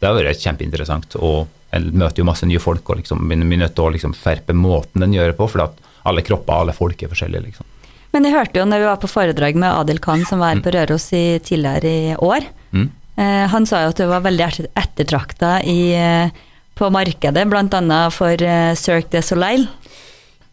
det 0.00 0.06
har 0.08 0.18
vært 0.18 0.44
kjempeinteressant. 0.44 1.16
Og 1.16 1.48
jeg 1.70 1.92
møter 1.94 2.22
jo 2.22 2.28
masse 2.28 2.46
nye 2.48 2.62
folk, 2.62 2.88
og 2.90 3.00
liksom, 3.00 3.22
vi 3.30 3.36
er 3.38 3.62
nødt 3.64 3.76
til 3.76 3.86
å 3.86 3.92
liksom, 3.94 4.14
ferpe 4.18 4.56
måten 4.56 5.04
den 5.04 5.14
gjør 5.14 5.32
det 5.32 5.38
på, 5.38 5.48
for 5.50 5.68
alle 6.10 6.24
kropper, 6.26 6.64
alle 6.64 6.74
folk 6.76 7.02
er 7.02 7.12
forskjellige. 7.12 7.50
liksom. 7.50 7.68
Men 8.10 8.26
jeg 8.26 8.34
hørte 8.34 8.58
jo 8.58 8.66
når 8.66 8.82
vi 8.82 8.88
var 8.88 9.02
på 9.02 9.10
foredrag 9.10 9.58
med 9.60 9.70
Adil 9.70 10.00
Khan, 10.02 10.24
som 10.26 10.42
var 10.42 10.56
her 10.56 10.64
på 10.64 10.72
Røros 10.74 11.06
i, 11.14 11.38
tidligere 11.46 11.90
i 11.90 12.14
år. 12.18 12.46
Mm. 12.74 12.88
Eh, 13.20 13.44
han 13.52 13.68
sa 13.68 13.84
jo 13.84 13.92
at 13.92 14.00
du 14.00 14.08
var 14.10 14.24
veldig 14.24 14.46
ettertrakta 14.78 15.58
eh, 15.62 16.32
på 16.74 16.90
markedet, 16.90 17.44
bl.a. 17.50 18.00
for 18.14 18.42
eh, 18.42 18.72
Cirque 18.78 19.12
de 19.14 19.22
Soleil. 19.22 19.68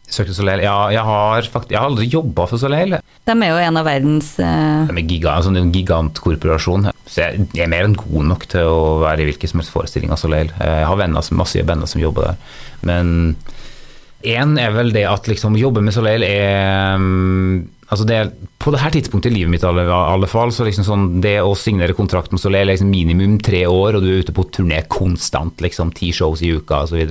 Cirque 0.08 0.32
du 0.32 0.36
Soleil, 0.38 0.62
ja, 0.64 0.76
jeg 0.94 1.04
har, 1.04 1.48
faktisk, 1.52 1.72
jeg 1.74 1.78
har 1.78 1.90
aldri 1.90 2.06
jobba 2.08 2.46
for 2.48 2.60
Soleil. 2.60 2.96
De 3.28 3.34
er 3.34 3.50
jo 3.52 3.60
en 3.60 3.80
av 3.80 3.84
verdens 3.84 4.30
uh... 4.40 4.88
De 4.88 4.96
er 4.96 5.04
giga, 5.04 5.34
altså 5.34 5.52
en 5.52 5.72
gigantkorporasjon. 5.74 6.88
Så 7.04 7.26
jeg, 7.26 7.48
jeg, 7.52 7.66
er 7.66 7.72
mer 7.72 7.88
enn 7.88 7.96
god 7.98 8.30
nok 8.30 8.46
til 8.48 8.70
å 8.72 8.80
være 9.04 9.24
i 9.24 9.28
hvilken 9.28 9.52
som 9.52 9.60
helst 9.60 9.74
forestilling 9.74 10.14
av 10.14 10.20
Soleil. 10.22 10.52
Jeg 10.56 10.88
har 10.88 11.00
venner 11.00 11.24
som, 11.24 11.36
masse 11.40 11.64
venner 11.68 11.90
som 11.90 12.00
jobber 12.00 12.30
der. 12.30 12.54
Men 12.88 13.10
én 14.24 14.56
er 14.58 14.72
vel 14.74 14.94
det 14.96 15.04
at 15.08 15.28
liksom 15.30 15.58
jobbe 15.60 15.84
med 15.84 15.94
Soleil 15.94 16.24
er 16.26 16.96
mm, 16.98 17.68
altså 17.88 18.06
det, 18.08 18.18
På 18.58 18.72
det 18.74 18.80
her 18.82 18.96
tidspunktet 18.96 19.30
i 19.30 19.36
livet 19.36 19.52
mitt 19.52 19.66
alle, 19.68 19.84
alle 19.92 20.28
fall, 20.30 20.52
så 20.52 20.66
liksom 20.66 20.86
sånn, 20.88 21.06
det 21.24 21.36
å 21.44 21.52
signere 21.58 21.96
kontrakt 21.96 22.32
med 22.32 22.42
Soleil 22.42 22.66
er 22.66 22.74
liksom 22.74 22.90
minimum 22.92 23.38
tre 23.44 23.66
år, 23.68 23.96
og 23.96 24.04
du 24.04 24.10
er 24.10 24.24
ute 24.24 24.34
på 24.34 24.48
turné 24.56 24.82
konstant, 24.90 25.60
liksom 25.64 25.92
ti 25.96 26.10
shows 26.16 26.42
i 26.42 26.54
uka 26.56 26.82
osv. 26.86 27.04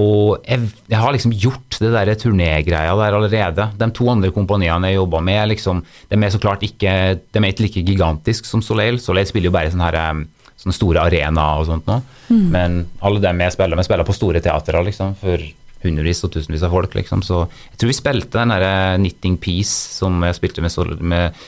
Og, 0.00 0.38
jeg, 0.48 0.70
jeg, 0.88 0.96
har 0.96 1.12
liksom 1.12 1.34
gjort 1.36 1.76
det 1.82 1.90
der 1.92 2.10
turnégreia 2.16 2.92
der 2.96 3.16
allerede. 3.18 3.66
De 3.76 3.88
to 3.92 4.06
andre 4.08 4.30
kompaniene 4.32 4.88
jeg 4.88 4.96
jobba 4.96 5.20
med, 5.20 5.50
liksom, 5.50 5.82
de 6.08 6.16
er 6.16 6.32
så 6.32 6.40
klart 6.40 6.64
ikke 6.64 6.94
de 7.20 7.40
er 7.42 7.50
ikke 7.50 7.66
like 7.66 7.84
gigantiske 7.90 8.48
som 8.48 8.64
Soleil. 8.64 9.00
Soleil 9.02 9.28
spiller 9.28 9.50
jo 9.50 9.56
bare 9.56 9.72
sånne, 9.72 9.90
her, 9.90 10.22
sånne 10.62 10.76
store 10.76 11.04
arenaer 11.04 11.60
og 11.60 11.68
sånt 11.68 11.90
nå. 11.90 11.98
Mm. 12.30 12.46
Men 12.54 12.78
alle 13.04 13.20
dem 13.20 13.44
jeg 13.44 13.56
spiller 13.58 13.76
med, 13.76 13.88
spiller 13.88 14.08
på 14.08 14.16
store 14.16 14.40
teatre 14.44 14.80
liksom, 14.88 15.12
for 15.20 15.44
hundrevis 15.82 16.24
og 16.24 16.32
tusenvis 16.38 16.64
av 16.64 16.72
folk. 16.72 16.96
Liksom. 16.96 17.24
Så 17.26 17.42
jeg 17.44 17.82
tror 17.82 17.92
vi 17.92 17.98
spilte 17.98 18.38
den 18.38 18.54
der 18.54 18.64
eh, 18.68 18.94
Knitting 19.00 19.36
Piece 19.42 19.98
som 19.98 20.22
jeg 20.24 20.38
spilte 20.38 20.64
med, 20.64 21.04
med, 21.12 21.44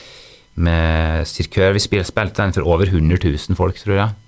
med 0.67 1.31
Sirkør. 1.31 1.73
Vi 1.73 1.81
spilte 1.81 2.43
den 2.43 2.53
for 2.53 2.69
over 2.75 2.93
100 2.93 3.23
000 3.25 3.57
folk, 3.57 3.81
tror 3.81 3.97
jeg. 4.03 4.21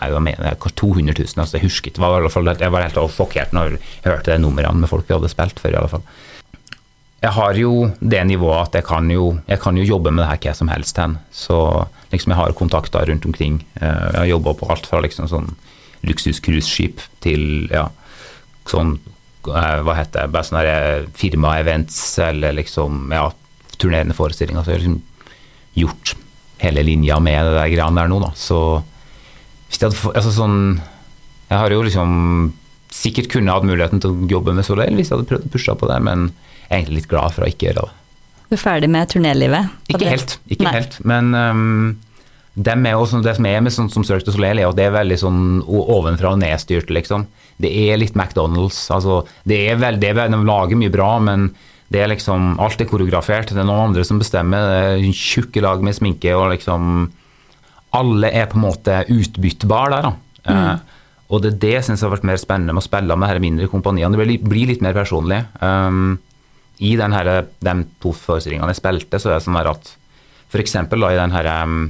Jeg 0.00 0.24
mener 0.24 0.56
200 0.56 1.14
000, 1.18 1.40
altså 1.42 1.58
jeg 1.58 1.66
husker 1.66 1.92
ikke. 1.92 2.02
Var 2.02 2.28
fall, 2.32 2.48
jeg 2.58 2.72
var 2.72 2.84
helt 2.86 3.00
sjokkert 3.12 3.52
når 3.52 3.76
jeg 3.76 4.06
hørte 4.08 4.32
de 4.32 4.42
numrene 4.42 4.84
med 4.84 4.90
folk 4.90 5.08
vi 5.08 5.16
hadde 5.16 5.30
spilt 5.32 5.60
for, 5.60 5.72
i 5.72 5.78
alle 5.78 5.90
fall. 5.92 6.04
Jeg 7.22 7.36
har 7.36 7.54
jo 7.54 7.72
det 8.00 8.22
nivået 8.26 8.66
at 8.66 8.80
jeg 8.80 8.86
kan 8.88 9.10
jo, 9.10 9.28
jeg 9.46 9.60
kan 9.62 9.76
jo 9.78 9.84
jobbe 9.86 10.10
med 10.10 10.24
det 10.24 10.30
her 10.32 10.40
hva 10.42 10.54
som 10.58 10.70
helst 10.72 10.98
hen. 10.98 11.20
Så 11.30 11.58
liksom 12.10 12.34
jeg 12.34 12.40
har 12.40 12.54
kontakter 12.58 13.06
rundt 13.06 13.28
omkring. 13.28 13.60
Eh, 13.78 13.86
jeg 13.86 14.18
har 14.18 14.30
jobba 14.32 14.56
på 14.58 14.70
alt 14.74 14.88
fra 14.90 15.02
liksom 15.04 15.28
sånn 15.30 15.52
luksuscruiseskip 16.02 17.04
til 17.22 17.68
ja, 17.70 17.86
sånn 18.66 18.96
eh, 18.98 19.78
hva 19.86 19.94
heter 20.00 20.24
det, 20.24 20.32
bare 20.34 20.48
sånne 20.48 20.64
eh, 20.66 21.06
firma-events 21.14 22.00
eller 22.26 22.58
liksom 22.58 23.14
ja, 23.14 23.28
turnerende 23.76 24.18
forestillinger. 24.18 24.66
Så 24.66 24.74
jeg 24.74 24.80
har 24.80 24.84
liksom 24.88 25.00
gjort 25.78 26.16
hele 26.62 26.82
linja 26.86 27.20
med 27.22 27.38
det 27.46 27.54
der 27.54 27.70
greiene 27.70 28.02
der 28.02 28.10
nå, 28.10 28.18
da. 28.22 28.32
Så 28.38 28.58
hvis 29.72 29.80
jeg 29.80 29.88
hadde 29.88 30.12
altså 30.12 30.34
sånn 30.36 30.58
Jeg 31.48 31.56
har 31.56 31.72
jo 31.72 31.80
liksom 31.86 32.12
sikkert 32.92 33.30
kunne 33.32 33.54
hatt 33.54 33.64
muligheten 33.64 34.02
til 34.04 34.12
å 34.12 34.28
jobbe 34.28 34.52
med 34.52 34.66
Soleil 34.68 34.94
hvis 34.98 35.08
jeg 35.08 35.16
hadde 35.16 35.28
prøvd 35.30 35.48
å 35.48 35.52
pushe 35.54 35.74
på 35.80 35.88
det, 35.88 35.98
men 36.04 36.28
jeg 36.28 36.68
er 36.68 36.78
egentlig 36.78 36.98
litt 37.00 37.08
glad 37.08 37.32
for 37.32 37.44
å 37.44 37.48
ikke 37.48 37.70
gjøre 37.70 37.86
det. 37.86 37.98
Du 38.52 38.56
er 38.58 38.60
ferdig 38.60 38.90
med 38.92 39.08
turnélivet? 39.08 39.70
Ikke 39.88 40.10
helt, 40.10 40.34
ikke 40.52 40.66
Nei. 40.66 40.72
helt. 40.76 40.98
Men 41.08 41.30
um, 41.32 41.86
det, 42.52 42.74
også, 42.92 43.22
det 43.24 43.32
som 43.38 43.48
er 43.48 43.62
med 43.64 43.72
sånn 43.72 43.88
som 43.92 44.04
Cirque 44.04 44.28
du 44.28 44.34
Soleil, 44.34 44.60
er 44.60 44.68
at 44.68 44.76
det 44.76 44.90
er 44.90 44.92
veldig 44.92 45.18
sånn 45.22 45.42
ovenfra 45.64 46.34
og 46.34 46.42
nedstyrt, 46.42 46.92
liksom. 46.92 47.24
Det 47.64 47.72
er 47.86 47.96
litt 48.00 48.12
McDonald's. 48.12 48.84
Altså, 48.92 49.22
det 49.48 49.62
er 49.70 49.80
vel, 49.80 49.96
det 50.02 50.12
er, 50.12 50.28
de 50.28 50.42
lager 50.44 50.76
mye 50.76 50.92
bra, 50.92 51.14
men 51.24 51.48
det 51.92 52.04
er 52.04 52.12
liksom 52.12 52.58
Alt 52.60 52.84
er 52.84 52.88
koreografert. 52.88 53.52
Det 53.52 53.60
er 53.60 53.68
noen 53.68 53.88
andre 53.88 54.04
som 54.04 54.20
bestemmer. 54.20 54.68
Det 54.68 55.08
er 55.08 55.16
tjukke 55.16 55.64
lag 55.64 55.80
med 55.84 55.96
sminke 55.96 56.36
og 56.36 56.50
liksom 56.52 57.08
alle 57.96 58.30
er 58.32 58.48
på 58.50 58.58
en 58.58 58.66
måte 58.66 59.02
utbyttbare 59.12 59.94
der. 59.94 60.08
da. 60.08 60.12
Mm. 60.48 60.58
Uh, 60.58 61.00
og 61.32 61.40
det 61.40 61.54
er 61.54 61.60
det 61.62 61.72
jeg 61.78 61.86
syns 61.86 62.04
har 62.04 62.12
vært 62.12 62.26
mer 62.28 62.40
spennende 62.40 62.74
med 62.76 62.82
å 62.82 62.84
spille 62.84 63.16
med 63.16 63.32
de 63.32 63.42
mindre 63.42 63.68
kompaniene. 63.72 64.12
Det 64.12 64.38
blir 64.44 64.68
litt 64.68 64.84
mer 64.84 64.96
personlig. 64.96 65.40
Um, 65.64 66.18
I 66.84 66.92
den 67.00 67.16
her, 67.16 67.30
de 67.48 67.74
to 68.02 68.12
forestillingene 68.16 68.72
jeg 68.74 68.82
spilte, 68.82 69.20
så 69.20 69.30
er 69.30 69.38
det 69.38 69.46
sånn 69.46 69.60
at 69.60 69.92
f.eks. 70.52 70.76
i 70.76 71.20
den 71.22 71.32
her, 71.32 71.48
um, 71.64 71.86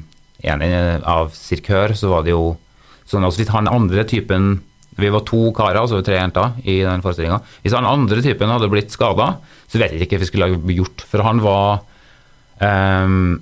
ene 0.46 0.68
av 1.10 1.32
Sirkør, 1.34 1.96
så 1.98 2.12
var 2.12 2.26
det 2.26 2.36
jo 2.36 2.52
sånn 3.10 3.26
at 3.26 3.38
hvis 3.38 3.50
han 3.52 3.70
andre 3.70 4.06
typen 4.08 4.60
Vi 4.92 5.08
var 5.08 5.22
to 5.24 5.46
karer, 5.56 5.78
altså 5.80 6.02
tre 6.04 6.18
jenter, 6.18 6.50
i 6.68 6.82
den 6.84 7.00
forestillinga. 7.00 7.38
Hvis 7.64 7.72
han 7.72 7.86
andre 7.88 8.20
typen 8.20 8.50
hadde 8.52 8.68
blitt 8.68 8.92
skada, 8.92 9.38
så 9.64 9.78
vet 9.80 9.94
jeg 9.96 10.04
ikke 10.04 10.18
hva 10.18 10.20
vi 10.20 10.28
skulle 10.28 10.48
ha 10.50 10.74
gjort. 10.76 11.04
For 11.08 11.24
han 11.24 11.40
var 11.40 11.80
um, 12.60 13.38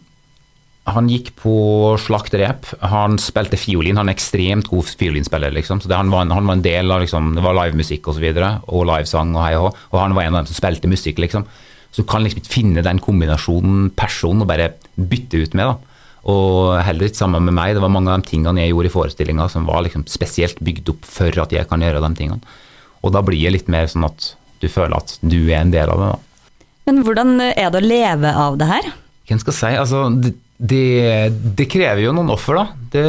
han 0.94 1.08
gikk 1.10 1.32
på 1.40 1.54
slakterep. 2.00 2.68
Han 2.92 3.18
spilte 3.20 3.58
fiolin. 3.60 3.98
Han 4.00 4.10
er 4.10 4.16
ekstremt 4.16 4.70
god 4.70 4.88
fiolinspiller. 5.00 5.52
liksom. 5.54 5.80
Så 5.80 5.90
det, 5.90 5.98
han, 5.98 6.12
var 6.12 6.26
en, 6.26 6.34
han, 6.34 6.46
var 6.46 6.58
en, 6.58 6.64
del 6.64 6.94
av 6.94 7.02
liksom, 7.04 7.34
det 7.36 7.44
var 7.44 7.56
livemusikk 7.58 8.08
og 8.08 8.16
så 8.16 8.24
videre, 8.24 8.52
og 8.68 8.86
livesang 8.88 9.34
og 9.36 9.44
hei 9.44 9.52
og 9.58 9.66
hå. 9.66 9.74
Og 9.92 10.00
han 10.02 10.16
var 10.16 10.26
en 10.26 10.34
av 10.34 10.42
dem 10.42 10.50
som 10.50 10.58
spilte 10.58 10.90
musikk, 10.90 11.20
liksom. 11.22 11.46
Så 11.90 12.02
du 12.02 12.08
kan 12.10 12.22
liksom 12.22 12.42
ikke 12.42 12.52
finne 12.52 12.84
den 12.86 13.00
kombinasjonen 13.02 13.88
person 13.98 14.44
og 14.44 14.50
bare 14.50 14.72
bytte 14.94 15.42
ut 15.42 15.56
med. 15.58 15.72
da. 15.72 16.06
Og 16.30 16.76
heller 16.84 17.08
ikke 17.08 17.22
sammen 17.22 17.46
med 17.46 17.56
meg. 17.56 17.74
Det 17.74 17.82
var 17.82 17.92
mange 17.92 18.12
av 18.12 18.20
de 18.20 18.30
tingene 18.30 18.62
jeg 18.62 18.74
gjorde 18.74 18.90
i 18.90 18.94
forestillinga 18.94 19.48
som 19.50 19.66
var 19.66 19.84
liksom 19.86 20.04
spesielt 20.10 20.60
bygd 20.62 20.92
opp 20.94 21.08
for 21.08 21.42
at 21.42 21.54
jeg 21.54 21.68
kan 21.70 21.82
gjøre 21.82 22.02
de 22.04 22.12
tingene. 22.18 22.58
Og 23.00 23.14
da 23.14 23.22
blir 23.24 23.40
det 23.46 23.54
litt 23.56 23.72
mer 23.72 23.88
sånn 23.90 24.06
at 24.06 24.34
du 24.60 24.68
føler 24.68 24.98
at 24.98 25.16
du 25.24 25.38
er 25.48 25.62
en 25.62 25.72
del 25.72 25.90
av 25.90 26.02
det. 26.02 26.10
da. 26.12 26.60
Men 26.90 27.02
hvordan 27.06 27.36
er 27.48 27.70
det 27.72 27.80
å 27.80 27.86
leve 27.86 28.34
av 28.36 28.58
det 28.60 28.68
her? 28.68 28.90
Hvem 29.28 29.40
skal 29.42 29.56
si? 29.56 29.72
Altså, 29.78 30.04
det, 30.10 30.34
det, 30.60 31.32
det 31.56 31.68
krever 31.72 32.02
jo 32.04 32.12
noen 32.12 32.32
offer, 32.34 32.58
da. 32.60 32.64
Det 32.92 33.04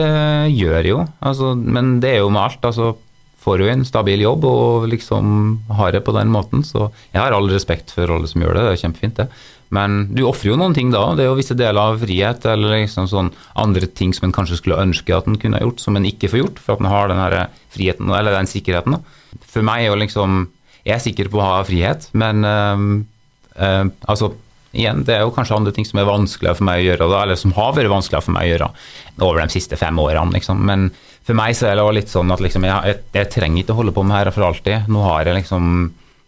gjør 0.55 0.87
jo. 0.87 0.99
Altså, 1.19 1.53
men 1.55 1.97
det 2.03 2.15
er 2.15 2.21
jo 2.23 2.31
med 2.31 2.45
alt. 2.45 2.67
altså 2.71 2.93
får 3.41 3.57
du 3.57 3.69
en 3.69 3.85
stabil 3.87 4.21
jobb 4.21 4.45
og 4.45 4.83
liksom 4.91 5.25
har 5.79 5.95
det 5.95 6.03
på 6.05 6.13
den 6.13 6.29
måten. 6.33 6.61
Så 6.65 6.91
jeg 7.11 7.21
har 7.21 7.33
all 7.33 7.49
respekt 7.49 7.93
for 7.95 8.11
alle 8.13 8.29
som 8.29 8.43
gjør 8.43 8.57
det, 8.57 8.67
det 8.67 8.75
er 8.75 8.83
kjempefint 8.83 9.23
det. 9.23 9.27
Men 9.71 10.01
du 10.11 10.25
ofrer 10.27 10.51
jo 10.51 10.59
noen 10.59 10.75
ting 10.75 10.91
da. 10.91 11.03
Det 11.15 11.23
er 11.23 11.29
jo 11.29 11.37
visse 11.39 11.55
deler 11.57 11.79
av 11.79 12.01
frihet 12.01 12.45
eller 12.51 12.75
liksom 12.83 13.07
sånn 13.09 13.31
andre 13.59 13.87
ting 13.87 14.11
som 14.13 14.27
en 14.27 14.35
kanskje 14.35 14.59
skulle 14.59 14.81
ønske 14.83 15.15
at 15.15 15.29
en 15.31 15.39
kunne 15.41 15.57
ha 15.57 15.63
gjort, 15.63 15.81
som 15.81 15.97
en 15.97 16.07
ikke 16.07 16.29
får 16.31 16.43
gjort, 16.43 16.59
for 16.61 16.75
at 16.75 16.83
en 16.83 16.91
har 16.91 17.09
den 17.09 17.21
her 17.23 17.37
friheten 17.73 18.11
eller 18.11 18.35
den 18.35 18.51
sikkerheten. 18.51 18.97
Da. 18.97 19.41
For 19.47 19.65
meg 19.65 19.85
er 19.85 19.93
jo 19.93 20.01
liksom 20.01 20.43
Jeg 20.81 20.95
er 20.95 21.01
sikker 21.03 21.27
på 21.29 21.37
å 21.37 21.43
ha 21.45 21.57
frihet, 21.61 22.07
men 22.17 22.41
øh, 22.41 22.85
øh, 23.53 23.89
altså 24.09 24.31
igjen, 24.71 25.03
det 25.07 25.15
er 25.15 25.23
jo 25.25 25.33
kanskje 25.35 25.57
andre 25.57 25.73
ting 25.75 25.87
som 25.87 25.99
er 25.99 26.07
vanskeligere 26.07 26.57
for 26.59 26.67
meg 26.67 26.81
å 26.81 26.85
gjøre, 26.85 27.07
eller 27.21 27.39
som 27.39 27.53
har 27.57 27.73
vært 27.75 27.91
vanskeligere 27.91 28.25
for 28.27 28.35
meg 28.35 28.47
å 28.47 28.51
gjøre 28.53 28.69
over 29.27 29.41
de 29.41 29.55
siste 29.55 29.79
fem 29.79 29.99
årene. 30.01 30.35
Liksom. 30.37 30.61
Men 30.67 30.89
for 31.27 31.37
meg 31.37 31.57
så 31.57 31.69
er 31.69 31.79
det 31.79 31.87
litt 31.97 32.11
sånn 32.11 32.31
at 32.33 32.43
liksom, 32.43 32.67
jeg, 32.67 32.99
jeg, 33.13 33.31
trenger 33.33 33.63
ikke 33.63 33.75
å 33.75 33.81
holde 33.81 33.95
på 33.95 34.05
med 34.07 34.21
dette 34.21 34.35
for 34.35 34.47
alltid. 34.47 34.87
Nå 34.91 35.03
har 35.05 35.27
jeg 35.27 35.41
liksom 35.41 35.65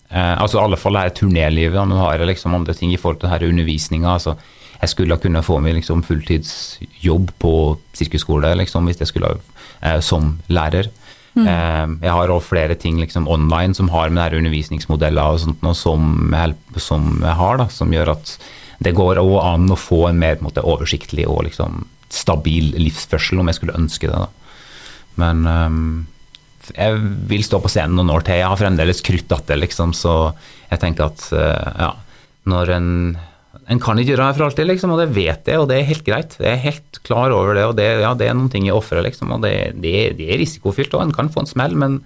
eh, 0.09 0.35
altså 0.35 0.59
i 0.59 0.65
alle 0.65 0.79
fall 0.81 0.97
det 0.97 1.05
her 1.05 1.15
turnélivet, 1.21 1.87
nå 1.89 2.01
har 2.01 2.17
jeg 2.17 2.33
liksom 2.33 2.59
andre 2.59 2.75
ting 2.77 2.93
i 2.93 2.99
forhold 2.99 3.23
til 3.23 3.31
denne 3.31 3.53
undervisninga. 3.55 4.17
Altså, 4.17 4.35
jeg 4.83 4.91
skulle 4.91 5.19
kunne 5.23 5.45
få 5.45 5.61
meg 5.63 5.77
liksom 5.77 6.03
fulltidsjobb 6.03 7.31
på 7.39 7.53
sirkusskole 7.95 8.51
liksom, 8.59 8.89
hvis 8.89 8.99
jeg 9.05 9.13
skulle 9.13 9.37
eh, 9.37 9.99
som 10.03 10.35
lærer. 10.51 10.91
Mm. 11.33 11.47
Eh, 11.47 11.93
jeg 12.05 12.13
har 12.13 12.29
også 12.29 12.53
flere 12.53 12.75
ting 12.77 12.99
liksom, 13.01 13.27
online 13.31 13.73
som 13.77 13.89
har 13.93 14.13
med 14.13 14.35
undervisningsmodeller 14.37 15.33
og 15.33 15.41
sånt 15.41 15.65
noe, 15.65 15.77
som, 15.77 16.35
som 16.77 17.09
jeg 17.23 17.39
har, 17.39 17.57
da, 17.61 17.67
som 17.73 17.93
gjør 17.93 18.13
at 18.13 18.37
det 18.83 18.93
går 18.97 19.21
òg 19.21 19.35
an 19.41 19.71
å 19.71 19.79
få 19.79 20.07
en 20.09 20.19
mer 20.19 20.37
en 20.37 20.47
måte, 20.47 20.63
oversiktlig 20.65 21.25
og 21.29 21.45
liksom, 21.47 21.85
stabil 22.13 22.73
livsførsel, 22.77 23.41
om 23.41 23.49
jeg 23.49 23.59
skulle 23.59 23.77
ønske 23.79 24.09
det. 24.09 24.19
da. 24.25 24.29
Men 25.21 25.45
um, 25.47 25.83
jeg 26.73 26.99
vil 27.29 27.45
stå 27.45 27.59
på 27.63 27.71
scenen 27.71 27.95
noen 27.97 28.11
år 28.13 28.25
til. 28.25 28.39
Jeg 28.39 28.49
har 28.49 28.59
fremdeles 28.59 29.01
krutt 29.05 29.31
att, 29.31 29.51
liksom, 29.57 29.93
så 29.93 30.33
jeg 30.69 30.81
tenker 30.81 31.09
at 31.09 31.25
uh, 31.33 31.69
ja, 31.79 31.91
når 32.49 32.73
en 32.77 32.89
en 33.71 33.81
kan 33.81 33.99
ikke 33.99 34.13
gjøre 34.13 34.25
det 34.27 34.37
for 34.37 34.47
alltid, 34.47 34.67
liksom, 34.69 34.93
og 34.95 34.99
det 35.01 35.11
vet 35.15 35.49
jeg, 35.49 35.59
og 35.61 35.69
det 35.69 35.77
er 35.79 35.87
helt 35.89 36.05
greit. 36.07 36.35
Jeg 36.39 36.51
er 36.51 36.65
helt 36.65 36.99
klar 37.05 37.33
over 37.35 37.55
det, 37.57 37.63
og 37.69 37.77
det, 37.79 37.87
ja, 38.03 38.11
det 38.17 38.27
er 38.27 38.35
noen 38.37 38.51
ting 38.53 38.67
jeg 38.67 38.75
ofrer, 38.75 39.03
liksom, 39.05 39.31
og 39.35 39.45
det, 39.45 39.53
det, 39.83 39.93
det, 40.19 40.27
er 40.33 40.41
risikofylt. 40.41 40.95
òg. 40.97 41.07
En 41.07 41.15
kan 41.15 41.31
få 41.33 41.43
en 41.43 41.49
smell, 41.49 41.77
men 41.79 42.01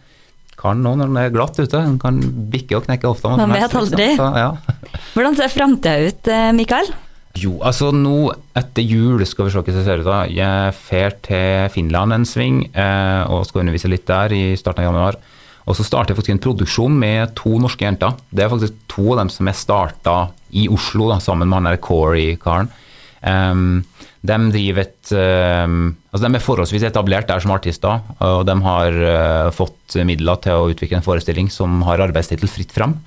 kan 0.57 0.79
nå 0.81 0.95
når 0.97 1.11
det 1.13 1.25
er 1.25 1.35
glatt 1.35 1.59
ute. 1.59 1.81
En 1.81 1.99
kan 2.01 2.17
bikke 2.53 2.79
og 2.79 2.87
knekke 2.87 3.09
ofte. 3.09 3.29
Man 3.37 3.53
vet 3.53 3.75
aldri. 3.77 4.11
Liksom, 4.13 4.39
ja. 4.41 4.95
Hvordan 5.13 5.37
ser 5.37 5.53
framtida 5.53 6.09
ut, 6.09 6.31
eh, 6.33 6.49
Mikael? 6.57 6.89
Jo, 7.37 7.59
altså 7.61 7.91
nå 7.93 8.31
etter 8.57 8.81
jul 8.81 9.21
skal 9.29 9.45
vi 9.45 9.53
se 9.53 9.61
hva 9.61 9.73
det 9.75 9.85
ser 9.85 10.01
ut 10.01 10.07
da. 10.07 10.21
Jeg 10.31 10.73
fer 10.77 11.17
til 11.25 11.67
Finland 11.73 12.15
en 12.15 12.25
sving 12.25 12.63
eh, 12.71 13.23
og 13.29 13.45
skal 13.45 13.61
undervise 13.61 13.91
litt 13.91 14.07
der 14.09 14.33
i 14.33 14.43
starten 14.57 14.85
av 14.85 14.89
januar. 14.89 15.19
Og 15.67 15.75
så 15.75 15.83
starter 15.83 16.13
jeg 16.13 16.21
faktisk 16.21 16.35
en 16.35 16.43
produksjon 16.43 16.95
med 16.95 17.35
to 17.35 17.57
norske 17.59 17.83
jenter. 17.83 18.15
Det 18.31 18.45
er 18.45 18.51
faktisk 18.51 18.75
to 18.91 19.11
av 19.11 19.21
dem 19.21 19.31
som 19.33 19.49
jeg 19.49 19.59
starta 19.59 20.17
i 20.55 20.67
Oslo 20.71 21.09
da, 21.11 21.19
sammen 21.23 21.49
med 21.49 21.59
han 21.59 21.69
der 21.71 21.81
Corey-karen. 21.83 22.71
Um, 23.19 23.83
de 24.27 24.35
driver 24.53 24.83
et 24.83 25.11
um, 25.17 25.95
altså 26.11 26.21
De 26.21 26.37
er 26.37 26.43
forholdsvis 26.43 26.83
etablert 26.85 27.27
der 27.27 27.41
som 27.41 27.51
artister, 27.55 28.03
og 28.23 28.43
de 28.47 28.55
har 28.63 28.97
uh, 29.01 29.49
fått 29.55 29.97
midler 30.07 30.39
til 30.43 30.55
å 30.55 30.69
utvikle 30.71 30.99
en 30.99 31.05
forestilling 31.05 31.49
som 31.53 31.81
har 31.87 32.03
arbeidstittel 32.05 32.51
Fritt 32.51 32.71
fram. 32.75 32.99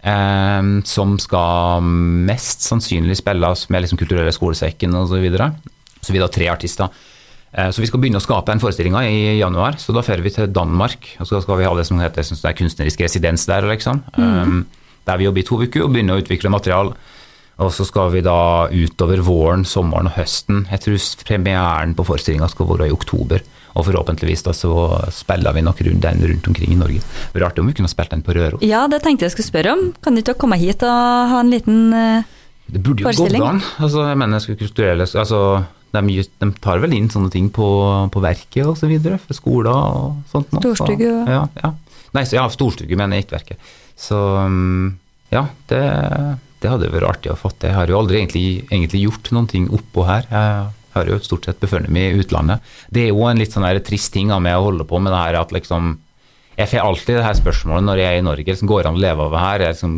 Um, 0.00 0.78
som 0.88 1.18
skal 1.20 1.84
mest 1.84 2.64
sannsynlig 2.64 3.18
spilles 3.20 3.66
med 3.68 3.84
liksom 3.84 4.00
Kulturelle 4.00 4.32
skolesekken 4.32 4.96
osv. 4.96 5.12
Så, 5.12 5.20
videre. 5.20 5.50
så 6.00 6.16
vi 6.16 6.22
har 6.22 6.32
tre 6.32 6.48
artister. 6.48 6.88
Uh, 7.50 7.68
så 7.74 7.82
vi 7.82 7.88
skal 7.90 8.02
begynne 8.02 8.20
å 8.20 8.24
skape 8.24 8.52
den 8.52 8.62
forestillinga 8.62 9.04
i 9.08 9.38
januar. 9.40 9.78
Så 9.80 9.94
da 9.96 10.04
drar 10.06 10.24
vi 10.24 10.34
til 10.34 10.50
Danmark. 10.54 11.14
Og 11.20 11.28
så 11.28 11.42
skal 11.42 11.60
vi 11.60 11.68
ha 11.68 11.76
det 11.76 11.86
som 11.88 12.02
heter 12.02 12.22
det 12.22 12.42
er 12.46 12.58
kunstnerisk 12.58 13.06
residens 13.06 13.46
der. 13.50 13.66
liksom. 13.70 14.04
Mm. 14.16 14.66
Der 15.08 15.18
vi 15.18 15.26
jobber 15.26 15.42
i 15.42 15.48
to 15.48 15.62
uker 15.62 15.86
og 15.86 15.94
begynner 15.94 16.18
å 16.18 16.24
utvikle 16.24 16.52
material. 16.52 16.94
Og 17.60 17.72
så 17.76 17.84
skal 17.84 18.08
vi 18.14 18.22
da 18.24 18.68
utover 18.72 19.20
våren, 19.24 19.66
sommeren 19.68 20.08
og 20.08 20.16
høsten. 20.16 20.64
Jeg 20.70 20.84
tror 20.84 21.08
premieren 21.28 21.96
på 21.96 22.06
forestillinga 22.08 22.48
skal 22.48 22.68
være 22.70 22.88
i 22.88 22.94
oktober. 22.94 23.42
Og 23.76 23.86
forhåpentligvis 23.86 24.42
da 24.46 24.54
så 24.56 24.72
spiller 25.14 25.54
vi 25.54 25.62
nok 25.62 25.82
rundt 25.86 26.02
den 26.02 26.24
rundt 26.26 26.48
omkring 26.50 26.72
i 26.74 26.78
Norge. 26.80 27.02
Det 27.02 27.38
er 27.38 27.44
rart 27.44 27.60
om 27.60 27.68
vi 27.68 27.76
kunne 27.76 27.90
spilt 27.90 28.14
den 28.14 28.24
på 28.26 28.34
Røros. 28.34 28.64
Ja, 28.66 28.86
det 28.90 29.02
tenkte 29.04 29.28
jeg 29.28 29.36
skulle 29.36 29.50
spørre 29.50 29.74
om. 29.76 29.84
Kan 30.02 30.16
du 30.16 30.24
ikke 30.24 30.38
komme 30.40 30.58
hit 30.58 30.82
og 30.86 31.34
ha 31.34 31.42
en 31.44 31.52
liten 31.52 31.92
uh, 31.94 32.36
det 32.70 32.80
burde 32.86 33.02
jo 33.02 33.10
gått 33.10 33.34
an. 33.42 33.60
Altså, 33.82 34.04
jeg 34.06 34.18
mener, 34.20 34.44
kulturelle, 34.58 35.06
altså, 35.18 35.40
de, 35.94 36.22
de, 36.22 36.48
tar 36.62 36.80
vel 36.82 36.94
inn 36.96 37.10
sånne 37.12 37.30
ting 37.32 37.48
på, 37.54 37.68
på 38.12 38.22
verket 38.24 38.66
og 38.66 38.76
så 38.78 38.90
videre, 38.90 39.18
for 39.22 39.36
skoler 39.36 39.70
og 39.74 40.20
sånt. 40.30 40.52
Storstugge. 40.60 41.12
Ja, 41.28 41.44
ja. 41.62 41.74
Nei, 42.16 42.24
så, 42.26 42.40
ja, 42.40 42.48
storstugge, 42.50 42.98
mener 42.98 43.18
jeg, 43.18 43.26
ikke 43.26 43.38
verket. 43.38 43.70
Så 44.00 44.18
um, 44.18 44.98
ja, 45.30 45.44
det, 45.70 45.80
det 46.62 46.72
hadde 46.72 46.90
vært 46.92 47.08
artig 47.12 47.32
å 47.32 47.38
få 47.38 47.52
til. 47.54 47.70
Jeg 47.70 47.78
har 47.78 47.92
jo 47.92 48.00
aldri 48.00 48.20
egentlig, 48.20 48.44
egentlig 48.68 49.04
gjort 49.06 49.32
noen 49.36 49.48
ting 49.50 49.70
oppå 49.72 50.04
her. 50.08 50.26
Jeg 50.30 50.96
har 50.96 51.10
jo 51.10 51.18
stort 51.22 51.46
sett 51.46 51.62
befunnet 51.62 51.92
meg 51.94 52.10
i 52.10 52.22
utlandet. 52.24 52.66
Det 52.90 53.06
er 53.06 53.12
jo 53.12 53.26
en 53.28 53.40
litt 53.40 53.54
sånn 53.54 53.68
trist 53.86 54.12
ting 54.14 54.32
av 54.34 54.42
meg 54.44 54.58
å 54.58 54.68
holde 54.68 54.86
på 54.88 55.00
med 55.02 55.14
det 55.14 55.24
her 55.24 55.42
at 55.44 55.54
liksom 55.54 55.98
Jeg 56.58 56.68
får 56.68 56.82
alltid 56.84 57.16
det 57.16 57.24
her 57.24 57.36
spørsmålet 57.38 57.86
når 57.86 58.00
jeg 58.02 58.12
er 58.12 58.18
i 58.18 58.24
Norge, 58.26 58.44
liksom, 58.50 58.68
går 58.68 58.88
an 58.88 58.98
å 58.98 59.00
leve 59.00 59.24
av 59.24 59.32
det 59.32 59.42
her? 59.44 59.62
Liksom, 59.70 59.92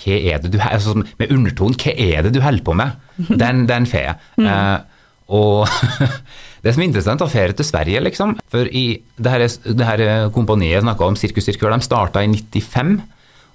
hva 0.00 0.18
er 0.30 0.38
det 0.40 0.52
du, 0.54 0.58
altså, 0.62 0.94
med 1.18 1.32
undertonen, 1.34 1.76
hva 1.82 1.92
er 1.92 2.22
det 2.24 2.32
du 2.32 2.38
holder 2.40 2.64
på 2.64 2.76
med? 2.78 3.02
Den, 3.42 3.66
den 3.68 3.88
får 3.88 4.02
jeg. 4.06 4.16
Mm. 4.36 4.46
Eh, 4.52 4.95
og 5.32 5.66
det 6.62 6.74
som 6.74 6.82
er 6.82 6.88
interessant, 6.88 7.22
er 7.22 7.32
ferie 7.32 7.56
til 7.56 7.66
Sverige, 7.66 8.02
liksom. 8.04 8.36
For 8.52 8.70
i 8.70 8.86
det 9.18 9.32
her, 9.32 9.46
her 9.90 10.06
kompaniet 10.34 10.76
jeg 10.76 10.86
snakka 10.86 11.10
om, 11.10 11.18
Sirkus 11.18 11.48
Cirkør, 11.48 11.74
de 11.74 11.86
starta 11.86 12.22
i 12.22 12.30
95. 12.30 12.96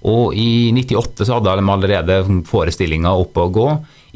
Og 0.10 0.34
i 0.34 0.72
98 0.74 1.28
så 1.28 1.38
hadde 1.38 1.58
de 1.60 1.74
allerede 1.74 2.22
forestillinger 2.50 3.22
oppe 3.22 3.44
å 3.44 3.52
gå. 3.54 3.68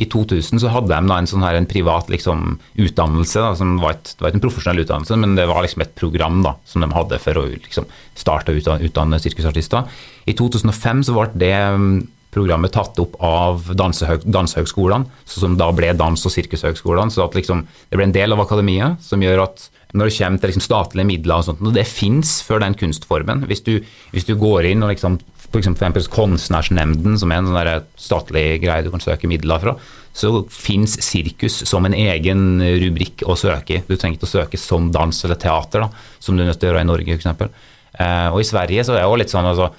I 0.01 0.07
2000 0.11 0.59
så 0.59 0.71
hadde 0.73 0.91
de 0.91 1.13
en, 1.13 1.27
sånn 1.29 1.45
her, 1.45 1.55
en 1.55 1.69
privat 1.69 2.09
liksom, 2.11 2.57
utdannelse, 2.73 3.39
da, 3.39 3.53
som 3.55 3.77
var, 3.79 3.95
et, 3.95 4.11
det 4.11 4.25
var 4.25 4.33
ikke 4.33 4.41
en 4.41 4.45
profesjonell 4.47 4.81
utdannelse, 4.83 5.19
men 5.21 5.37
det 5.37 5.45
var 5.47 5.63
liksom 5.63 5.85
et 5.85 5.93
program 5.95 6.41
da, 6.43 6.55
som 6.67 6.83
de 6.83 6.89
hadde 6.91 7.21
for 7.23 7.39
å 7.39 7.45
liksom, 7.53 7.87
starte 8.17 8.51
å 8.51 8.59
utdanne, 8.59 8.89
utdanne 8.89 9.21
sirkusartister. 9.23 9.87
I 10.27 10.35
2005 10.35 11.05
så 11.07 11.15
ble 11.15 11.29
det 11.45 11.53
mm, 11.55 11.95
programmet 12.35 12.73
tatt 12.75 12.99
opp 13.01 13.15
av 13.23 13.71
dansehøg, 13.79 14.27
dansehøgskolene, 14.27 15.07
som 15.29 15.55
da 15.59 15.71
ble 15.75 15.93
dans- 15.97 16.25
og 16.27 16.33
sirkushøgskolene. 16.33 17.13
Så 17.13 17.25
liksom, 17.33 17.65
det 17.89 17.99
ble 17.99 18.09
en 18.09 18.15
del 18.15 18.35
av 18.35 18.43
akademiet, 18.43 19.01
som 19.03 19.23
gjør 19.23 19.45
at 19.47 19.69
når 19.95 20.09
det 20.09 20.17
kommer 20.17 20.41
til 20.41 20.51
liksom 20.51 20.65
statlige 20.65 21.07
midler 21.07 21.39
og 21.39 21.47
sånt, 21.47 21.61
og 21.63 21.75
det 21.75 21.85
fins 21.87 22.41
for 22.43 22.59
den 22.59 22.75
kunstformen. 22.75 23.45
Hvis 23.47 23.63
du, 23.63 23.77
hvis 24.11 24.27
du 24.27 24.35
går 24.39 24.67
inn 24.73 24.83
og 24.83 24.91
liksom 24.91 25.19
f.eks. 25.45 26.09
Konstnærsnemnden, 26.11 27.15
som 27.21 27.31
er 27.31 27.39
en 27.39 27.51
sånn 27.51 27.85
statlig 27.99 28.59
greie 28.63 28.83
du 28.83 28.91
kan 28.91 29.03
søke 29.03 29.29
midler 29.31 29.61
fra, 29.61 29.75
så 30.15 30.31
fins 30.51 30.95
sirkus 31.03 31.61
som 31.67 31.87
en 31.87 31.95
egen 31.95 32.59
rubrikk 32.63 33.25
å 33.27 33.35
søke 33.39 33.77
i. 33.77 33.81
Du 33.87 33.95
trenger 33.95 34.19
ikke 34.19 34.29
å 34.29 34.33
søke 34.33 34.59
som 34.59 34.91
dans 34.95 35.23
eller 35.27 35.39
teater, 35.39 35.85
da, 35.85 36.05
som 36.23 36.35
du 36.35 36.43
er 36.43 36.51
nødt 36.51 36.61
til 36.61 36.69
å 36.69 36.73
gjøre 36.73 36.85
i 36.85 36.91
Norge 36.91 37.17
f.eks. 37.17 37.65
Eh, 37.95 38.29
og 38.31 38.41
i 38.41 38.47
Sverige 38.47 38.83
så 38.83 38.95
er 38.95 39.01
det 39.01 39.07
jo 39.07 39.19
litt 39.19 39.31
sånn 39.31 39.47
altså, 39.47 39.69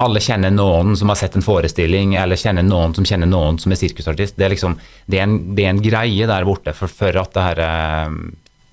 alle 0.00 0.20
kjenner 0.24 0.52
noen 0.54 0.94
som 0.96 1.12
har 1.12 1.18
sett 1.20 1.36
en 1.36 1.44
forestilling, 1.44 2.14
eller 2.16 2.40
kjenner 2.40 2.64
noen 2.64 2.94
som 2.96 3.06
kjenner 3.06 3.28
noen 3.28 3.58
som 3.60 3.72
er 3.72 3.80
sirkusartist. 3.80 4.38
Det 4.38 4.46
er, 4.46 4.54
liksom, 4.54 4.78
det 5.06 5.20
er, 5.20 5.26
en, 5.26 5.40
det 5.56 5.66
er 5.66 5.74
en, 5.74 5.82
greie 5.84 6.28
der 6.30 6.46
borte 6.48 6.72
for, 6.76 6.92
for 6.92 7.20
at 7.20 7.34
det 7.36 7.44
her 7.44 7.60
eh, 7.66 8.14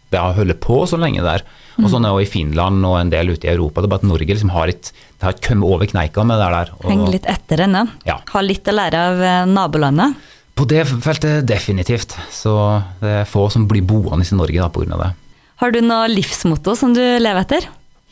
det 0.07 0.19
har 0.23 0.38
holdt 0.38 0.59
på 0.63 0.80
så 0.88 0.99
lenge 0.99 1.23
der. 1.25 1.43
Og 1.82 1.89
sånn 1.91 2.07
er 2.07 2.15
det 2.15 2.25
i 2.25 2.32
Finland 2.32 2.86
og 2.88 2.95
en 3.01 3.11
del 3.11 3.34
ute 3.34 3.49
i 3.49 3.51
Europa. 3.51 3.84
Det 3.84 3.89
er 3.89 3.91
bare 3.91 4.03
at 4.05 4.07
Norge 4.07 4.30
liksom 4.32 4.53
har 4.55 4.71
et, 4.71 4.91
det 5.19 5.28
har 5.28 5.36
kommet 5.43 5.67
over 5.67 5.89
kneika 5.91 6.23
med 6.23 6.39
det 6.39 6.47
der. 6.53 6.71
Og, 6.78 6.88
Henger 6.93 7.13
litt 7.17 7.28
etter 7.30 7.63
ennå. 7.67 7.84
Ja. 8.07 8.17
Har 8.32 8.45
litt 8.45 8.71
å 8.71 8.75
lære 8.78 9.03
av 9.11 9.23
eh, 9.28 9.43
nabolandet. 9.51 10.30
På 10.57 10.65
det 10.65 10.88
feltet 10.89 11.43
definitivt. 11.45 12.15
Så 12.34 12.55
det 13.03 13.17
er 13.19 13.30
få 13.30 13.45
som 13.53 13.67
blir 13.69 13.84
boende 13.86 14.25
i 14.25 14.39
Norge 14.39 14.71
pga. 14.73 15.01
det. 15.03 15.11
Har 15.61 15.73
du 15.75 15.82
noe 15.84 16.07
livsmotto 16.09 16.78
som 16.78 16.95
du 16.95 17.03
lever 17.03 17.43
etter? 17.43 17.67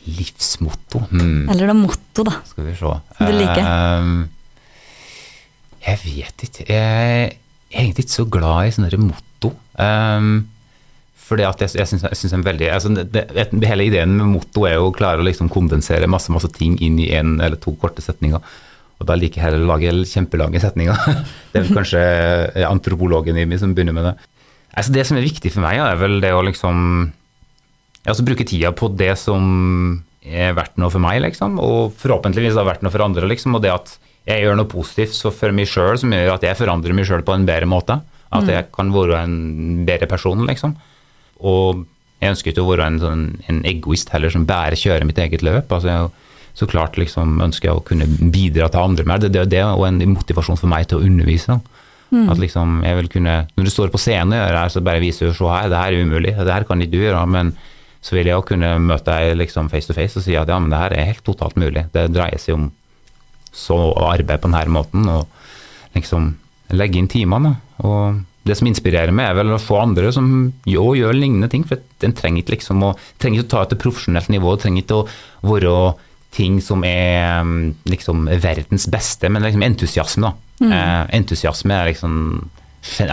Livsmotto? 0.06 1.02
Hmm. 1.10 1.46
Eller 1.50 1.70
er 1.70 1.78
motto, 1.78 2.24
da. 2.26 2.38
Skal 2.48 2.68
vi 2.68 2.74
se. 2.78 2.92
Du 3.18 3.32
liker? 3.34 3.62
Uh, 3.66 4.26
jeg 5.86 6.02
vet 6.02 6.46
ikke. 6.48 6.66
Jeg 6.68 6.82
er 6.82 7.80
egentlig 7.82 8.06
ikke 8.06 8.18
så 8.18 8.28
glad 8.30 8.68
i 8.68 8.74
sånne 8.74 9.02
motto. 9.02 9.52
Um, 9.78 10.46
fordi 11.26 11.42
at 11.46 11.62
jeg, 11.64 11.74
jeg 11.80 11.90
synes, 11.90 12.32
en 12.36 12.44
veldig, 12.46 12.68
altså 12.70 12.92
det, 12.94 13.10
det, 13.12 13.48
Hele 13.66 13.88
ideen 13.88 14.14
med 14.14 14.30
motto 14.30 14.66
er 14.68 14.76
jo 14.76 14.90
å 14.90 14.94
klare 14.94 15.22
å 15.22 15.26
liksom 15.26 15.50
kondensere 15.50 16.06
masse 16.10 16.30
masse 16.30 16.50
ting 16.54 16.76
inn 16.82 17.00
i 17.02 17.10
én 17.18 17.36
eller 17.40 17.58
to 17.58 17.74
korte 17.80 18.04
setninger. 18.04 18.42
Og 18.96 19.08
da 19.08 19.16
liker 19.18 19.40
jeg 19.40 19.48
heller 19.48 19.66
å 19.66 19.72
lage 19.74 19.92
kjempelange 20.08 20.62
setninger. 20.62 21.02
Det 21.52 21.64
er 21.64 21.74
kanskje 21.74 22.02
antropologen 22.68 23.38
i 23.38 23.46
meg 23.48 23.60
som 23.60 23.74
begynner 23.76 23.96
med 23.96 24.10
det. 24.10 24.14
Altså 24.76 24.92
det 24.92 25.06
som 25.08 25.16
er 25.16 25.24
viktig 25.24 25.50
for 25.54 25.64
meg, 25.64 25.80
er 25.80 25.96
vel 25.96 26.18
det 26.20 26.34
å 26.36 26.44
liksom 26.44 26.76
altså 28.12 28.24
bruke 28.26 28.46
tida 28.46 28.72
på 28.76 28.88
det 28.96 29.12
som 29.18 30.02
er 30.26 30.54
verdt 30.56 30.76
noe 30.82 30.90
for 30.90 31.02
meg, 31.02 31.20
liksom. 31.22 31.58
Og 31.62 31.94
forhåpentligvis 32.00 32.56
har 32.58 32.66
vært 32.66 32.82
noe 32.82 32.90
for 32.94 33.04
andre, 33.04 33.26
liksom. 33.30 33.54
Og 33.58 33.62
det 33.62 33.70
at 33.74 33.96
jeg 34.26 34.42
gjør 34.42 34.56
noe 34.58 34.66
positivt 34.70 35.14
for 35.38 35.54
meg 35.54 35.68
sjøl 35.70 35.98
som 36.02 36.10
gjør 36.10 36.32
at 36.34 36.42
jeg 36.48 36.58
forandrer 36.58 36.96
meg 36.98 37.06
sjøl 37.06 37.22
på 37.26 37.34
en 37.36 37.46
bedre 37.46 37.68
måte. 37.70 38.00
At 38.32 38.42
Mm. 38.42 38.48
jeg 38.50 38.64
kan 38.74 38.88
være 38.92 39.20
en 39.22 39.84
bedre 39.86 40.06
person, 40.10 40.46
liksom. 40.48 40.74
Og 41.40 41.84
jeg 42.20 42.32
ønsker 42.32 42.50
ikke 42.52 42.64
å 42.64 42.70
være 42.72 42.86
en, 42.86 42.98
sånn, 42.98 43.24
en 43.48 43.62
egoist 43.68 44.08
heller 44.10 44.30
som 44.30 44.44
bare 44.48 44.74
kjører 44.74 45.04
mitt 45.06 45.18
eget 45.18 45.42
løp. 45.46 45.70
Altså, 45.70 45.86
jeg, 45.86 46.10
så 46.56 46.66
klart 46.66 46.96
liksom 46.96 47.38
ønsker 47.44 47.68
jeg 47.68 47.76
å 47.76 47.84
kunne 47.84 48.06
bidra 48.32 48.68
til 48.72 48.80
andre 48.80 49.04
mer. 49.04 49.18
Det, 49.22 49.30
det, 49.32 49.48
det 49.52 49.60
er 49.60 49.86
en 49.86 50.02
motivasjon 50.14 50.58
for 50.58 50.66
meg 50.72 50.88
til 50.88 50.98
å 50.98 51.06
undervise. 51.06 51.60
Mm. 52.10 52.28
At 52.32 52.38
liksom 52.38 52.82
jeg 52.86 52.96
vil 52.96 53.08
kunne, 53.08 53.46
Når 53.56 53.64
du 53.64 53.70
står 53.70 53.90
på 53.90 53.98
scenen 53.98 54.32
og 54.32 54.38
gjør 54.40 54.52
det 54.54 54.62
her, 54.64 54.68
så 54.74 54.82
bare 54.82 55.00
viser 55.02 55.26
du 55.30 55.34
se 55.34 55.44
her, 55.44 55.68
det 55.68 55.76
her 55.78 55.92
er 55.92 56.02
umulig, 56.06 56.34
det 56.38 56.52
her 56.54 56.64
kan 56.64 56.80
ikke 56.80 56.92
du 56.92 56.98
gjøre. 57.04 57.26
men 57.28 57.54
så 58.04 58.16
vil 58.16 58.28
jeg 58.28 58.36
jo 58.36 58.46
kunne 58.46 58.76
møte 58.82 59.10
deg 59.10 59.36
liksom 59.40 59.70
face 59.72 59.88
to 59.90 59.96
face 59.96 60.18
og 60.18 60.24
si 60.26 60.36
at 60.38 60.50
ja, 60.50 60.58
men 60.62 60.72
det 60.72 60.80
her 60.80 60.94
er 60.94 61.10
helt 61.12 61.24
totalt 61.26 61.58
mulig. 61.60 61.86
Det 61.94 62.08
dreier 62.14 62.40
seg 62.42 62.58
om 62.58 62.70
så 63.56 63.76
å 63.90 64.08
arbeide 64.10 64.42
på 64.42 64.50
denne 64.52 64.76
måten 64.76 65.06
og 65.10 65.26
liksom 65.96 66.34
legge 66.76 67.00
inn 67.00 67.10
timene. 67.10 67.56
Og 67.86 68.20
det 68.46 68.56
som 68.58 68.68
inspirerer 68.68 69.14
meg, 69.14 69.30
er 69.30 69.38
vel 69.40 69.54
å 69.56 69.62
få 69.62 69.80
andre 69.80 70.10
som 70.14 70.28
jo 70.68 70.90
gjør 70.98 71.16
lignende 71.16 71.50
ting. 71.50 71.64
For 71.66 71.80
en 72.06 72.14
trenger 72.16 72.44
ikke 72.44 72.56
liksom 72.56 72.84
å, 72.86 72.92
trenger 73.22 73.42
ikke 73.42 73.48
å 73.48 73.54
ta 73.54 73.64
til 73.70 73.80
profesjonelt 73.82 74.30
nivå, 74.32 74.54
det 74.54 74.66
trenger 74.66 74.84
ikke 74.84 75.00
å 75.00 75.06
være 75.50 75.76
ting 76.36 76.58
som 76.60 76.84
er 76.84 77.40
mm, 77.46 77.86
liksom 77.88 78.26
verdens 78.42 78.86
beste, 78.92 79.30
men 79.32 79.44
liksom 79.44 79.64
entusiasme, 79.64 80.28
da. 80.28 80.46
Eh, 80.66 81.02
entusiasme 81.18 81.74
er 81.76 81.90
liksom 81.90 82.12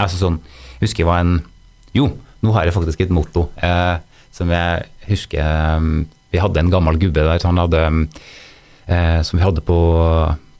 altså 0.00 0.16
sånn, 0.16 0.38
Jeg 0.78 0.86
husker 0.86 1.02
jeg 1.02 1.08
var 1.10 1.20
en 1.20 1.34
Jo, 1.92 2.06
nå 2.40 2.52
har 2.54 2.64
jeg 2.64 2.72
faktisk 2.72 3.02
et 3.04 3.12
motto 3.12 3.50
eh, 3.60 3.98
som 4.34 4.50
jeg 4.50 4.88
husker 5.08 5.40
eh, 5.40 5.90
Vi 6.34 6.42
hadde 6.42 6.62
en 6.62 6.72
gammel 6.72 6.98
gubbe 6.98 7.22
der 7.22 7.44
han 7.46 7.60
hadde, 7.62 7.82
eh, 8.90 9.20
som 9.22 9.38
vi 9.38 9.44
hadde 9.44 9.62
på, 9.62 9.78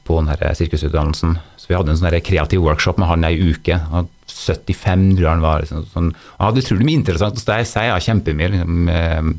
på 0.07 0.19
den 0.21 0.55
sirkusutdannelsen. 0.55 1.35
Så 1.59 1.71
vi 1.71 1.75
hadde 1.75 1.91
en 1.91 1.99
sånn 1.99 2.15
kreativ 2.23 2.63
workshop 2.63 3.01
med 3.01 3.09
han 3.09 3.27
ei 3.27 3.35
uke. 3.51 3.79
Han 3.91 4.07
75, 4.29 5.09
tror 5.15 5.25
jeg 5.25 5.31
han 5.31 5.43
var. 5.43 5.63
Liksom, 5.63 5.83
sånn, 5.91 6.13
han 6.37 6.49
hadde 6.49 6.63
utrolig 6.63 6.87
mye 6.87 7.01
interessant 7.01 7.39
å 7.39 7.43
si, 7.43 7.83
ja, 7.89 7.97
kjempemye 8.07 8.51
liksom, 8.53 8.89
eh, 8.91 9.29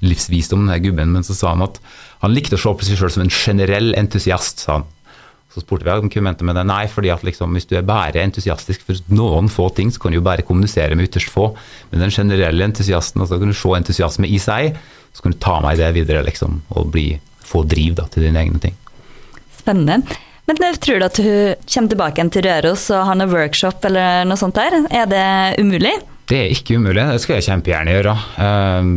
livsvisdom, 0.00 0.68
den 0.70 0.84
gubben, 0.84 1.12
men 1.16 1.26
så 1.26 1.36
sa 1.36 1.54
han 1.54 1.66
at 1.66 1.80
han 2.22 2.34
likte 2.36 2.56
å 2.56 2.60
se 2.60 2.72
på 2.76 2.86
seg 2.86 3.00
sjøl 3.00 3.12
som 3.14 3.24
en 3.24 3.32
generell 3.32 3.94
entusiast, 3.98 4.64
sa 4.64 4.78
han. 4.78 4.88
Så 5.50 5.64
spurte 5.64 5.82
vi 5.82 5.90
om 5.90 6.06
hva 6.06 6.14
han 6.14 6.24
mente 6.28 6.44
med 6.46 6.54
det. 6.54 6.62
Nei, 6.68 6.84
fordi 6.86 7.10
at 7.10 7.24
liksom, 7.26 7.50
hvis 7.56 7.66
du 7.66 7.74
er 7.76 7.82
bare 7.82 8.22
entusiastisk 8.22 8.84
for 8.86 9.00
noen 9.10 9.48
få 9.50 9.66
ting, 9.74 9.90
så 9.90 9.98
kan 10.04 10.12
du 10.14 10.20
jo 10.20 10.22
bare 10.22 10.44
kommunisere 10.46 10.94
med 10.94 11.08
ytterst 11.08 11.32
få. 11.34 11.48
Men 11.90 12.04
den 12.04 12.12
generelle 12.14 12.62
entusiasten, 12.68 13.20
altså 13.24 13.38
kan 13.40 13.50
du 13.50 13.56
se 13.58 13.72
entusiasme 13.80 14.30
i 14.30 14.38
seg, 14.38 14.76
så 15.12 15.24
kan 15.24 15.34
du 15.34 15.40
ta 15.42 15.56
med 15.64 15.80
det 15.82 15.88
videre 15.96 16.22
liksom, 16.22 16.60
og 16.78 16.92
bli, 16.94 17.08
få 17.42 17.64
driv 17.66 17.96
da, 17.98 18.06
til 18.14 18.28
dine 18.28 18.38
egne 18.44 18.62
ting. 18.62 18.76
Spennende. 19.58 20.04
Men 20.46 20.62
eh, 20.66 20.78
tror 20.82 20.98
du 21.02 21.06
at 21.08 21.18
hun 21.22 21.66
kommer 21.66 21.92
tilbake 21.96 22.18
igjen 22.20 22.30
til 22.34 22.46
Røros 22.46 22.86
og 22.94 23.04
har 23.10 23.18
noe 23.18 23.30
workshop 23.34 23.84
eller 23.90 24.24
noe 24.30 24.38
sånt 24.40 24.54
der? 24.58 24.78
Er 24.90 25.10
det 25.10 25.26
umulig? 25.62 25.96
Det 26.30 26.38
er 26.44 26.52
ikke 26.54 26.76
umulig, 26.78 27.02
det 27.10 27.20
skal 27.24 27.40
jeg 27.40 27.48
kjempegjerne 27.48 27.94
gjøre. 27.96 28.14
Eh, 28.38 28.90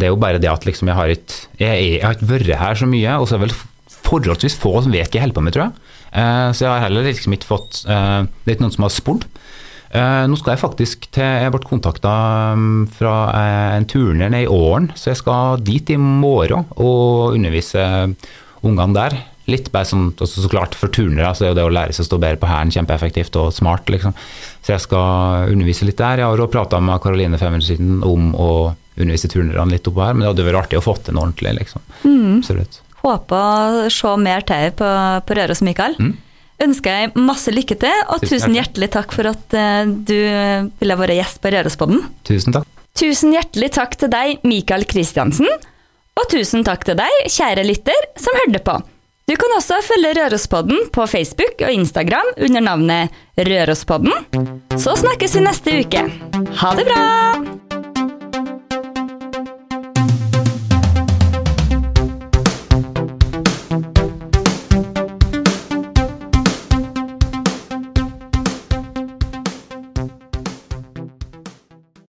Det 0.00 0.06
er 0.08 0.12
jo 0.14 0.20
bare 0.20 0.40
det 0.40 0.48
at 0.48 0.64
liksom 0.64 0.88
jeg 0.88 0.96
har 0.96 1.12
ikke 1.12 1.40
jeg, 1.60 1.68
er- 1.68 1.98
jeg 1.98 2.04
har 2.08 2.16
ikke 2.16 2.30
vært 2.32 2.54
her 2.64 2.74
så 2.80 2.88
mye, 2.88 3.18
og 3.20 3.28
så 3.28 3.36
er 3.36 3.44
vel 3.44 3.52
forholdsvis 4.10 4.58
få 4.60 4.74
som 4.84 4.92
vet 4.92 5.08
hva 5.08 5.18
jeg 5.20 5.24
holder 5.28 5.38
på 5.38 5.44
med, 5.46 5.54
tror 5.56 5.66
jeg. 5.68 5.96
Eh, 6.12 6.50
Så 6.52 6.66
jeg 6.66 6.72
har 6.74 6.84
heller 6.88 7.06
liksom 7.06 7.32
ikke 7.36 7.46
fått 7.50 7.84
eh, 7.86 8.20
Det 8.26 8.50
er 8.50 8.56
ikke 8.58 8.66
noen 8.66 8.74
som 8.76 8.86
har 8.88 8.94
spurt. 8.94 9.26
Eh, 9.94 10.26
Nå 10.30 10.36
skal 10.38 10.54
jeg 10.54 10.62
faktisk 10.62 11.08
til 11.14 11.24
Jeg 11.44 11.50
ble 11.54 11.60
kontakta 11.66 12.12
fra 12.98 13.14
eh, 13.34 13.76
en 13.78 13.86
turner 13.90 14.28
nede 14.30 14.44
i 14.44 14.50
Åren, 14.50 14.90
så 14.98 15.10
jeg 15.12 15.20
skal 15.22 15.62
dit 15.66 15.90
i 15.90 15.98
morgen 15.98 16.66
og 16.76 17.34
undervise 17.38 17.82
ungene 18.62 18.94
der. 18.94 19.16
Litt 19.50 19.70
bare 19.74 19.88
sånn, 19.88 20.10
altså 20.20 20.44
så 20.44 20.50
klart 20.52 20.76
For 20.78 20.92
turnere 20.94 21.32
så 21.34 21.46
er 21.46 21.50
jo 21.50 21.56
det 21.58 21.64
å 21.66 21.72
lære 21.74 21.94
seg 21.96 22.04
å 22.04 22.08
stå 22.10 22.18
bedre 22.22 22.38
på 22.42 22.46
hælen 22.50 22.70
kjempeeffektivt 22.74 23.38
og 23.40 23.48
smart. 23.56 23.88
liksom. 23.90 24.14
Så 24.62 24.74
jeg 24.76 24.84
skal 24.84 25.50
undervise 25.50 25.88
litt 25.88 25.98
der. 25.98 26.20
Jeg 26.22 26.28
har 26.28 26.38
også 26.38 26.52
prata 26.54 26.78
med 26.84 27.00
Karoline 27.02 27.38
Femmerdsiden 27.40 28.02
om 28.06 28.30
å 28.38 28.50
undervise 29.00 29.30
turnerne 29.32 29.72
litt 29.72 29.88
oppå 29.90 30.04
her, 30.04 30.14
men 30.14 30.22
det 30.26 30.30
hadde 30.34 30.46
vært 30.52 30.60
artig 30.66 30.78
å 30.78 30.84
få 30.84 30.94
til 31.02 31.16
noe 31.16 31.24
ordentlig. 31.30 31.54
liksom. 31.58 31.82
Absolutt. 32.38 32.78
Håper 33.00 33.86
å 33.86 33.86
se 33.92 34.16
mer 34.20 34.44
til 34.48 34.74
på, 34.76 34.90
på 35.26 35.38
Røros, 35.38 35.62
Mikael. 35.66 35.96
Ønsker 36.60 36.98
jeg 36.98 37.12
masse 37.16 37.52
lykke 37.54 37.78
til, 37.80 38.02
og 38.12 38.20
Tusen 38.20 38.34
tusen 38.34 38.58
hjertelig 38.58 38.90
takk 38.92 39.14
for 39.16 39.30
at 39.30 39.56
uh, 39.56 39.88
du 39.88 40.18
ville 40.82 40.98
være 41.00 41.16
gjest 41.16 41.40
på 41.40 41.52
Rørospodden. 41.54 42.04
Tusen 42.28 42.56
takk. 42.56 42.68
Tusen 43.00 43.32
hjertelig 43.32 43.70
takk 43.78 43.96
til 43.96 44.12
deg, 44.12 44.40
Mikael 44.44 44.84
Kristiansen. 44.88 45.48
Og 46.20 46.28
tusen 46.32 46.66
takk 46.66 46.84
til 46.84 46.98
deg, 47.00 47.20
kjære 47.32 47.64
lytter, 47.64 48.10
som 48.20 48.36
hørte 48.42 48.60
på. 48.66 48.76
Du 49.30 49.36
kan 49.38 49.52
også 49.54 49.78
følge 49.86 50.10
Rørospodden 50.18 50.88
på 50.92 51.06
Facebook 51.06 51.62
og 51.62 51.70
Instagram 51.70 52.32
under 52.36 52.66
navnet 52.66 53.20
Rørospodden. 53.38 54.12
Så 54.74 54.98
snakkes 55.04 55.38
vi 55.38 55.46
neste 55.46 55.80
uke. 55.84 56.06
Ha 56.60 56.76
det 56.76 56.88
bra! 56.90 57.69